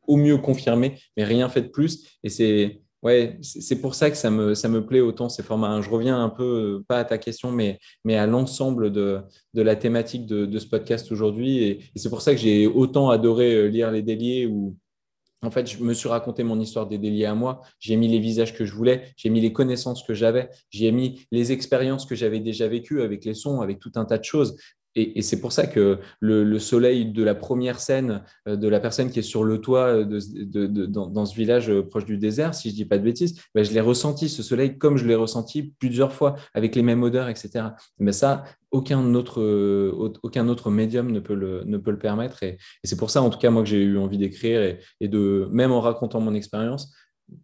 au 0.08 0.16
mieux 0.16 0.38
confirmé, 0.38 1.00
mais 1.16 1.24
rien 1.24 1.50
fait 1.50 1.62
de 1.62 1.68
plus. 1.68 2.08
Et 2.24 2.30
c'est 2.30 2.82
ouais, 3.04 3.38
c'est 3.42 3.80
pour 3.80 3.96
ça 3.96 4.10
que 4.10 4.18
ça 4.18 4.30
me, 4.30 4.56
ça 4.56 4.70
me 4.70 4.86
plaît 4.86 5.02
autant 5.02 5.30
ces 5.30 5.44
formats. 5.44 5.82
Je 5.82 5.90
reviens 5.90 6.22
un 6.22 6.30
peu, 6.30 6.84
pas 6.88 7.00
à 7.00 7.06
ta 7.06 7.18
question, 7.18 7.52
mais, 7.52 7.80
mais 8.04 8.16
à 8.18 8.26
l'ensemble 8.28 8.92
de, 8.92 9.22
de, 9.54 9.62
la 9.62 9.76
thématique 9.76 10.26
de, 10.26 10.60
ce 10.60 10.68
podcast 10.68 11.12
aujourd'hui. 11.12 11.64
Et, 11.64 11.80
c'est 11.96 12.10
pour 12.10 12.22
ça 12.22 12.34
que 12.34 12.40
j'ai 12.40 12.68
autant 12.68 13.10
adoré 13.10 13.54
euh, 13.54 13.68
lire 13.68 13.92
Les 13.92 14.02
Déliés 14.02 14.46
ou 14.46 14.76
en 15.44 15.52
fait, 15.52 15.68
je 15.70 15.84
me 15.84 15.94
suis 15.94 16.10
raconté 16.10 16.44
mon 16.44 16.60
histoire 16.60 16.88
des 16.88 16.98
déliés 16.98 17.26
à 17.26 17.36
moi. 17.36 17.62
J'ai 17.80 17.96
mis 17.96 18.08
les 18.08 18.18
visages 18.18 18.56
que 18.56 18.66
je 18.66 18.74
voulais, 18.74 19.14
j'ai 19.18 19.30
mis 19.30 19.40
les 19.40 19.54
connaissances 19.54 20.02
que 20.02 20.16
j'avais, 20.16 20.50
j'ai 20.72 20.92
mis 20.92 21.28
les 21.32 21.52
expériences 21.52 22.08
que 22.08 22.16
j'avais 22.16 22.40
déjà 22.40 22.68
vécues 22.68 23.04
avec 23.04 23.24
les 23.24 23.36
sons, 23.36 23.62
avec 23.62 23.80
tout 23.80 23.92
un 23.96 24.06
tas 24.06 24.18
de 24.18 24.24
choses. 24.24 24.58
Et, 24.98 25.22
c'est 25.22 25.40
pour 25.40 25.52
ça 25.52 25.68
que 25.68 26.00
le, 26.20 26.60
soleil 26.60 27.06
de 27.06 27.24
la 27.24 27.36
première 27.36 27.80
scène 27.80 28.24
euh, 28.48 28.56
de 28.56 28.68
la 28.68 28.80
personne 28.80 29.12
qui 29.12 29.20
est 29.20 29.24
sur 29.24 29.44
le 29.44 29.62
toit 29.62 29.90
euh, 29.90 30.06
dans, 30.88 31.26
ce 31.26 31.36
village 31.36 31.70
euh, 31.70 31.84
proche 31.84 32.06
du 32.06 32.18
désert, 32.18 32.56
si 32.56 32.72
je 32.72 32.76
dis 32.76 32.86
pas 32.86 32.98
de 32.98 33.04
bêtises, 33.04 33.40
ben, 33.54 33.64
je 33.64 33.72
l'ai 33.74 33.80
ressenti, 33.80 34.28
ce 34.28 34.42
soleil, 34.42 34.80
comme 34.80 34.98
je 34.98 35.06
l'ai 35.06 35.14
ressenti 35.14 35.76
plusieurs 35.80 36.14
fois, 36.14 36.36
avec 36.56 36.76
les 36.76 36.82
mêmes 36.82 37.04
odeurs, 37.04 37.30
etc. 37.30 37.66
Mais 38.00 38.12
ça, 38.12 38.44
aucun 38.72 39.14
autre, 39.14 40.70
médium 40.72 41.12
ne 41.12 41.20
peut 41.20 41.36
le, 41.36 41.98
permettre. 42.00 42.42
Et, 42.42 42.58
c'est 42.84 42.98
pour 42.98 43.12
ça, 43.12 43.22
en 43.22 43.30
tout 43.30 43.40
cas, 43.40 43.52
moi, 43.52 43.62
que 43.62 43.70
j'ai 43.70 43.84
eu 43.84 44.00
envie 44.00 44.18
d'écrire 44.18 44.78
et, 45.00 45.08
de, 45.08 45.48
même 45.52 45.72
en 45.72 45.82
racontant 45.82 46.20
mon 46.20 46.34
expérience, 46.34 46.92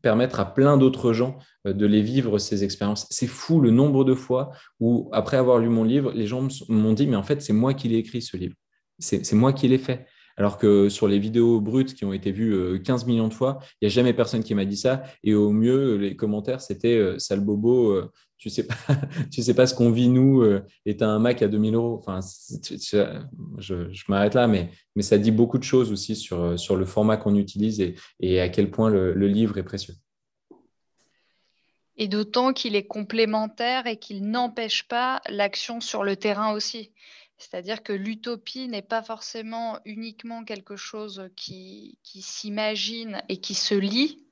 permettre 0.02 0.40
à 0.40 0.54
plein 0.54 0.78
d'autres 0.78 1.14
gens 1.14 1.38
euh, 1.68 1.74
de 1.74 1.86
les 1.86 2.02
vivre, 2.02 2.38
ces 2.40 2.64
expériences. 2.64 3.08
C'est 3.10 3.28
fou 3.28 3.60
le 3.60 3.72
nombre 3.72 4.04
de 4.04 4.14
fois 4.14 4.52
où, 4.80 5.10
après 5.12 5.38
avoir 5.38 5.60
lu 5.60 5.70
mon 5.70 5.84
livre, 5.84 6.12
les 6.14 6.28
gens 6.28 6.48
m'ont 6.70 6.94
dit, 6.94 7.08
mais 7.08 7.16
en 7.16 7.24
fait, 7.24 7.42
c'est 7.42 7.54
moi 7.54 7.74
qui 7.74 7.90
l'ai 7.90 7.98
écrit, 7.98 8.22
ce 8.22 8.38
livre. 8.38 8.56
C'est 9.00 9.34
moi 9.34 9.54
qui 9.54 9.68
l'ai 9.68 9.80
fait. 9.80 10.06
Alors 10.38 10.58
que 10.58 10.90
sur 10.90 11.08
les 11.08 11.20
vidéos 11.20 11.62
brutes 11.62 11.94
qui 11.94 12.06
ont 12.06 12.14
été 12.14 12.32
vues 12.32 12.82
15 12.82 13.04
euh, 13.04 13.08
millions 13.08 13.28
de 13.28 13.34
fois, 13.34 13.60
il 13.82 13.86
n'y 13.86 13.92
a 13.92 13.96
jamais 13.96 14.14
personne 14.14 14.44
qui 14.44 14.56
m'a 14.56 14.66
dit 14.66 14.78
ça. 14.78 15.04
Et 15.24 15.34
au 15.34 15.52
mieux, 15.52 15.96
les 15.96 16.16
commentaires, 16.16 16.62
c'était 16.62 16.96
euh, 16.96 17.20
sale 17.20 17.42
bobo, 17.42 18.10
tu 18.44 18.50
sais 18.50 18.68
pas, 18.68 18.76
sais 19.32 19.54
pas 19.54 19.66
ce 19.66 19.74
qu'on 19.74 19.90
vit 19.90 20.10
nous, 20.10 20.42
euh, 20.42 20.66
et 20.86 20.98
tu 20.98 21.04
as 21.06 21.08
un 21.08 21.20
Mac 21.20 21.42
à 21.42 21.48
2000 21.48 21.76
euros. 21.76 22.04
Je, 23.58 24.04
m'arrête 24.10 24.34
là, 24.34 24.48
mais, 24.48 24.70
ça 25.00 25.18
dit 25.18 25.32
beaucoup 25.32 25.58
de 25.58 25.64
choses 25.64 25.94
aussi 25.94 26.18
sur, 26.18 26.42
euh, 26.42 26.76
le 26.76 26.86
format 26.86 27.16
qu'on 27.16 27.36
utilise 27.36 27.82
et, 28.20 28.42
à 28.42 28.50
quel 28.50 28.70
point 28.70 28.90
le, 28.90 29.14
livre 29.28 29.58
est 29.58 29.64
précieux. 29.64 29.94
Et 31.96 32.10
d'autant 32.10 32.52
qu'il 32.52 32.76
est 32.76 32.86
complémentaire 32.86 33.88
et 33.88 33.96
qu'il 33.96 34.30
n'empêche 34.30 34.90
pas 34.90 35.22
l'action 35.30 35.80
sur 35.80 36.04
le 36.04 36.18
terrain 36.18 36.52
aussi. 36.52 36.92
C'est-à-dire 37.44 37.84
que 37.84 37.94
l'utopie 37.94 38.68
n'est 38.68 38.82
pas 38.82 39.02
forcément 39.02 39.80
uniquement 39.86 40.46
quelque 40.46 40.76
chose 40.78 41.30
qui, 41.36 41.98
s'imagine 42.04 43.22
et 43.28 43.38
qui 43.38 43.54
se 43.54 43.76
lit, 43.76 44.26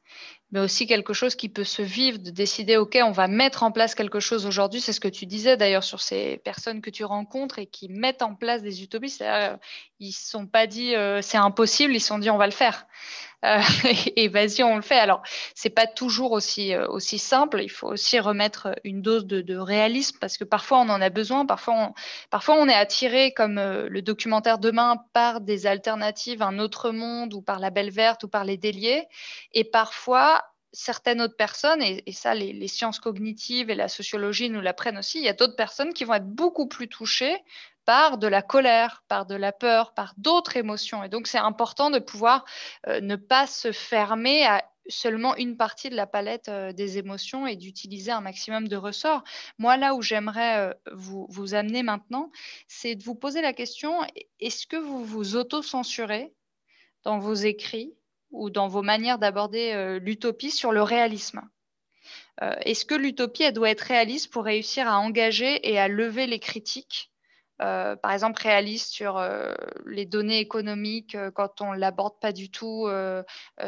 mais 0.52 0.62
aussi 0.62 0.88
quelque 0.88 1.14
chose 1.14 1.36
qui 1.36 1.50
peut 1.50 1.66
se 1.66 1.82
vivre, 1.82 2.20
de 2.20 2.30
décider, 2.30 2.78
OK, 2.78 2.98
on 3.04 3.12
va 3.12 3.28
mettre 3.28 3.64
en 3.64 3.72
place 3.72 3.96
quelque 3.96 4.20
chose 4.20 4.46
aujourd'hui. 4.46 4.80
C'est 4.80 4.94
ce 4.94 5.02
que 5.02 5.08
tu 5.08 5.26
disais 5.26 5.58
d'ailleurs 5.58 5.84
sur 5.84 6.02
ces 6.02 6.38
personnes 6.38 6.82
que 6.82 6.90
tu 6.90 7.04
rencontres 7.04 7.60
et 7.60 7.66
qui 7.68 7.90
mettent 7.90 8.22
en 8.22 8.36
place 8.36 8.62
des 8.62 8.82
utopies. 8.82 9.18
Euh, 9.22 9.58
ils 10.00 10.08
ne 10.08 10.14
sont 10.14 10.48
pas 10.48 10.68
dit, 10.68 10.96
euh, 10.96 11.22
c'est 11.22 11.38
impossible, 11.38 11.94
ils 11.94 12.02
se 12.02 12.08
sont 12.08 12.20
dit, 12.20 12.30
on 12.30 12.38
va 12.38 12.48
le 12.48 12.54
faire. 12.54 12.88
Euh, 13.46 13.60
et, 14.16 14.28
vas-y, 14.28 14.64
on 14.64 14.76
le 14.76 14.82
fait. 14.82 14.98
Alors, 14.98 15.22
c'est 15.56 15.70
pas 15.70 15.88
toujours 15.88 16.32
aussi, 16.32 16.76
aussi 16.76 17.20
simple. 17.20 17.62
Il 17.62 17.70
faut 17.70 17.88
aussi 17.88 18.20
remettre 18.20 18.76
une 18.84 19.02
dose 19.02 19.26
de, 19.26 19.58
réalisme 19.58 20.18
parce 20.20 20.38
que 20.38 20.44
parfois, 20.44 20.80
on 20.80 20.90
en 20.90 21.02
a 21.02 21.10
besoin. 21.10 21.46
Parfois, 21.46 21.76
on, 21.76 21.94
parfois, 22.30 22.56
on 22.56 22.68
est 22.68 22.74
attiré, 22.74 23.34
comme 23.34 23.56
le 23.56 24.02
documentaire 24.02 24.58
Demain, 24.60 24.98
par 25.14 25.42
des 25.42 25.66
alternatives, 25.68 26.42
un 26.42 26.60
autre 26.60 26.92
monde 26.92 27.34
ou 27.34 27.42
par 27.42 27.60
la 27.60 27.70
Belle 27.70 27.92
Verte 27.92 28.24
ou 28.24 28.28
par 28.28 28.44
les 28.44 28.58
déliés. 28.58 29.08
Et 29.54 29.64
parfois, 29.64 30.42
certaines 30.74 31.22
autres 31.22 31.36
personnes, 31.36 31.82
et, 31.82 32.12
ça 32.12 32.34
les, 32.34 32.68
sciences 32.68 33.00
cognitives 33.00 33.70
et 33.70 33.76
la 33.76 33.88
sociologie 33.88 34.50
nous 34.50 34.62
l'apprennent 34.62 34.98
aussi, 34.98 35.20
il 35.20 35.26
y 35.26 35.30
a 35.30 35.34
d'autres 35.34 35.56
personnes 35.56 35.94
qui 35.94 36.06
vont 36.06 36.14
être 36.14 36.28
beaucoup 36.28 36.68
plus 36.68 36.88
touchées 36.88 37.38
par 37.92 38.18
de 38.18 38.28
la 38.28 38.42
colère, 38.42 39.04
par 39.10 39.26
de 39.26 39.36
la 39.36 39.52
peur, 39.52 39.94
par 39.94 40.14
d'autres 40.16 40.56
émotions. 40.56 41.04
Et 41.04 41.10
donc 41.10 41.28
c'est 41.28 41.38
important 41.38 41.90
de 41.90 42.00
pouvoir 42.00 42.46
euh, 42.88 43.02
ne 43.02 43.18
pas 43.18 43.48
se 43.48 43.74
fermer 43.74 44.46
à 44.46 44.64
seulement 44.88 45.36
une 45.36 45.58
partie 45.58 45.90
de 45.90 45.98
la 45.98 46.08
palette 46.08 46.48
euh, 46.48 46.72
des 46.72 46.98
émotions 46.98 47.48
et 47.48 47.58
d'utiliser 47.58 48.12
un 48.12 48.22
maximum 48.22 48.70
de 48.70 48.78
ressorts. 48.78 49.26
Moi, 49.58 49.76
là 49.76 49.94
où 49.94 50.02
j'aimerais 50.02 50.70
euh, 50.70 50.74
vous, 50.94 51.28
vous 51.30 51.54
amener 51.54 51.84
maintenant, 51.84 52.32
c'est 52.70 52.96
de 52.96 53.04
vous 53.04 53.14
poser 53.14 53.42
la 53.42 53.52
question, 53.52 53.98
est-ce 54.40 54.68
que 54.68 54.78
vous 54.78 55.04
vous 55.04 55.36
auto-censurez 55.36 56.34
dans 57.04 57.20
vos 57.20 57.34
écrits 57.34 57.94
ou 58.30 58.50
dans 58.50 58.70
vos 58.70 58.84
manières 58.84 59.20
d'aborder 59.20 60.00
l'utopie 60.00 60.52
sur 60.52 60.72
le 60.72 60.82
réalisme? 60.82 61.42
Est-ce 62.40 62.86
que 62.86 62.96
l'utopie, 62.96 63.44
elle 63.44 63.54
doit 63.54 63.70
être 63.70 63.82
réaliste 63.82 64.32
pour 64.32 64.46
réussir 64.46 64.88
à 64.88 64.98
engager 64.98 65.70
et 65.70 65.78
à 65.78 65.90
lever 65.90 66.26
les 66.26 66.40
critiques 66.40 67.11
euh, 67.62 67.96
par 67.96 68.12
exemple, 68.12 68.42
réaliste 68.42 68.92
sur 68.92 69.18
euh, 69.18 69.54
les 69.86 70.06
données 70.06 70.40
économiques 70.40 71.14
euh, 71.16 71.30
quand 71.30 71.62
on 71.62 71.74
ne 71.74 71.78
l'aborde 71.78 72.20
pas 72.20 72.32
du 72.32 72.50
tout 72.50 72.90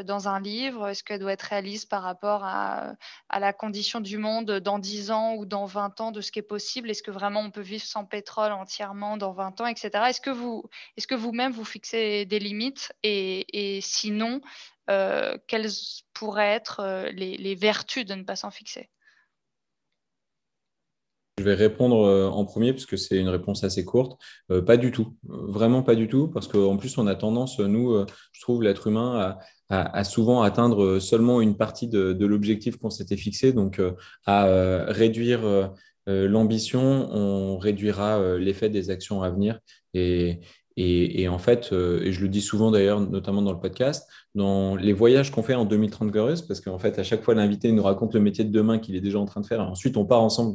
dans 0.03 0.27
un 0.27 0.39
livre. 0.39 0.87
Est-ce 0.89 1.03
qu'elle 1.03 1.19
doit 1.19 1.33
être 1.33 1.43
réaliste 1.43 1.89
par 1.89 2.03
rapport 2.03 2.43
à, 2.43 2.93
la 3.39 3.53
condition 3.53 3.99
du 4.01 4.17
monde 4.17 4.59
dans 4.59 4.79
10 4.79 5.11
ans 5.11 5.35
ou 5.35 5.45
dans 5.45 5.65
20 5.65 6.01
ans 6.01 6.11
de 6.11 6.21
ce 6.21 6.31
qui 6.31 6.39
est 6.39 6.41
possible? 6.41 6.89
Est-ce 6.89 7.03
que 7.03 7.11
vraiment 7.11 7.41
on 7.41 7.51
peut 7.51 7.61
vivre 7.61 7.83
sans 7.83 8.05
pétrole 8.05 8.51
entièrement 8.51 9.17
dans 9.17 9.33
20 9.33 9.61
ans, 9.61 9.67
etc. 9.67 9.89
Est-ce 10.09 10.21
que, 10.21 10.29
vous, 10.29 10.63
est-ce 10.97 11.07
que 11.07 11.15
vous-même 11.15 11.51
vous 11.51 11.65
fixez 11.65 12.25
des 12.25 12.39
limites? 12.39 12.93
Et, 13.03 13.79
sinon, 13.81 14.41
quelles 14.87 15.69
pourraient 16.13 16.53
être 16.53 17.07
les 17.11 17.55
vertus 17.55 18.05
de 18.05 18.15
ne 18.15 18.23
pas 18.23 18.35
s'en 18.35 18.51
fixer? 18.51 18.89
Je 21.43 21.49
vais 21.49 21.55
répondre 21.55 22.05
euh, 22.05 22.29
en 22.29 22.45
premier 22.45 22.71
parce 22.71 22.85
que 22.85 22.95
c'est 22.95 23.17
une 23.17 23.27
réponse 23.27 23.65
assez 23.65 23.83
courte. 23.83 24.17
Euh, 24.49 24.61
pas 24.61 24.77
du 24.77 24.91
tout. 24.91 25.17
Vraiment 25.23 25.83
pas 25.83 25.95
du 25.95 26.07
tout. 26.07 26.29
Parce 26.29 26.47
qu'en 26.47 26.77
plus, 26.77 26.97
on 26.97 27.05
a 27.05 27.15
tendance, 27.15 27.59
nous, 27.59 27.91
euh, 27.91 28.05
je 28.31 28.41
trouve, 28.41 28.63
l'être 28.63 28.87
humain 28.87 29.37
à, 29.69 30.03
souvent 30.03 30.41
atteindre 30.41 30.99
seulement 30.99 31.41
une 31.41 31.57
partie 31.57 31.87
de, 31.87 32.25
l'objectif 32.25 32.77
qu'on 32.77 32.91
s'était 32.91 33.17
fixé. 33.17 33.53
Donc, 33.53 33.81
à 34.25 34.45
réduire 34.87 35.71
l'ambition, 36.05 37.09
on 37.11 37.57
réduira 37.57 38.37
l'effet 38.37 38.69
des 38.69 38.91
actions 38.91 39.23
à 39.23 39.31
venir. 39.31 39.59
Et, 39.95 40.41
et, 40.75 41.27
en 41.27 41.37
fait, 41.37 41.71
et 41.71 42.11
je 42.11 42.21
le 42.21 42.29
dis 42.29 42.41
souvent 42.41 42.71
d'ailleurs, 42.71 42.99
notamment 42.99 43.41
dans 43.41 43.51
le 43.51 43.59
podcast, 43.59 44.07
dans 44.35 44.75
les 44.75 44.93
voyages 44.93 45.31
qu'on 45.31 45.43
fait 45.43 45.53
en 45.53 45.65
2030 45.65 46.09
Glorieuse, 46.09 46.41
parce 46.41 46.59
qu'en 46.59 46.79
fait, 46.79 46.97
à 46.97 47.03
chaque 47.03 47.21
fois, 47.21 47.35
l'invité 47.35 47.71
nous 47.71 47.83
raconte 47.83 48.15
le 48.15 48.19
métier 48.19 48.43
de 48.43 48.51
demain 48.51 48.79
qu'il 48.79 48.95
est 48.95 49.01
déjà 49.01 49.19
en 49.19 49.25
train 49.25 49.41
de 49.41 49.45
faire. 49.45 49.61
ensuite, 49.61 49.95
on 49.95 50.05
part 50.05 50.21
ensemble 50.21 50.53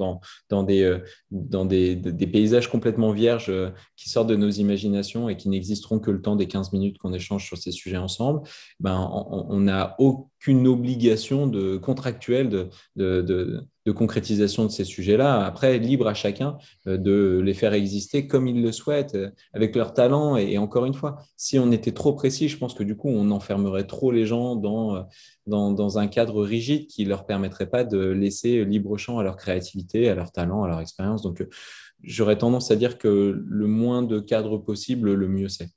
dans, 0.49 0.63
des, 0.65 0.83
euh, 0.83 0.99
dans 1.31 1.65
des, 1.65 1.97
paysages 2.33 2.69
complètement 2.69 3.13
vierges 3.13 3.51
euh, 3.51 3.71
qui 3.97 4.11
sortent 4.11 4.29
de 4.29 4.37
nos 4.37 4.51
imaginations 4.51 5.29
et 5.29 5.37
qui 5.37 5.49
n'existeront 5.49 6.01
que 6.01 6.11
le 6.11 6.21
temps 6.21 6.35
des 6.35 6.49
15 6.49 6.73
minutes 6.73 6.99
qu'on 6.99 7.13
échange 7.13 7.47
sur 7.47 7.57
ces 7.57 7.71
sujets 7.71 7.97
ensemble. 7.97 8.41
Ben, 8.81 9.09
on 9.13 9.61
n'a 9.61 9.95
aucune 10.39 10.67
obligation 10.69 11.47
de, 11.47 11.77
contractuelle 11.77 12.69
de, 12.97 13.65
concrétisation 13.97 14.67
de 14.67 14.71
ces 14.71 14.85
sujets-là. 14.85 15.47
Après, 15.47 15.79
libre 15.79 16.09
à 16.09 16.15
chacun 16.15 16.59
euh, 16.87 16.99
de 16.99 17.41
les 17.43 17.55
faire 17.55 17.73
exister 17.73 18.27
comme 18.27 18.47
ils 18.47 18.63
le 18.63 18.71
souhaitent, 18.71 19.17
avec 19.55 19.75
leur 19.75 19.95
talent. 19.95 20.37
Et, 20.37 20.59
encore 20.59 20.85
une 20.85 20.93
fois, 20.93 21.17
si 21.39 21.59
on 21.59 21.73
était 21.73 21.93
trop 21.93 22.13
précis, 22.13 22.49
je 22.49 22.59
pense 22.59 22.75
que 22.75 22.83
du 22.83 22.97
coup, 22.97 23.09
on 23.09 23.31
enfermerait 23.31 23.87
trop 23.87 24.13
les 24.13 24.27
gens 24.27 24.57
dans, 24.57 24.97
euh, 24.97 25.03
dans, 25.47 25.99
un 25.99 26.07
cadre 26.07 26.45
rigide 26.45 26.87
qui 26.87 27.05
ne 27.05 27.09
leur 27.09 27.25
permettrait 27.25 27.71
pas 27.71 27.83
de 27.83 27.99
laisser 27.99 28.65
libre 28.65 28.99
champ 28.99 29.19
à 29.19 29.23
leur 29.23 29.37
créativité, 29.37 30.09
à 30.11 30.15
leur 30.15 30.33
talent, 30.33 30.65
à 30.65 30.69
leur 30.69 30.81
expérience. 30.81 31.23
Donc, 31.23 31.41
euh, 31.41 31.49
j'aurais 32.03 32.37
tendance 32.37 32.71
à 32.71 32.77
dire 32.77 32.99
que 32.99 33.43
le 33.43 33.67
moins 33.67 34.03
de 34.03 34.21
cadres 34.21 34.59
possible, 34.59 35.15
le 35.15 35.29
mieux 35.29 35.49
c'est. 35.49 35.71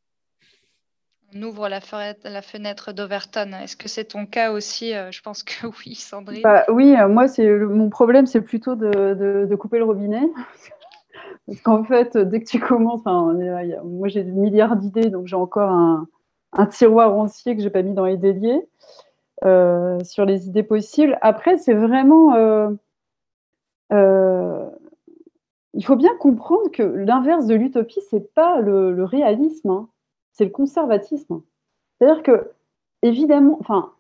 On 1.34 1.42
ouvre 1.44 1.70
la 1.70 1.80
fenêtre, 1.82 2.92
d'Overton. 2.94 3.52
Est-ce 3.62 3.76
que 3.76 3.88
c'est 3.88 4.06
ton 4.06 4.26
cas 4.26 4.52
aussi 4.52 4.94
euh, 4.94 5.12
Je 5.12 5.22
pense 5.22 5.44
que 5.44 5.68
oui, 5.86 5.96
Sandrine. 5.96 6.42
Bah, 6.44 6.66
oui, 6.70 6.96
moi, 7.10 7.28
c'est 7.28 7.48
mon 7.48 7.90
problème, 7.90 8.26
c'est 8.26 8.42
plutôt 8.42 8.76
de, 8.76 9.56
couper 9.56 9.78
le 9.78 9.86
robinet. 9.86 10.30
Parce 11.48 11.62
qu'en 11.62 11.84
fait, 11.84 12.18
dès 12.18 12.40
que 12.42 12.50
tu 12.50 12.60
commences, 12.60 13.04
moi 13.04 14.08
j'ai 14.08 14.24
des 14.24 14.32
milliards 14.32 14.76
d'idées, 14.76 15.10
donc 15.10 15.28
j'ai 15.28 15.36
encore 15.36 15.72
un, 15.72 16.08
un 16.54 16.66
tiroir 16.66 17.14
entier 17.18 17.56
que 17.56 17.64
j'ai 17.64 17.70
pas 17.70 17.82
mis 17.82 17.94
dans 17.94 18.06
les 18.06 18.18
déliés 18.18 18.62
sur 19.44 20.26
les 20.26 20.48
idées 20.48 20.64
possibles. 20.64 21.18
Après, 21.22 21.58
c'est 21.58 21.74
vraiment 21.74 22.78
il 25.74 25.86
faut 25.86 25.96
bien 25.96 26.16
comprendre 26.18 26.70
que 26.72 26.84
l'inverse 26.84 27.48
de 27.48 27.56
l'utopie, 27.56 28.02
c'est 28.10 28.34
pas 28.34 28.60
le, 28.60 29.04
réalisme, 29.04 29.70
hein. 29.70 29.90
C'est 30.32 30.46
le 30.46 30.52
conservatisme. 30.52 31.42
C'est-à-dire 31.98 32.24
que, 32.24 32.52
évidemment, 33.02 33.58
enfin, 33.60 33.92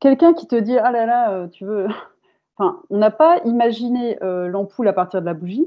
quelqu'un 0.00 0.34
qui 0.34 0.46
te 0.46 0.56
dit 0.56 0.78
ah 0.78 0.92
là 0.92 1.06
là, 1.06 1.30
euh, 1.32 1.48
tu 1.48 1.64
veux, 1.64 1.86
enfin, 2.56 2.80
on 2.90 2.98
n'a 2.98 3.10
pas 3.10 3.38
imaginé 3.44 4.22
euh, 4.22 4.48
l'ampoule 4.48 4.88
à 4.88 4.92
partir 4.92 5.20
de 5.20 5.26
la 5.26 5.34
bougie. 5.34 5.66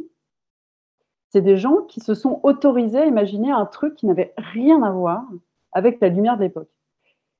C'est 1.29 1.41
des 1.41 1.57
gens 1.57 1.81
qui 1.87 1.99
se 1.99 2.15
sont 2.15 2.39
autorisés 2.43 2.99
à 2.99 3.05
imaginer 3.05 3.51
un 3.51 3.65
truc 3.65 3.95
qui 3.95 4.07
n'avait 4.07 4.33
rien 4.37 4.81
à 4.81 4.91
voir 4.91 5.23
avec 5.71 5.99
la 6.01 6.09
lumière 6.09 6.37
de 6.37 6.43
l'époque. 6.43 6.69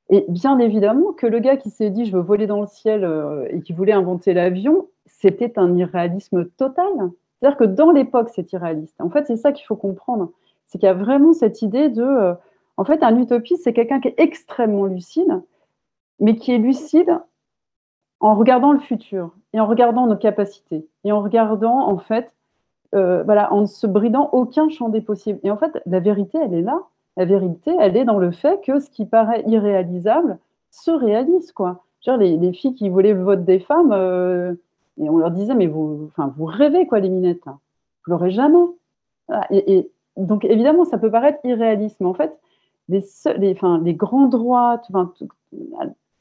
Et 0.10 0.26
bien 0.28 0.60
évidemment 0.60 1.14
que 1.14 1.28
le 1.28 1.40
gars 1.40 1.58
qui 1.58 1.70
s'est 1.70 1.90
dit 1.90 2.06
je 2.06 2.12
veux 2.16 2.22
voler 2.22 2.48
dans 2.48 2.62
le 2.62 2.68
ciel 2.68 3.04
euh, 3.04 3.48
et 3.50 3.62
qui 3.62 3.74
voulait 3.74 3.94
inventer 3.94 4.34
l'avion, 4.34 4.88
c'était 5.06 5.58
un 5.58 5.76
irréalisme 5.76 6.46
total. 6.46 6.88
C'est-à-dire 7.40 7.58
que 7.58 7.64
dans 7.64 7.92
l'époque, 7.92 8.30
c'est 8.34 8.52
irréaliste. 8.52 9.00
En 9.00 9.10
fait, 9.10 9.26
c'est 9.26 9.38
ça 9.38 9.52
qu'il 9.52 9.66
faut 9.66 9.76
comprendre. 9.76 10.32
C'est 10.68 10.78
qu'il 10.78 10.88
y 10.88 10.90
a 10.90 10.94
vraiment 10.94 11.34
cette 11.34 11.62
idée 11.62 11.90
de. 11.90 12.34
En 12.80 12.86
fait, 12.86 13.04
un 13.04 13.18
utopiste, 13.18 13.66
c'est 13.66 13.74
quelqu'un 13.74 14.00
qui 14.00 14.08
est 14.08 14.16
extrêmement 14.18 14.86
lucide, 14.86 15.42
mais 16.22 16.38
qui 16.38 16.54
est 16.54 16.58
lucide 16.58 17.20
en 18.22 18.36
regardant 18.36 18.72
le 18.72 18.80
futur 18.80 19.32
et 19.52 19.60
en 19.60 19.68
regardant 19.68 20.08
nos 20.08 20.16
capacités 20.16 20.88
et 21.04 21.12
en 21.12 21.22
regardant, 21.22 21.90
en 21.90 21.98
fait, 21.98 22.34
euh, 22.96 23.22
voilà, 23.24 23.52
en 23.52 23.62
ne 23.62 23.66
se 23.66 23.86
bridant 23.86 24.30
aucun 24.32 24.70
champ 24.70 24.88
des 24.88 25.02
possibles. 25.02 25.42
Et 25.44 25.52
en 25.52 25.58
fait, 25.58 25.82
la 25.88 26.00
vérité, 26.00 26.38
elle 26.42 26.54
est 26.54 26.62
là. 26.62 26.84
La 27.18 27.26
vérité, 27.26 27.76
elle 27.82 27.98
est 27.98 28.06
dans 28.06 28.18
le 28.18 28.32
fait 28.32 28.62
que 28.62 28.80
ce 28.80 28.90
qui 28.90 29.06
paraît 29.06 29.44
irréalisable 29.46 30.40
se 30.72 30.92
réalise, 30.92 31.52
quoi. 31.52 31.84
Les, 32.08 32.38
les 32.38 32.54
filles 32.54 32.76
qui 32.76 32.88
voulaient 32.88 33.12
le 33.12 33.24
vote 33.24 33.44
des 33.44 33.60
femmes, 33.60 33.92
euh, 33.92 34.54
et 35.02 35.10
on 35.10 35.18
leur 35.18 35.32
disait, 35.32 35.54
mais 35.54 35.68
vous, 35.68 36.08
enfin, 36.08 36.34
vous 36.38 36.46
rêvez, 36.46 36.88
quoi, 36.88 37.02
les 37.02 37.10
minettes. 37.10 37.46
Hein. 37.46 37.60
Vous 38.06 38.12
l'aurez 38.12 38.32
jamais. 38.32 38.64
Et, 39.52 39.92
donc, 40.16 40.46
évidemment, 40.46 40.86
ça 40.86 40.98
peut 40.98 41.12
paraître 41.12 41.40
irréaliste, 41.44 41.98
mais 42.00 42.08
en 42.08 42.14
fait, 42.14 42.40
les, 42.90 43.94
grands 43.94 44.28
droits, 44.28 44.82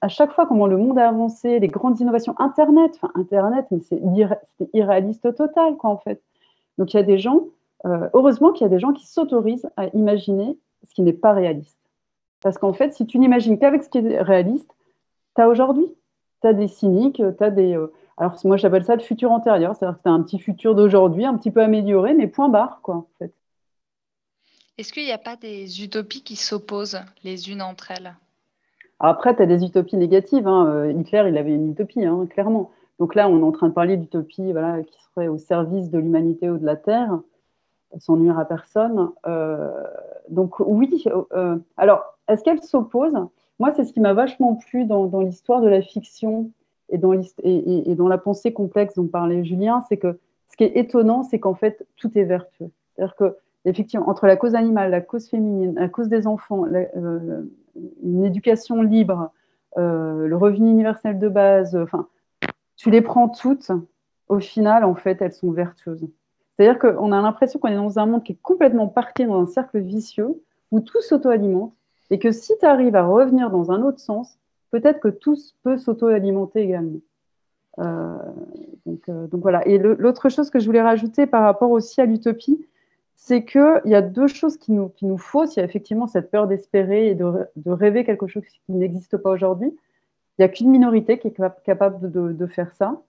à 0.00 0.08
chaque 0.08 0.32
fois 0.32 0.46
comment 0.46 0.66
le 0.66 0.76
monde 0.76 0.98
a 0.98 1.08
avancé, 1.08 1.58
les 1.58 1.68
grandes 1.68 2.00
innovations, 2.00 2.34
Internet, 2.38 2.92
enfin, 2.96 3.10
Internet, 3.14 3.66
mais 3.70 3.80
c'est 3.80 4.00
irréaliste 4.74 5.34
total, 5.34 5.76
quoi, 5.76 5.90
en 5.90 5.98
fait. 5.98 6.22
Donc, 6.76 6.92
il 6.94 6.96
y 6.96 7.00
a 7.00 7.04
des 7.04 7.18
gens, 7.18 7.44
euh, 7.86 8.08
heureusement 8.12 8.52
qu'il 8.52 8.64
y 8.64 8.66
a 8.66 8.70
des 8.70 8.78
gens 8.78 8.92
qui 8.92 9.06
s'autorisent 9.06 9.68
à 9.76 9.86
imaginer 9.88 10.58
ce 10.86 10.94
qui 10.94 11.02
n'est 11.02 11.12
pas 11.12 11.32
réaliste. 11.32 11.78
Parce 12.40 12.58
qu'en 12.58 12.72
fait, 12.72 12.94
si 12.94 13.06
tu 13.06 13.18
n'imagines 13.18 13.58
qu'avec 13.58 13.82
ce 13.82 13.88
qui 13.88 13.98
est 13.98 14.22
réaliste, 14.22 14.70
tu 15.34 15.42
as 15.42 15.48
aujourd'hui. 15.48 15.86
Tu 16.42 16.46
as 16.46 16.52
des 16.52 16.68
cyniques, 16.68 17.22
tu 17.36 17.44
as 17.44 17.50
des. 17.50 17.76
Euh, 17.76 17.92
alors, 18.16 18.36
moi, 18.44 18.56
j'appelle 18.56 18.84
ça 18.84 18.94
le 18.94 19.02
futur 19.02 19.32
antérieur. 19.32 19.74
C'est-à-dire 19.74 19.96
que 19.96 20.02
c'est 20.04 20.10
un 20.10 20.22
petit 20.22 20.38
futur 20.38 20.76
d'aujourd'hui, 20.76 21.24
un 21.24 21.36
petit 21.36 21.50
peu 21.50 21.62
amélioré, 21.62 22.14
mais 22.14 22.28
point 22.28 22.48
barre, 22.48 22.80
quoi, 22.82 22.94
en 22.94 23.06
fait. 23.18 23.32
Est-ce 24.78 24.92
qu'il 24.92 25.04
n'y 25.04 25.12
a 25.12 25.18
pas 25.18 25.34
des 25.34 25.82
utopies 25.82 26.22
qui 26.22 26.36
s'opposent 26.36 27.00
les 27.24 27.50
unes 27.50 27.62
entre 27.62 27.90
elles? 27.90 28.14
Après, 29.00 29.34
tu 29.34 29.42
as 29.42 29.46
des 29.46 29.64
utopies 29.64 29.96
négatives. 29.96 30.46
Hein. 30.46 30.66
Euh, 30.68 30.92
Hitler, 30.92 31.24
il 31.28 31.36
avait 31.36 31.52
une 31.52 31.72
utopie, 31.72 32.04
hein, 32.04 32.26
clairement. 32.30 32.70
Donc 33.00 33.16
là, 33.16 33.28
on 33.28 33.40
est 33.40 33.42
en 33.42 33.50
train 33.50 33.68
de 33.68 33.74
parler 33.74 33.96
d'utopie 33.96 34.52
voilà, 34.52 34.84
qui 34.84 35.02
serait 35.02 35.26
au 35.26 35.36
service 35.36 35.90
de 35.90 35.98
l'humanité 35.98 36.48
ou 36.48 36.58
de 36.58 36.64
la 36.64 36.76
Terre, 36.76 37.18
sans 37.98 38.16
nuire 38.16 38.38
à 38.38 38.44
personne. 38.44 39.10
Euh, 39.26 39.68
donc 40.28 40.60
oui. 40.60 41.04
Euh, 41.32 41.56
alors, 41.76 42.04
est-ce 42.28 42.44
qu'elles 42.44 42.62
s'opposent? 42.62 43.26
Moi, 43.58 43.72
c'est 43.74 43.84
ce 43.84 43.92
qui 43.92 44.00
m'a 44.00 44.14
vachement 44.14 44.54
plu 44.54 44.84
dans, 44.84 45.08
l'histoire 45.20 45.60
de 45.60 45.68
la 45.68 45.82
fiction 45.82 46.52
et 46.88 46.98
dans, 46.98 47.20
et, 47.42 47.94
dans 47.96 48.06
la 48.06 48.18
pensée 48.18 48.52
complexe 48.52 48.94
dont 48.94 49.08
parlait 49.08 49.44
Julien, 49.44 49.84
c'est 49.88 49.96
que 49.96 50.20
ce 50.50 50.56
qui 50.56 50.62
est 50.62 50.76
étonnant, 50.76 51.24
c'est 51.24 51.40
qu'en 51.40 51.54
fait, 51.54 51.84
tout 51.96 52.16
est 52.16 52.24
vertueux. 52.24 52.70
C'est-à-dire 52.94 53.16
que, 53.16 53.36
effectivement, 53.68 54.08
entre 54.08 54.26
la 54.26 54.36
cause 54.36 54.54
animale, 54.54 54.90
la 54.90 55.00
cause 55.00 55.28
féminine, 55.28 55.74
la 55.74 55.88
cause 55.88 56.08
des 56.08 56.26
enfants, 56.26 56.64
euh, 56.66 57.42
une 58.02 58.24
éducation 58.24 58.82
libre, 58.82 59.30
euh, 59.76 60.26
le 60.26 60.36
revenu 60.36 60.70
universel 60.70 61.18
de 61.18 61.28
base, 61.28 61.76
enfin, 61.76 62.08
tu 62.76 62.90
les 62.90 63.02
prends 63.02 63.28
toutes, 63.28 63.70
au 64.28 64.40
final, 64.40 64.84
en 64.84 64.94
fait, 64.94 65.20
elles 65.22 65.32
sont 65.32 65.50
vertueuses. 65.50 66.08
C'est-à-dire 66.56 66.78
qu'on 66.78 67.12
a 67.12 67.20
l'impression 67.20 67.60
qu'on 67.60 67.68
est 67.68 67.76
dans 67.76 67.98
un 67.98 68.06
monde 68.06 68.24
qui 68.24 68.32
est 68.32 68.42
complètement 68.42 68.88
parti 68.88 69.24
dans 69.26 69.40
un 69.40 69.46
cercle 69.46 69.78
vicieux 69.78 70.42
où 70.70 70.80
tout 70.80 71.00
s'auto-alimente 71.00 71.72
et 72.10 72.18
que 72.18 72.32
si 72.32 72.52
tu 72.58 72.66
arrives 72.66 72.96
à 72.96 73.04
revenir 73.04 73.50
dans 73.50 73.70
un 73.70 73.82
autre 73.82 74.00
sens, 74.00 74.38
peut-être 74.70 75.00
que 75.00 75.08
tout 75.08 75.36
peut 75.62 75.78
s'auto-alimenter 75.78 76.62
également. 76.62 77.00
Euh, 77.78 78.16
donc, 78.86 79.40
voilà. 79.42 79.66
Et 79.68 79.78
l'autre 79.78 80.28
chose 80.28 80.50
que 80.50 80.58
je 80.58 80.66
voulais 80.66 80.82
rajouter 80.82 81.26
par 81.26 81.42
rapport 81.42 81.70
aussi 81.70 82.00
à 82.00 82.06
l'utopie, 82.06 82.66
c'est 83.20 83.44
qu'il 83.44 83.82
y 83.84 83.96
a 83.96 84.00
deux 84.00 84.28
choses 84.28 84.56
qui 84.56 84.70
nous, 84.70 84.90
qui 84.90 85.04
nous. 85.04 85.20
Il 85.34 85.56
y 85.56 85.60
a 85.60 85.64
effectivement 85.64 86.06
cette 86.06 86.30
peur 86.30 86.46
d'espérer 86.46 87.08
et 87.08 87.14
de, 87.16 87.48
rêver 87.66 88.04
quelque 88.04 88.28
chose 88.28 88.44
qui 88.46 88.60
n'existe 88.68 89.16
pas 89.16 89.30
aujourd'hui. 89.30 89.68
Il 89.68 90.42
n'y 90.42 90.44
a 90.44 90.48
qu'une 90.48 90.70
minorité 90.70 91.18
qui 91.18 91.26
est 91.26 91.36
capable 91.64 92.10
de, 92.10 92.46
faire 92.46 92.72
ça. 92.76 93.02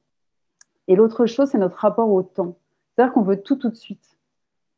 Et 0.87 0.95
l'autre 0.95 1.27
chose, 1.27 1.51
c'est 1.51 1.59
notre 1.59 1.77
rapport 1.77 2.11
au 2.11 2.23
temps. 2.23 2.57
C'est-à-dire 2.95 3.13
qu'on 3.13 3.21
veut 3.21 3.39
tout 3.39 3.55
tout 3.55 3.69
de 3.69 3.75
suite. 3.75 4.17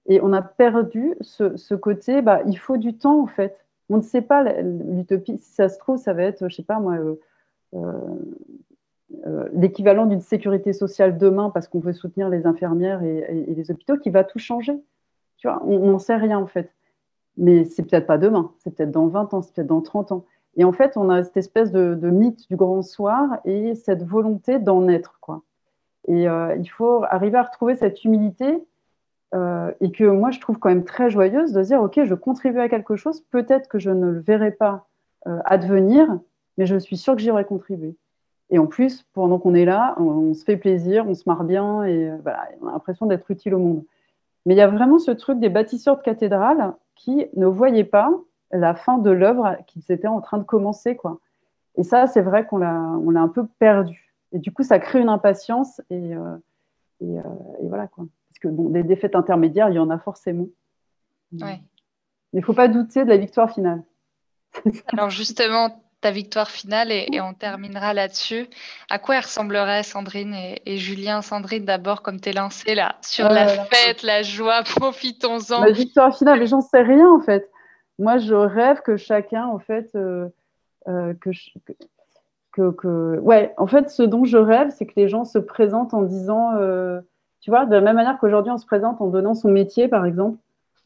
Et 0.05 0.19
on 0.21 0.33
a 0.33 0.41
perdu 0.41 1.15
ce, 1.21 1.55
ce 1.55 1.75
côté, 1.75 2.21
bah, 2.21 2.41
il 2.45 2.57
faut 2.57 2.77
du 2.77 2.97
temps 2.97 3.23
en 3.23 3.27
fait. 3.27 3.57
On 3.89 3.97
ne 3.97 4.01
sait 4.01 4.21
pas 4.21 4.43
l'utopie. 4.43 5.37
Si 5.39 5.53
ça 5.53 5.69
se 5.69 5.79
trouve, 5.79 5.97
ça 5.97 6.13
va 6.13 6.23
être, 6.23 6.49
je 6.49 6.55
sais 6.55 6.63
pas 6.63 6.79
moi, 6.79 6.95
euh, 6.95 7.15
euh, 7.75 7.91
euh, 9.25 9.47
l'équivalent 9.53 10.05
d'une 10.05 10.19
sécurité 10.19 10.73
sociale 10.73 11.17
demain 11.17 11.49
parce 11.51 11.69
qu'on 11.69 11.79
veut 11.79 11.93
soutenir 11.93 12.27
les 12.27 12.45
infirmières 12.45 13.01
et, 13.01 13.45
les 13.47 13.71
hôpitaux 13.71 13.97
qui 13.97 14.09
va 14.09 14.25
tout 14.25 14.39
changer. 14.39 14.73
On 15.45 15.79
n'en 15.79 15.99
sait 15.99 16.15
rien 16.15 16.37
en 16.37 16.47
fait. 16.47 16.73
Mais 17.37 17.65
c'est 17.65 17.83
peut-être 17.83 18.07
pas 18.07 18.17
demain, 18.17 18.51
c'est 18.59 18.75
peut-être 18.75 18.91
dans 18.91 19.07
20 19.07 19.33
ans, 19.33 19.41
c'est 19.41 19.53
peut-être 19.53 19.67
dans 19.67 19.81
30 19.81 20.11
ans. 20.11 20.25
Et 20.57 20.65
en 20.65 20.73
fait, 20.73 20.97
on 20.97 21.09
a 21.09 21.23
cette 21.23 21.37
espèce 21.37 21.71
de, 21.71 21.95
mythe 22.09 22.47
du 22.49 22.57
grand 22.57 22.81
soir 22.81 23.39
et 23.45 23.73
cette 23.73 24.03
volonté 24.03 24.59
d'en 24.59 24.89
être. 24.89 25.17
Quoi. 25.21 25.43
Et 26.09 26.25
il 26.25 26.69
faut 26.69 27.03
arriver 27.05 27.37
à 27.37 27.43
retrouver 27.43 27.75
cette 27.75 28.03
humilité 28.03 28.61
euh, 29.33 29.71
et 29.79 29.91
que 29.91 30.03
moi 30.03 30.29
je 30.31 30.41
trouve 30.41 30.59
quand 30.59 30.67
même 30.67 30.83
très 30.83 31.09
joyeuse 31.09 31.53
de 31.53 31.63
dire 31.63 31.81
ok 31.81 32.03
je 32.03 32.15
contribue 32.15 32.59
à 32.59 32.67
quelque 32.67 32.97
chose 32.97 33.21
peut-être 33.31 33.69
que 33.69 33.79
je 33.79 33.89
ne 33.89 34.07
le 34.07 34.19
verrai 34.19 34.51
pas 34.51 34.89
euh, 35.25 35.39
advenir 35.45 36.19
mais 36.57 36.65
je 36.65 36.75
suis 36.75 36.97
sûre 36.97 37.15
que 37.15 37.21
j'y 37.21 37.31
aurais 37.31 37.45
contribué 37.45 37.95
et 38.49 38.59
en 38.59 38.67
plus 38.67 39.03
pendant 39.13 39.39
qu'on 39.39 39.53
est 39.53 39.63
là 39.63 39.95
on, 39.97 40.33
se 40.33 40.43
fait 40.43 40.57
plaisir 40.57 41.07
on 41.07 41.13
se 41.13 41.23
marre 41.27 41.45
bien 41.45 41.85
et 41.85 42.09
euh, 42.09 42.17
voilà 42.23 42.45
on 42.61 42.67
a 42.67 42.73
l'impression 42.73 43.05
d'être 43.05 43.31
utile 43.31 43.55
au 43.55 43.59
monde 43.59 43.85
mais 44.45 44.55
il 44.55 44.57
y 44.57 44.61
a 44.61 44.67
vraiment 44.67 44.99
ce 44.99 45.11
truc 45.11 45.39
des 45.39 45.49
bâtisseurs 45.49 45.97
de 45.97 46.01
cathédrales 46.01 46.73
qui 46.95 47.27
ne 47.35 47.45
voyaient 47.45 47.83
pas 47.83 48.11
la 48.51 48.75
fin 48.75 48.97
de 48.97 49.09
l'œuvre 49.09 49.57
qu'ils 49.67 49.83
étaient 49.89 50.07
en 50.07 50.21
train 50.21 50.37
de 50.37 50.43
commencer 50.43 50.95
quoi 50.95 51.19
et 51.75 51.83
ça 51.83 52.07
c'est 52.07 52.21
vrai 52.21 52.45
qu'on 52.45 52.57
l'a 52.57 52.75
on 52.75 53.11
l'a 53.11 53.21
un 53.21 53.29
peu 53.29 53.45
perdu 53.59 54.13
et 54.31 54.39
du 54.39 54.51
coup 54.51 54.63
ça 54.63 54.79
crée 54.79 54.99
une 54.99 55.09
impatience 55.09 55.81
et, 55.89 56.11
et, 57.01 57.13
et 57.15 57.67
voilà 57.67 57.87
quoi 57.87 58.05
que 58.41 58.49
des 58.49 58.83
défaites 58.83 59.15
intermédiaires, 59.15 59.69
il 59.69 59.75
y 59.75 59.79
en 59.79 59.89
a 59.89 59.97
forcément. 59.97 60.47
Mais 61.31 61.61
il 62.33 62.39
ne 62.39 62.41
faut 62.41 62.53
pas 62.53 62.67
douter 62.67 63.05
de 63.05 63.09
la 63.09 63.17
victoire 63.17 63.49
finale. 63.51 63.83
Alors 64.87 65.09
justement, 65.09 65.81
ta 66.01 66.11
victoire 66.11 66.49
finale, 66.49 66.91
et, 66.91 67.21
on 67.21 67.33
terminera 67.33 67.93
là-dessus. 67.93 68.47
À 68.89 68.99
quoi 68.99 69.19
ressemblerait 69.19 69.83
Sandrine 69.83 70.33
et, 70.65 70.77
Julien? 70.77 71.21
Sandrine, 71.21 71.65
d'abord, 71.65 72.01
comme 72.01 72.19
tu 72.19 72.29
es 72.29 72.33
lancée 72.33 72.75
là, 72.75 72.95
sur 73.01 73.29
la 73.29 73.47
fête, 73.47 74.03
la 74.03 74.23
joie, 74.23 74.63
profitons-en. 74.75 75.63
La 75.63 75.71
victoire 75.71 76.17
finale, 76.17 76.39
mais 76.39 76.47
j'en 76.47 76.61
sais 76.61 76.81
rien 76.81 77.09
en 77.09 77.21
fait. 77.21 77.49
Moi, 77.99 78.17
je 78.17 78.33
rêve 78.33 78.81
que 78.81 78.97
chacun, 78.97 79.45
en 79.45 79.59
fait, 79.59 79.91
euh, 79.95 80.27
euh, 80.87 81.13
que, 81.21 81.29
que, 82.51 82.71
que, 82.71 83.19
Ouais, 83.19 83.53
en 83.57 83.67
fait, 83.67 83.89
ce 83.91 84.01
dont 84.01 84.25
je 84.25 84.37
rêve, 84.37 84.71
c'est 84.75 84.87
que 84.87 84.93
les 84.95 85.07
gens 85.07 85.25
se 85.25 85.37
présentent 85.37 85.93
en 85.93 86.01
disant... 86.01 86.55
Euh, 86.55 86.99
tu 87.41 87.49
vois, 87.49 87.65
de 87.65 87.73
la 87.73 87.81
même 87.81 87.95
manière 87.95 88.19
qu'aujourd'hui, 88.19 88.51
on 88.51 88.57
se 88.57 88.67
présente 88.67 89.01
en 89.01 89.07
donnant 89.07 89.33
son 89.33 89.49
métier, 89.49 89.87
par 89.87 90.05
exemple, 90.05 90.37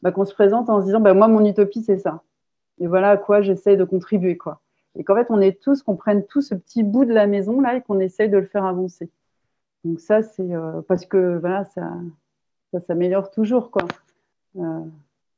bah, 0.02 0.10
qu'on 0.10 0.24
se 0.24 0.32
présente 0.32 0.70
en 0.70 0.80
se 0.80 0.86
disant, 0.86 1.00
bah, 1.00 1.12
moi, 1.12 1.28
mon 1.28 1.44
utopie, 1.44 1.82
c'est 1.82 1.98
ça. 1.98 2.22
Et 2.80 2.86
voilà 2.86 3.10
à 3.10 3.16
quoi 3.16 3.42
j'essaie 3.42 3.76
de 3.76 3.84
contribuer, 3.84 4.36
quoi. 4.36 4.60
Et 4.98 5.04
qu'en 5.04 5.14
fait, 5.14 5.26
on 5.30 5.40
est 5.40 5.60
tous, 5.60 5.82
qu'on 5.82 5.96
prenne 5.96 6.24
tout 6.26 6.40
ce 6.40 6.54
petit 6.54 6.82
bout 6.82 7.04
de 7.04 7.12
la 7.12 7.26
maison, 7.26 7.60
là, 7.60 7.76
et 7.76 7.82
qu'on 7.82 8.00
essaye 8.00 8.28
de 8.28 8.38
le 8.38 8.46
faire 8.46 8.64
avancer. 8.64 9.10
Donc 9.84 10.00
ça, 10.00 10.22
c'est 10.22 10.54
euh, 10.54 10.80
parce 10.88 11.06
que, 11.06 11.38
voilà, 11.38 11.64
ça, 11.66 11.92
ça 12.72 12.80
s'améliore 12.80 13.30
toujours, 13.30 13.70
quoi. 13.70 13.86
Euh, 14.56 14.80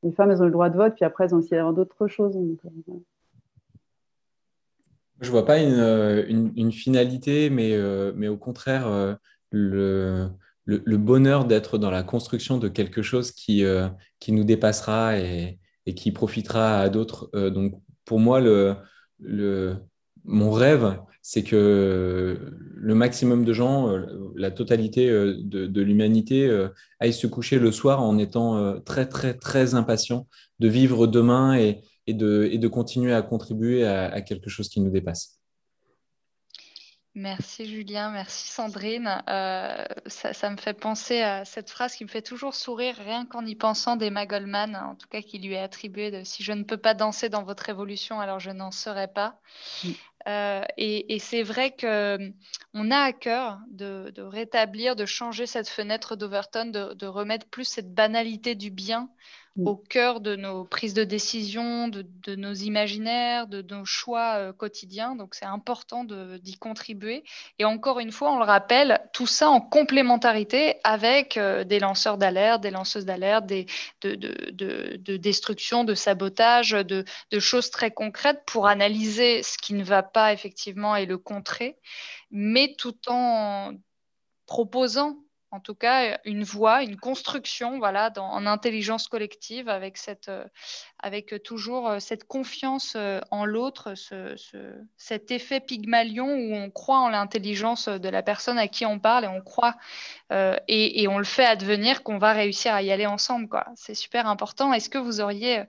les 0.03 0.11
femmes, 0.11 0.31
elles 0.31 0.41
ont 0.41 0.45
le 0.45 0.51
droit 0.51 0.69
de 0.69 0.77
vote, 0.77 0.95
puis 0.95 1.05
après, 1.05 1.25
elles 1.25 1.35
ont 1.35 1.39
aussi 1.39 1.55
d'autres 1.75 2.07
choses. 2.07 2.33
Donc, 2.35 2.59
euh, 2.65 2.93
Je 5.19 5.29
vois 5.29 5.45
pas 5.45 5.59
une, 5.59 6.53
une, 6.55 6.71
finalité, 6.71 7.49
mais, 7.49 7.77
mais 8.15 8.29
au 8.29 8.37
contraire, 8.37 9.17
le, 9.51 10.97
bonheur 10.97 11.45
d'être 11.45 11.77
dans 11.77 11.91
la 11.91 12.03
construction 12.03 12.57
de 12.57 12.67
quelque 12.67 13.01
chose 13.01 13.31
qui, 13.31 13.63
euh, 13.63 13.87
qui 14.19 14.31
nous 14.31 14.43
dépassera 14.43 15.17
et, 15.17 15.59
qui 15.95 16.11
profitera 16.11 16.79
à 16.79 16.89
d'autres. 16.89 17.29
Euh, 17.33 17.49
donc, 17.49 17.73
pour 18.05 18.19
moi, 18.19 18.39
le, 18.39 18.75
mon 19.21 20.51
rêve, 20.51 20.99
c'est 21.21 21.43
que 21.43 22.37
le 22.75 22.95
maximum 22.95 23.45
de 23.45 23.53
gens, 23.53 23.93
la 24.35 24.51
totalité 24.51 25.09
de, 25.09 25.81
l'humanité, 25.81 26.67
aille 26.99 27.13
se 27.13 27.27
coucher 27.27 27.59
le 27.59 27.71
soir 27.71 28.01
en 28.01 28.17
étant 28.17 28.79
très, 28.81 29.07
très, 29.07 29.33
très 29.33 29.75
impatient 29.75 30.27
de 30.59 30.67
vivre 30.67 31.07
demain 31.07 31.55
et, 31.57 31.81
de, 32.07 32.67
continuer 32.67 33.13
à 33.13 33.21
contribuer 33.21 33.85
à 33.85 34.21
quelque 34.21 34.49
chose 34.49 34.69
qui 34.69 34.81
nous 34.81 34.91
dépasse. 34.91 35.38
Merci 37.15 37.65
Julien, 37.65 38.11
merci 38.11 38.47
Sandrine. 38.47 39.23
Euh, 39.27 39.83
ça, 40.05 40.49
me 40.51 40.57
fait 40.57 40.73
penser 40.73 41.21
à 41.21 41.43
cette 41.43 41.69
phrase 41.69 41.95
qui 41.95 42.03
me 42.03 42.09
fait 42.09 42.21
toujours 42.21 42.53
sourire 42.53 42.95
rien 42.97 43.25
qu'en 43.25 43.45
y 43.45 43.55
pensant 43.55 43.95
d'Emma 43.95 44.25
Goldman, 44.27 44.75
en 44.75 44.95
tout 44.95 45.07
cas 45.07 45.21
qui 45.21 45.39
lui 45.39 45.53
est 45.53 45.59
attribuée 45.59 46.11
de 46.11 46.23
Si 46.23 46.43
je 46.43 46.53
ne 46.53 46.63
peux 46.63 46.77
pas 46.77 46.93
danser 46.93 47.27
dans 47.29 47.43
votre 47.43 47.67
évolution, 47.69 48.19
alors 48.19 48.39
je 48.39 48.51
n'en 48.51 48.71
serai 48.71 49.07
pas. 49.07 49.39
Mm. 49.83 49.89
Euh, 50.27 50.63
et, 50.77 51.17
c'est 51.19 51.43
vrai 51.43 51.75
qu'on 51.75 52.91
a 52.91 52.97
à 52.97 53.13
cœur 53.13 53.59
de, 53.69 54.13
rétablir, 54.17 54.95
de 54.95 55.05
changer 55.05 55.45
cette 55.45 55.69
fenêtre 55.69 56.15
d'Overton, 56.15 56.65
de, 56.65 57.05
remettre 57.05 57.47
plus 57.47 57.65
cette 57.65 57.93
banalité 57.93 58.53
du 58.53 58.69
bien. 58.69 59.09
Au 59.65 59.75
cœur 59.75 60.21
de 60.21 60.35
nos 60.35 60.63
prises 60.63 60.93
de 60.93 61.03
décision, 61.03 61.87
de, 61.87 62.35
nos 62.35 62.53
imaginaires, 62.53 63.47
de 63.47 63.61
nos 63.61 63.85
choix 63.85 64.35
euh, 64.37 64.53
quotidiens. 64.53 65.15
Donc 65.15 65.35
c'est 65.35 65.45
important 65.45 66.03
d'y 66.05 66.57
contribuer. 66.57 67.23
Et 67.57 67.65
encore 67.65 67.99
une 67.99 68.11
fois, 68.11 68.31
on 68.31 68.37
le 68.37 68.45
rappelle, 68.45 69.01
tout 69.13 69.27
ça 69.27 69.49
en 69.49 69.61
complémentarité 69.61 70.75
avec 70.83 71.37
euh, 71.37 71.63
des 71.63 71.79
lanceurs 71.79 72.17
d'alerte, 72.17 72.61
des 72.61 72.71
lanceuses 72.71 73.05
d'alerte, 73.05 73.45
de, 73.47 75.17
destruction, 75.17 75.83
de 75.83 75.93
sabotage, 75.93 76.71
de, 76.71 77.05
choses 77.39 77.71
très 77.71 77.91
concrètes 77.91 78.43
pour 78.45 78.67
analyser 78.67 79.43
ce 79.43 79.57
qui 79.57 79.73
ne 79.73 79.83
va 79.83 80.03
pas 80.03 80.33
effectivement 80.33 80.95
et 80.95 81.05
le 81.05 81.17
contrer, 81.17 81.77
mais 82.31 82.75
tout 82.77 82.97
en 83.07 83.73
proposant 84.45 85.17
en 85.51 85.59
tout 85.59 85.73
cas 85.73 86.19
une 86.25 86.43
voie, 86.43 86.83
une 86.83 86.97
construction, 86.97 87.79
voilà, 87.79 88.11
en 88.17 88.45
intelligence 88.45 89.07
collective, 89.07 89.67
avec 89.67 89.97
cette, 89.97 90.29
euh, 90.29 90.45
avec 90.99 91.41
toujours 91.43 91.89
euh, 91.89 91.99
cette 91.99 92.25
confiance 92.25 92.93
euh, 92.95 93.19
en 93.31 93.45
l'autre, 93.45 93.93
cet 94.97 95.31
effet 95.31 95.59
Pygmalion 95.59 96.27
où 96.27 96.53
on 96.55 96.69
croit 96.69 96.99
en 96.99 97.09
l'intelligence 97.09 97.87
de 97.87 98.09
la 98.09 98.21
personne 98.21 98.59
à 98.59 98.67
qui 98.67 98.85
on 98.85 98.99
parle 98.99 99.25
et 99.25 99.27
on 99.27 99.41
croit 99.41 99.75
et, 100.67 101.07
on 101.07 101.17
le 101.17 101.23
fait 101.23 101.45
advenir 101.45 102.03
qu'on 102.03 102.19
va 102.19 102.33
réussir 102.33 102.73
à 102.73 102.83
y 102.83 102.91
aller 102.91 103.07
ensemble. 103.07 103.63
C'est 103.75 103.95
super 103.95 104.27
important. 104.27 104.73
Est-ce 104.73 104.89
que 104.89 104.97
vous 104.97 105.21
auriez 105.21 105.63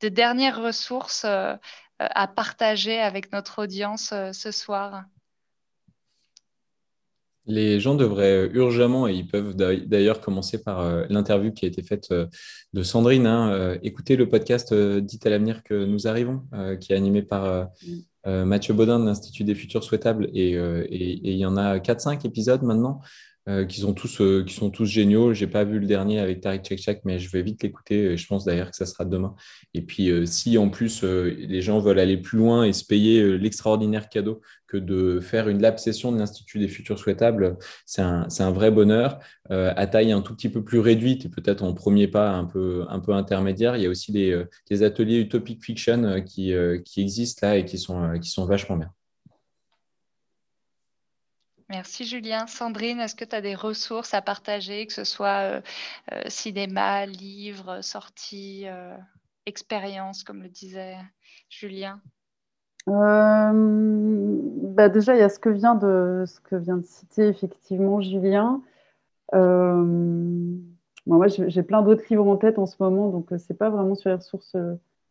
de 0.00 0.08
dernières 0.08 0.60
ressources 0.60 1.24
à 1.98 2.28
partager 2.28 3.00
avec 3.00 3.32
notre 3.32 3.62
audience 3.62 4.14
ce 4.32 4.50
soir? 4.52 5.04
Les 7.46 7.78
gens 7.78 7.94
devraient 7.94 8.48
urgemment, 8.52 9.06
et 9.06 9.14
ils 9.14 9.26
peuvent 9.26 9.54
d'ailleurs 9.54 10.20
commencer 10.20 10.62
par 10.62 10.80
euh, 10.80 11.04
l'interview 11.10 11.52
qui 11.52 11.66
a 11.66 11.68
été 11.68 11.82
faite 11.82 12.08
euh, 12.10 12.26
de 12.72 12.82
Sandrine, 12.82 13.26
hein, 13.26 13.52
euh, 13.52 13.78
écouter 13.82 14.16
le 14.16 14.28
podcast 14.28 14.72
Dit 14.74 15.20
à 15.24 15.30
l'avenir 15.30 15.62
que 15.62 15.84
nous 15.84 16.06
arrivons, 16.06 16.42
qui 16.80 16.92
est 16.92 16.96
animé 16.96 17.22
par 17.22 17.68
Mathieu 18.26 18.74
Baudin 18.74 18.98
de 18.98 19.04
l'Institut 19.04 19.44
des 19.44 19.54
futurs 19.54 19.84
souhaitables. 19.84 20.28
Et, 20.32 20.52
et 20.52 21.30
il 21.30 21.36
y 21.36 21.46
en 21.46 21.56
a 21.56 21.78
4-5 21.78 22.26
épisodes 22.26 22.62
maintenant. 22.62 23.00
Euh, 23.46 23.66
qui, 23.66 23.80
sont 23.80 23.92
tous, 23.92 24.22
euh, 24.22 24.42
qui 24.42 24.54
sont 24.54 24.70
tous 24.70 24.86
géniaux. 24.86 25.34
J'ai 25.34 25.46
pas 25.46 25.64
vu 25.64 25.78
le 25.78 25.86
dernier 25.86 26.18
avec 26.18 26.40
Tariq 26.40 26.78
Chek 26.78 27.02
mais 27.04 27.18
je 27.18 27.30
vais 27.30 27.42
vite 27.42 27.62
l'écouter. 27.62 28.16
Je 28.16 28.26
pense 28.26 28.46
d'ailleurs 28.46 28.70
que 28.70 28.76
ça 28.76 28.86
sera 28.86 29.04
demain. 29.04 29.34
Et 29.74 29.82
puis, 29.82 30.10
euh, 30.10 30.24
si 30.24 30.56
en 30.56 30.70
plus 30.70 31.02
les 31.02 31.60
gens 31.60 31.78
veulent 31.78 31.98
aller 31.98 32.16
plus 32.16 32.38
loin 32.38 32.64
et 32.64 32.72
se 32.72 32.86
payer 32.86 33.36
l'extraordinaire 33.36 34.08
cadeau 34.08 34.40
que 34.66 34.78
de 34.78 35.20
faire 35.20 35.50
une 35.50 35.60
lab 35.60 35.76
session 35.76 36.10
de 36.10 36.18
l'Institut 36.18 36.58
des 36.58 36.68
futurs 36.68 36.98
souhaitables, 36.98 37.58
c'est 37.84 38.00
un, 38.00 38.26
un, 38.38 38.50
vrai 38.50 38.70
bonheur. 38.70 39.18
à 39.50 39.86
taille 39.86 40.12
un 40.12 40.22
tout 40.22 40.34
petit 40.34 40.48
peu 40.48 40.64
plus 40.64 40.78
réduite 40.78 41.26
et 41.26 41.28
peut-être 41.28 41.62
en 41.64 41.74
premier 41.74 42.08
pas 42.08 42.30
un 42.30 42.44
peu, 42.44 42.86
un 42.88 43.00
peu 43.00 43.12
intermédiaire, 43.12 43.76
il 43.76 43.82
y 43.82 43.86
a 43.86 43.90
aussi 43.90 44.10
des, 44.10 44.42
des 44.70 44.82
ateliers 44.82 45.18
Utopic 45.18 45.62
Fiction 45.62 46.22
qui, 46.22 46.54
qui 46.84 47.00
existent 47.02 47.46
là 47.46 47.58
et 47.58 47.64
qui 47.66 47.78
sont, 47.78 48.18
qui 48.18 48.30
sont 48.30 48.46
vachement 48.46 48.76
bien. 48.78 48.90
Merci 51.74 52.04
Julien. 52.04 52.46
Sandrine, 52.46 53.00
est-ce 53.00 53.16
que 53.16 53.24
tu 53.24 53.34
as 53.34 53.40
des 53.40 53.56
ressources 53.56 54.14
à 54.14 54.22
partager, 54.22 54.86
que 54.86 54.92
ce 54.92 55.02
soit 55.02 55.40
euh, 55.42 55.60
euh, 56.12 56.20
cinéma, 56.28 57.04
livres, 57.04 57.80
sorties, 57.82 58.62
euh, 58.68 58.96
expériences, 59.44 60.22
comme 60.22 60.44
le 60.44 60.48
disait 60.48 60.94
Julien? 61.50 62.00
Bah 62.86 63.52
Déjà, 64.88 65.16
il 65.16 65.18
y 65.18 65.22
a 65.22 65.28
ce 65.28 65.40
que 65.40 65.48
vient 65.48 65.74
de, 65.74 66.22
ce 66.28 66.38
que 66.42 66.54
vient 66.54 66.76
de 66.76 66.84
citer 66.84 67.26
effectivement 67.26 68.00
Julien. 68.00 68.62
moi, 69.32 71.26
j'ai 71.26 71.62
plein 71.64 71.82
d'autres 71.82 72.04
livres 72.08 72.28
en 72.28 72.36
tête 72.36 72.60
en 72.60 72.66
ce 72.66 72.76
moment, 72.78 73.08
donc 73.08 73.30
ce 73.30 73.52
n'est 73.52 73.56
pas 73.56 73.70
vraiment 73.70 73.96
sur 73.96 74.10
les 74.10 74.16
ressources, 74.16 74.56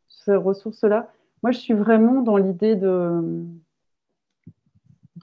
ces 0.08 0.36
ressources-là. 0.36 1.12
Moi, 1.42 1.52
je 1.52 1.60
suis 1.60 1.74
vraiment 1.74 2.22
dans 2.22 2.38
l'idée 2.38 2.78
de 2.78 3.22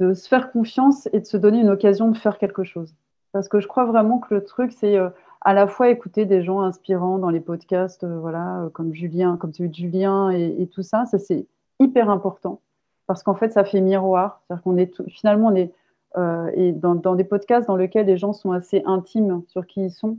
de 0.01 0.15
se 0.15 0.27
faire 0.27 0.51
confiance 0.51 1.09
et 1.13 1.21
de 1.21 1.27
se 1.27 1.37
donner 1.37 1.61
une 1.61 1.69
occasion 1.69 2.11
de 2.11 2.17
faire 2.17 2.39
quelque 2.39 2.65
chose. 2.65 2.95
Parce 3.33 3.49
que 3.49 3.61
je 3.61 3.69
crois 3.69 3.85
vraiment 3.85 4.19
que 4.19 4.35
le 4.35 4.43
truc, 4.43 4.73
c'est 4.73 4.97
euh, 4.97 5.11
à 5.43 5.55
la 5.55 5.67
fois 5.67 5.91
écouter 5.91 6.25
des 6.25 6.43
gens 6.43 6.61
inspirants 6.61 7.19
dans 7.19 7.31
les 7.31 7.41
podcasts, 7.41 8.03
euh, 8.03 8.19
voilà, 8.19 8.63
euh, 8.63 8.71
comme 8.71 8.95
Julien, 8.95 9.37
comme 9.37 9.53
celui 9.53 9.69
de 9.69 9.75
Julien 9.75 10.31
et, 10.31 10.67
tout 10.73 10.83
ça, 10.83 11.05
ça 11.07 11.19
c'est 11.19 11.47
hyper 11.79 12.11
important. 12.11 12.61
Parce 13.07 13.23
qu'en 13.23 13.35
fait, 13.35 13.53
ça 13.53 13.65
fait 13.65 13.81
miroir. 13.81 14.41
C'est-à-dire 14.47 14.63
qu'on 14.63 14.77
est 14.77 15.09
finalement, 15.09 15.49
on 15.49 15.55
est 15.55 15.73
et 16.57 16.73
dans, 16.73 17.15
des 17.15 17.23
podcasts 17.23 17.69
dans 17.69 17.77
lesquels 17.77 18.07
les 18.07 18.17
gens 18.17 18.33
sont 18.33 18.51
assez 18.51 18.83
intimes 18.85 19.45
sur 19.47 19.65
qui 19.65 19.85
ils 19.85 19.93
sont. 19.93 20.19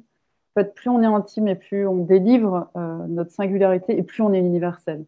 En 0.55 0.61
fait, 0.61 0.73
plus 0.73 0.89
on 0.89 1.01
est 1.01 1.05
intime 1.05 1.49
et 1.49 1.55
plus 1.55 1.85
on 1.85 1.97
délivre 1.97 2.69
notre 3.09 3.31
singularité 3.31 3.97
et 3.97 4.03
plus 4.03 4.21
on 4.21 4.31
est 4.31 4.39
universel. 4.39 5.05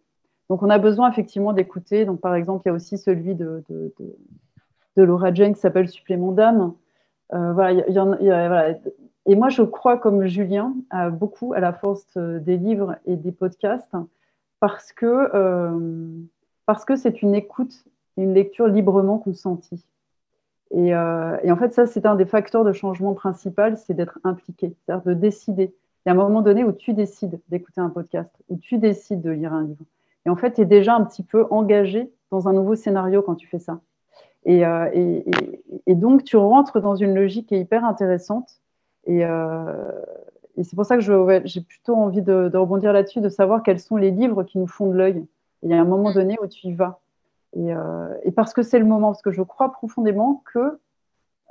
Donc, 0.50 0.62
on 0.62 0.70
a 0.70 0.80
besoin 0.80 1.10
effectivement 1.10 1.54
d'écouter. 1.54 2.04
Donc, 2.04 2.20
par 2.20 2.36
exemple, 2.36 2.64
il 2.66 2.70
y 2.70 2.72
a 2.72 2.76
aussi 2.76 2.98
celui 2.98 3.34
de 3.34 3.64
Laura 4.98 5.34
Jane 5.34 5.54
qui 5.54 5.60
s'appelle 5.60 5.90
Supplément 5.90 6.32
d'âme. 6.32 6.74
voilà, 7.32 7.84
Et 9.26 9.36
moi, 9.36 9.50
je 9.50 9.64
crois, 9.64 9.98
comme 9.98 10.26
Julien, 10.26 10.74
beaucoup 11.14 11.54
à 11.54 11.60
la 11.60 11.74
force 11.74 12.18
des 12.18 12.58
livres 12.58 12.96
et 13.06 13.16
des 13.16 13.32
podcasts, 13.32 13.96
parce 14.64 14.94
que 14.94 15.30
euh, 15.36 16.08
parce 16.66 16.86
que 16.86 16.96
c'est 16.96 17.22
une 17.22 17.36
écoute, 17.36 17.84
une 18.16 18.34
lecture 18.34 18.68
librement 18.68 19.18
consentie. 19.18 19.86
Et, 20.72 20.96
euh, 20.96 21.36
et 21.44 21.52
en 21.52 21.58
fait, 21.58 21.74
ça, 21.74 21.86
c'est 21.86 22.06
un 22.06 22.16
des 22.16 22.26
facteurs 22.26 22.64
de 22.64 22.72
changement 22.72 23.14
principal, 23.14 23.78
c'est 23.78 23.94
d'être 23.94 24.20
impliqué, 24.24 24.74
c'est-à-dire 24.80 25.04
de 25.04 25.14
décider. 25.16 25.76
Il 26.06 26.10
y 26.10 26.12
a 26.12 26.14
un 26.14 26.16
moment 26.16 26.42
donné 26.42 26.64
où 26.64 26.72
tu 26.72 26.94
décides 26.94 27.42
d'écouter 27.50 27.82
un 27.82 27.90
podcast, 27.90 28.32
où 28.48 28.56
tu 28.56 28.78
décides 28.78 29.22
de 29.22 29.32
lire 29.32 29.52
un 29.52 29.64
livre. 29.64 29.84
Et 30.26 30.30
en 30.30 30.38
fait, 30.38 30.54
tu 30.54 30.62
es 30.62 30.66
déjà 30.66 30.96
un 30.96 31.04
petit 31.04 31.24
peu 31.24 31.46
engagé 31.50 32.10
dans 32.32 32.48
un 32.48 32.54
nouveau 32.54 32.76
scénario 32.76 33.22
quand 33.22 33.36
tu 33.36 33.50
fais 33.50 33.60
ça. 33.60 33.82
Euh, 34.48 34.90
et, 34.94 35.26
et, 35.88 35.96
donc, 35.96 36.24
tu 36.24 36.38
rentres 36.38 36.82
dans 36.82 36.96
une 36.96 37.16
logique 37.16 37.48
qui 37.48 37.56
est 37.56 37.62
hyper 37.62 37.86
intéressante. 37.86 38.62
Et, 39.06 39.26
euh, 39.26 39.92
c'est 40.62 40.76
pour 40.76 40.86
ça 40.86 40.98
que 40.98 41.02
j'ai 41.46 41.62
plutôt 41.62 41.96
envie 41.96 42.22
de, 42.22 42.56
rebondir 42.56 42.94
là-dessus, 42.94 43.22
de 43.22 43.30
savoir 43.30 43.64
quels 43.64 43.80
sont 43.80 43.96
les 43.96 44.12
livres 44.12 44.44
qui 44.44 44.60
nous 44.60 44.68
font 44.68 44.88
de 44.88 44.96
l'œil. 44.96 45.26
Il 45.64 45.70
y 45.70 45.74
a 45.74 45.82
un 45.82 45.86
moment 45.86 46.12
mm. 46.12 46.14
donné 46.14 46.38
où 46.42 46.48
tu 46.48 46.68
y 46.68 46.74
vas. 46.74 47.00
Euh, 47.58 48.14
et, 48.24 48.32
parce 48.32 48.54
que 48.54 48.62
c'est 48.62 48.80
le 48.80 48.86
moment, 48.86 49.10
parce 49.10 49.22
que 49.22 49.32
je 49.32 49.42
crois 49.42 49.72
profondément 49.72 50.44
que, 50.54 50.78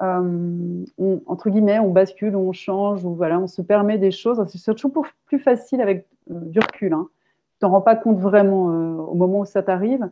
entre 0.00 1.50
guillemets, 1.50 1.78
on 1.78 1.90
bascule, 1.90 2.36
on 2.36 2.52
change, 2.52 3.04
ou 3.04 3.14
voilà, 3.14 3.38
on 3.38 3.46
se 3.46 3.62
permet 3.62 3.98
des 3.98 4.10
choses. 4.10 4.44
C'est 4.48 4.74
toujours 4.74 5.06
plus 5.26 5.38
facile 5.38 5.80
avec 5.80 6.06
du 6.28 6.58
recul. 6.58 6.92
Hein. 6.92 7.08
Tu 7.54 7.58
t'en 7.60 7.70
rends 7.70 7.80
pas 7.80 7.96
compte 7.96 8.18
vraiment 8.18 8.64
au 8.64 9.14
moment 9.14 9.40
où 9.40 9.44
ça 9.44 9.62
t'arrive, 9.62 10.08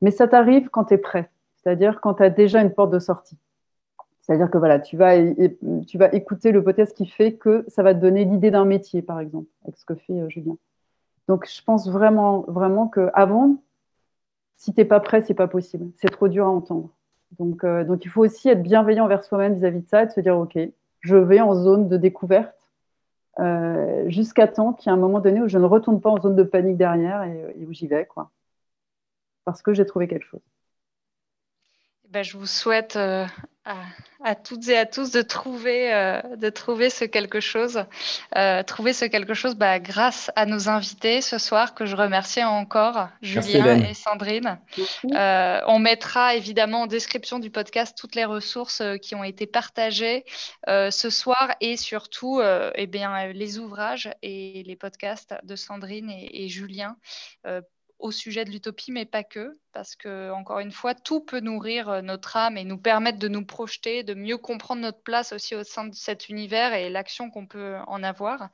mais 0.00 0.10
ça 0.10 0.26
t'arrive 0.26 0.70
quand 0.70 0.84
tu 0.86 0.94
es 0.94 0.98
prêt 0.98 1.30
c'est-à-dire 1.62 2.00
quand 2.00 2.14
tu 2.14 2.22
as 2.22 2.30
déjà 2.30 2.60
une 2.60 2.72
porte 2.72 2.90
de 2.90 2.98
sortie. 2.98 3.38
C'est-à-dire 4.22 4.50
que 4.50 4.58
voilà, 4.58 4.78
tu 4.78 4.96
vas, 4.96 5.16
écouter 6.12 6.52
podcast 6.62 6.96
qui 6.96 7.06
fait 7.06 7.34
que 7.34 7.64
ça 7.66 7.82
va 7.82 7.92
te 7.92 7.98
donner 7.98 8.24
l'idée 8.24 8.52
d'un 8.52 8.64
métier, 8.64 9.02
par 9.02 9.18
exemple, 9.18 9.48
avec 9.64 9.76
ce 9.76 9.84
que 9.84 9.94
fait 9.96 10.12
euh, 10.12 10.28
Julien. 10.28 10.56
Donc, 11.26 11.48
je 11.48 11.62
pense 11.64 11.88
vraiment, 11.88 12.44
vraiment 12.46 12.86
qu'avant, 12.86 13.56
si 14.56 14.72
tu 14.72 14.80
n'es 14.80 14.84
pas 14.84 15.00
prêt, 15.00 15.22
c'est 15.22 15.34
pas 15.34 15.48
possible. 15.48 15.90
C'est 15.96 16.08
trop 16.08 16.28
dur 16.28 16.46
à 16.46 16.50
entendre. 16.50 16.90
Donc, 17.38 17.64
euh, 17.64 17.84
donc, 17.84 18.04
il 18.04 18.08
faut 18.08 18.24
aussi 18.24 18.48
être 18.48 18.62
bienveillant 18.62 19.06
envers 19.06 19.24
soi-même 19.24 19.54
vis-à-vis 19.54 19.80
de 19.80 19.88
ça 19.88 20.04
et 20.04 20.06
de 20.06 20.12
se 20.12 20.20
dire, 20.20 20.38
OK, 20.38 20.56
je 21.00 21.16
vais 21.16 21.40
en 21.40 21.54
zone 21.54 21.88
de 21.88 21.96
découverte 21.96 22.70
euh, 23.40 24.08
jusqu'à 24.08 24.46
temps 24.46 24.72
qu'il 24.72 24.90
y 24.90 24.94
ait 24.94 24.96
un 24.96 25.00
moment 25.00 25.18
donné 25.18 25.40
où 25.40 25.48
je 25.48 25.58
ne 25.58 25.64
retourne 25.64 26.00
pas 26.00 26.10
en 26.10 26.20
zone 26.20 26.36
de 26.36 26.44
panique 26.44 26.76
derrière 26.76 27.24
et, 27.24 27.56
et 27.58 27.66
où 27.66 27.72
j'y 27.72 27.88
vais, 27.88 28.06
quoi. 28.06 28.30
Parce 29.44 29.62
que 29.62 29.74
j'ai 29.74 29.84
trouvé 29.84 30.06
quelque 30.06 30.26
chose. 30.26 30.42
Ben, 32.12 32.22
je 32.22 32.36
vous 32.36 32.46
souhaite 32.46 32.96
euh, 32.96 33.24
à, 34.22 34.34
toutes 34.34 34.68
et 34.68 34.76
à 34.76 34.84
tous 34.84 35.12
de 35.12 35.22
trouver, 35.22 35.94
euh, 35.94 36.20
de 36.36 36.50
trouver 36.50 36.90
ce 36.90 37.06
quelque 37.06 37.40
chose, 37.40 37.86
euh, 38.36 38.62
trouver 38.62 38.92
ce 38.92 39.06
quelque 39.06 39.32
chose 39.32 39.54
bah, 39.54 39.80
grâce 39.80 40.30
à 40.36 40.44
nos 40.44 40.68
invités 40.68 41.22
ce 41.22 41.38
soir 41.38 41.74
que 41.74 41.86
je 41.86 41.96
remercie 41.96 42.44
encore, 42.44 43.08
Julien 43.22 43.82
et 43.82 43.94
Sandrine. 43.94 44.58
on 45.04 45.78
mettra 45.78 46.34
évidemment 46.34 46.82
en 46.82 46.86
description 46.86 47.38
du 47.38 47.48
podcast 47.48 47.96
toutes 47.98 48.14
les 48.14 48.26
ressources 48.26 48.82
qui 49.00 49.14
ont 49.14 49.24
été 49.24 49.46
partagées 49.46 50.26
ce 50.66 51.08
soir 51.08 51.54
et 51.62 51.78
surtout 51.78 52.42
eh 52.74 52.86
bien, 52.86 53.32
les 53.32 53.58
ouvrages 53.58 54.10
et 54.20 54.62
les 54.66 54.76
podcasts 54.76 55.34
de 55.44 55.56
Sandrine 55.56 56.10
et, 56.10 56.44
et 56.44 56.48
Julien 56.50 56.94
au 58.02 58.10
sujet 58.10 58.44
de 58.44 58.50
l'utopie, 58.50 58.92
mais 58.92 59.06
pas 59.06 59.24
que 59.24 59.58
parce 59.72 59.96
que, 59.96 60.30
encore 60.32 60.58
une 60.58 60.70
fois, 60.70 60.94
tout 60.94 61.20
peut 61.20 61.40
nourrir 61.40 61.88
euh, 61.88 62.02
notre 62.02 62.36
âme 62.36 62.56
et 62.56 62.64
nous 62.64 62.78
permettre 62.78 63.18
de 63.18 63.28
nous 63.28 63.44
projeter, 63.44 64.02
de 64.02 64.14
mieux 64.14 64.38
comprendre 64.38 64.82
notre 64.82 65.02
place 65.02 65.32
aussi 65.32 65.54
au 65.54 65.64
sein 65.64 65.84
de 65.86 65.94
cet 65.94 66.28
univers 66.28 66.74
et 66.74 66.90
l'action 66.90 67.30
qu'on 67.30 67.46
peut 67.46 67.76
en 67.86 68.02
avoir. 68.02 68.50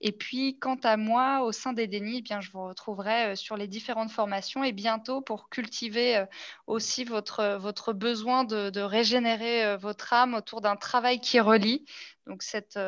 Et 0.00 0.12
puis, 0.12 0.58
quant 0.58 0.78
à 0.82 0.96
moi, 0.96 1.42
au 1.42 1.52
sein 1.52 1.72
des 1.72 1.86
dénis, 1.86 2.18
eh 2.18 2.22
bien, 2.22 2.40
je 2.40 2.50
vous 2.50 2.64
retrouverai 2.64 3.32
euh, 3.32 3.36
sur 3.36 3.56
les 3.56 3.68
différentes 3.68 4.10
formations 4.10 4.64
et 4.64 4.72
bientôt 4.72 5.20
pour 5.20 5.48
cultiver 5.48 6.16
euh, 6.16 6.26
aussi 6.66 7.04
votre, 7.04 7.92
besoin 7.92 8.44
de 8.44 8.80
régénérer 8.80 9.76
votre 9.76 10.12
âme 10.12 10.34
autour 10.34 10.60
d'un 10.60 10.76
travail 10.76 11.20
qui 11.20 11.40
relie. 11.40 11.84
Donc 12.26 12.42
cette, 12.42 12.78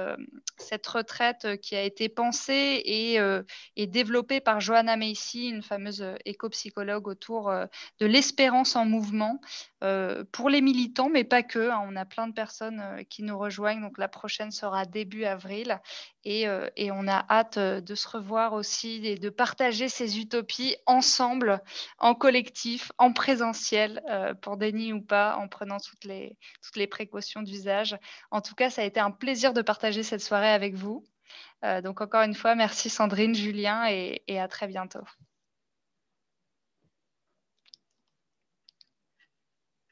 cette 0.59 0.87
retraite 0.87 1.61
qui 1.61 1.75
a 1.75 1.83
été 1.83 2.09
pensée 2.09 2.83
et, 2.85 3.19
et 3.77 3.87
développée 3.87 4.41
par 4.41 4.61
Johanna 4.61 4.97
Macy, 4.97 5.49
une 5.49 5.63
fameuse 5.63 6.05
éco-psychologue 6.25 7.09
autour 7.09 7.53
de 8.01 8.07
l'espérance 8.07 8.77
en 8.77 8.85
mouvement 8.85 9.41
euh, 9.85 10.25
pour 10.33 10.49
les 10.49 10.63
militants, 10.63 11.11
mais 11.11 11.25
pas 11.25 11.43
que. 11.43 11.71
Hein. 11.71 11.83
on 11.87 11.95
a 11.97 12.07
plein 12.07 12.27
de 12.27 12.33
personnes 12.33 12.81
euh, 12.81 13.03
qui 13.03 13.23
nous 13.23 13.39
rejoignent. 13.39 13.83
Donc 13.83 13.99
la 13.99 14.09
prochaine 14.09 14.51
sera 14.51 14.87
début 14.87 15.25
avril. 15.25 15.79
Et, 16.25 16.49
euh, 16.49 16.71
on 16.79 17.07
a 17.07 17.27
hâte 17.29 17.59
de 17.59 17.95
se 17.95 18.09
revoir 18.09 18.55
aussi 18.55 19.07
et 19.07 19.19
de 19.19 19.29
partager 19.29 19.89
ces 19.89 20.19
utopies 20.19 20.77
ensemble, 20.87 21.61
en 21.99 22.15
collectif, 22.15 22.93
en 22.99 23.13
présentiel, 23.13 24.03
pour 24.41 24.57
Denis 24.57 24.93
ou 24.93 25.03
pas, 25.03 25.37
en 25.37 25.49
prenant 25.49 25.79
toutes 25.79 26.05
les, 26.05 26.39
toutes 26.63 26.77
les 26.77 26.87
précautions 26.87 27.43
d'usage. 27.43 27.97
En 28.31 28.41
tout 28.41 28.55
cas, 28.55 28.71
ça 28.71 28.83
a 28.83 28.85
été 28.85 29.01
un 29.01 29.11
plaisir 29.11 29.53
de 29.53 29.61
partager 29.61 30.03
cette 30.03 30.23
soirée 30.23 30.51
avec 30.51 30.75
vous. 30.75 31.05
donc 31.83 32.01
encore 32.01 32.23
une 32.23 32.35
fois, 32.35 32.55
merci 32.55 32.89
Sandrine, 32.91 33.35
Julien, 33.35 33.87
et 33.89 34.39
à 34.39 34.49
très 34.49 34.69
bientôt. 34.69 35.05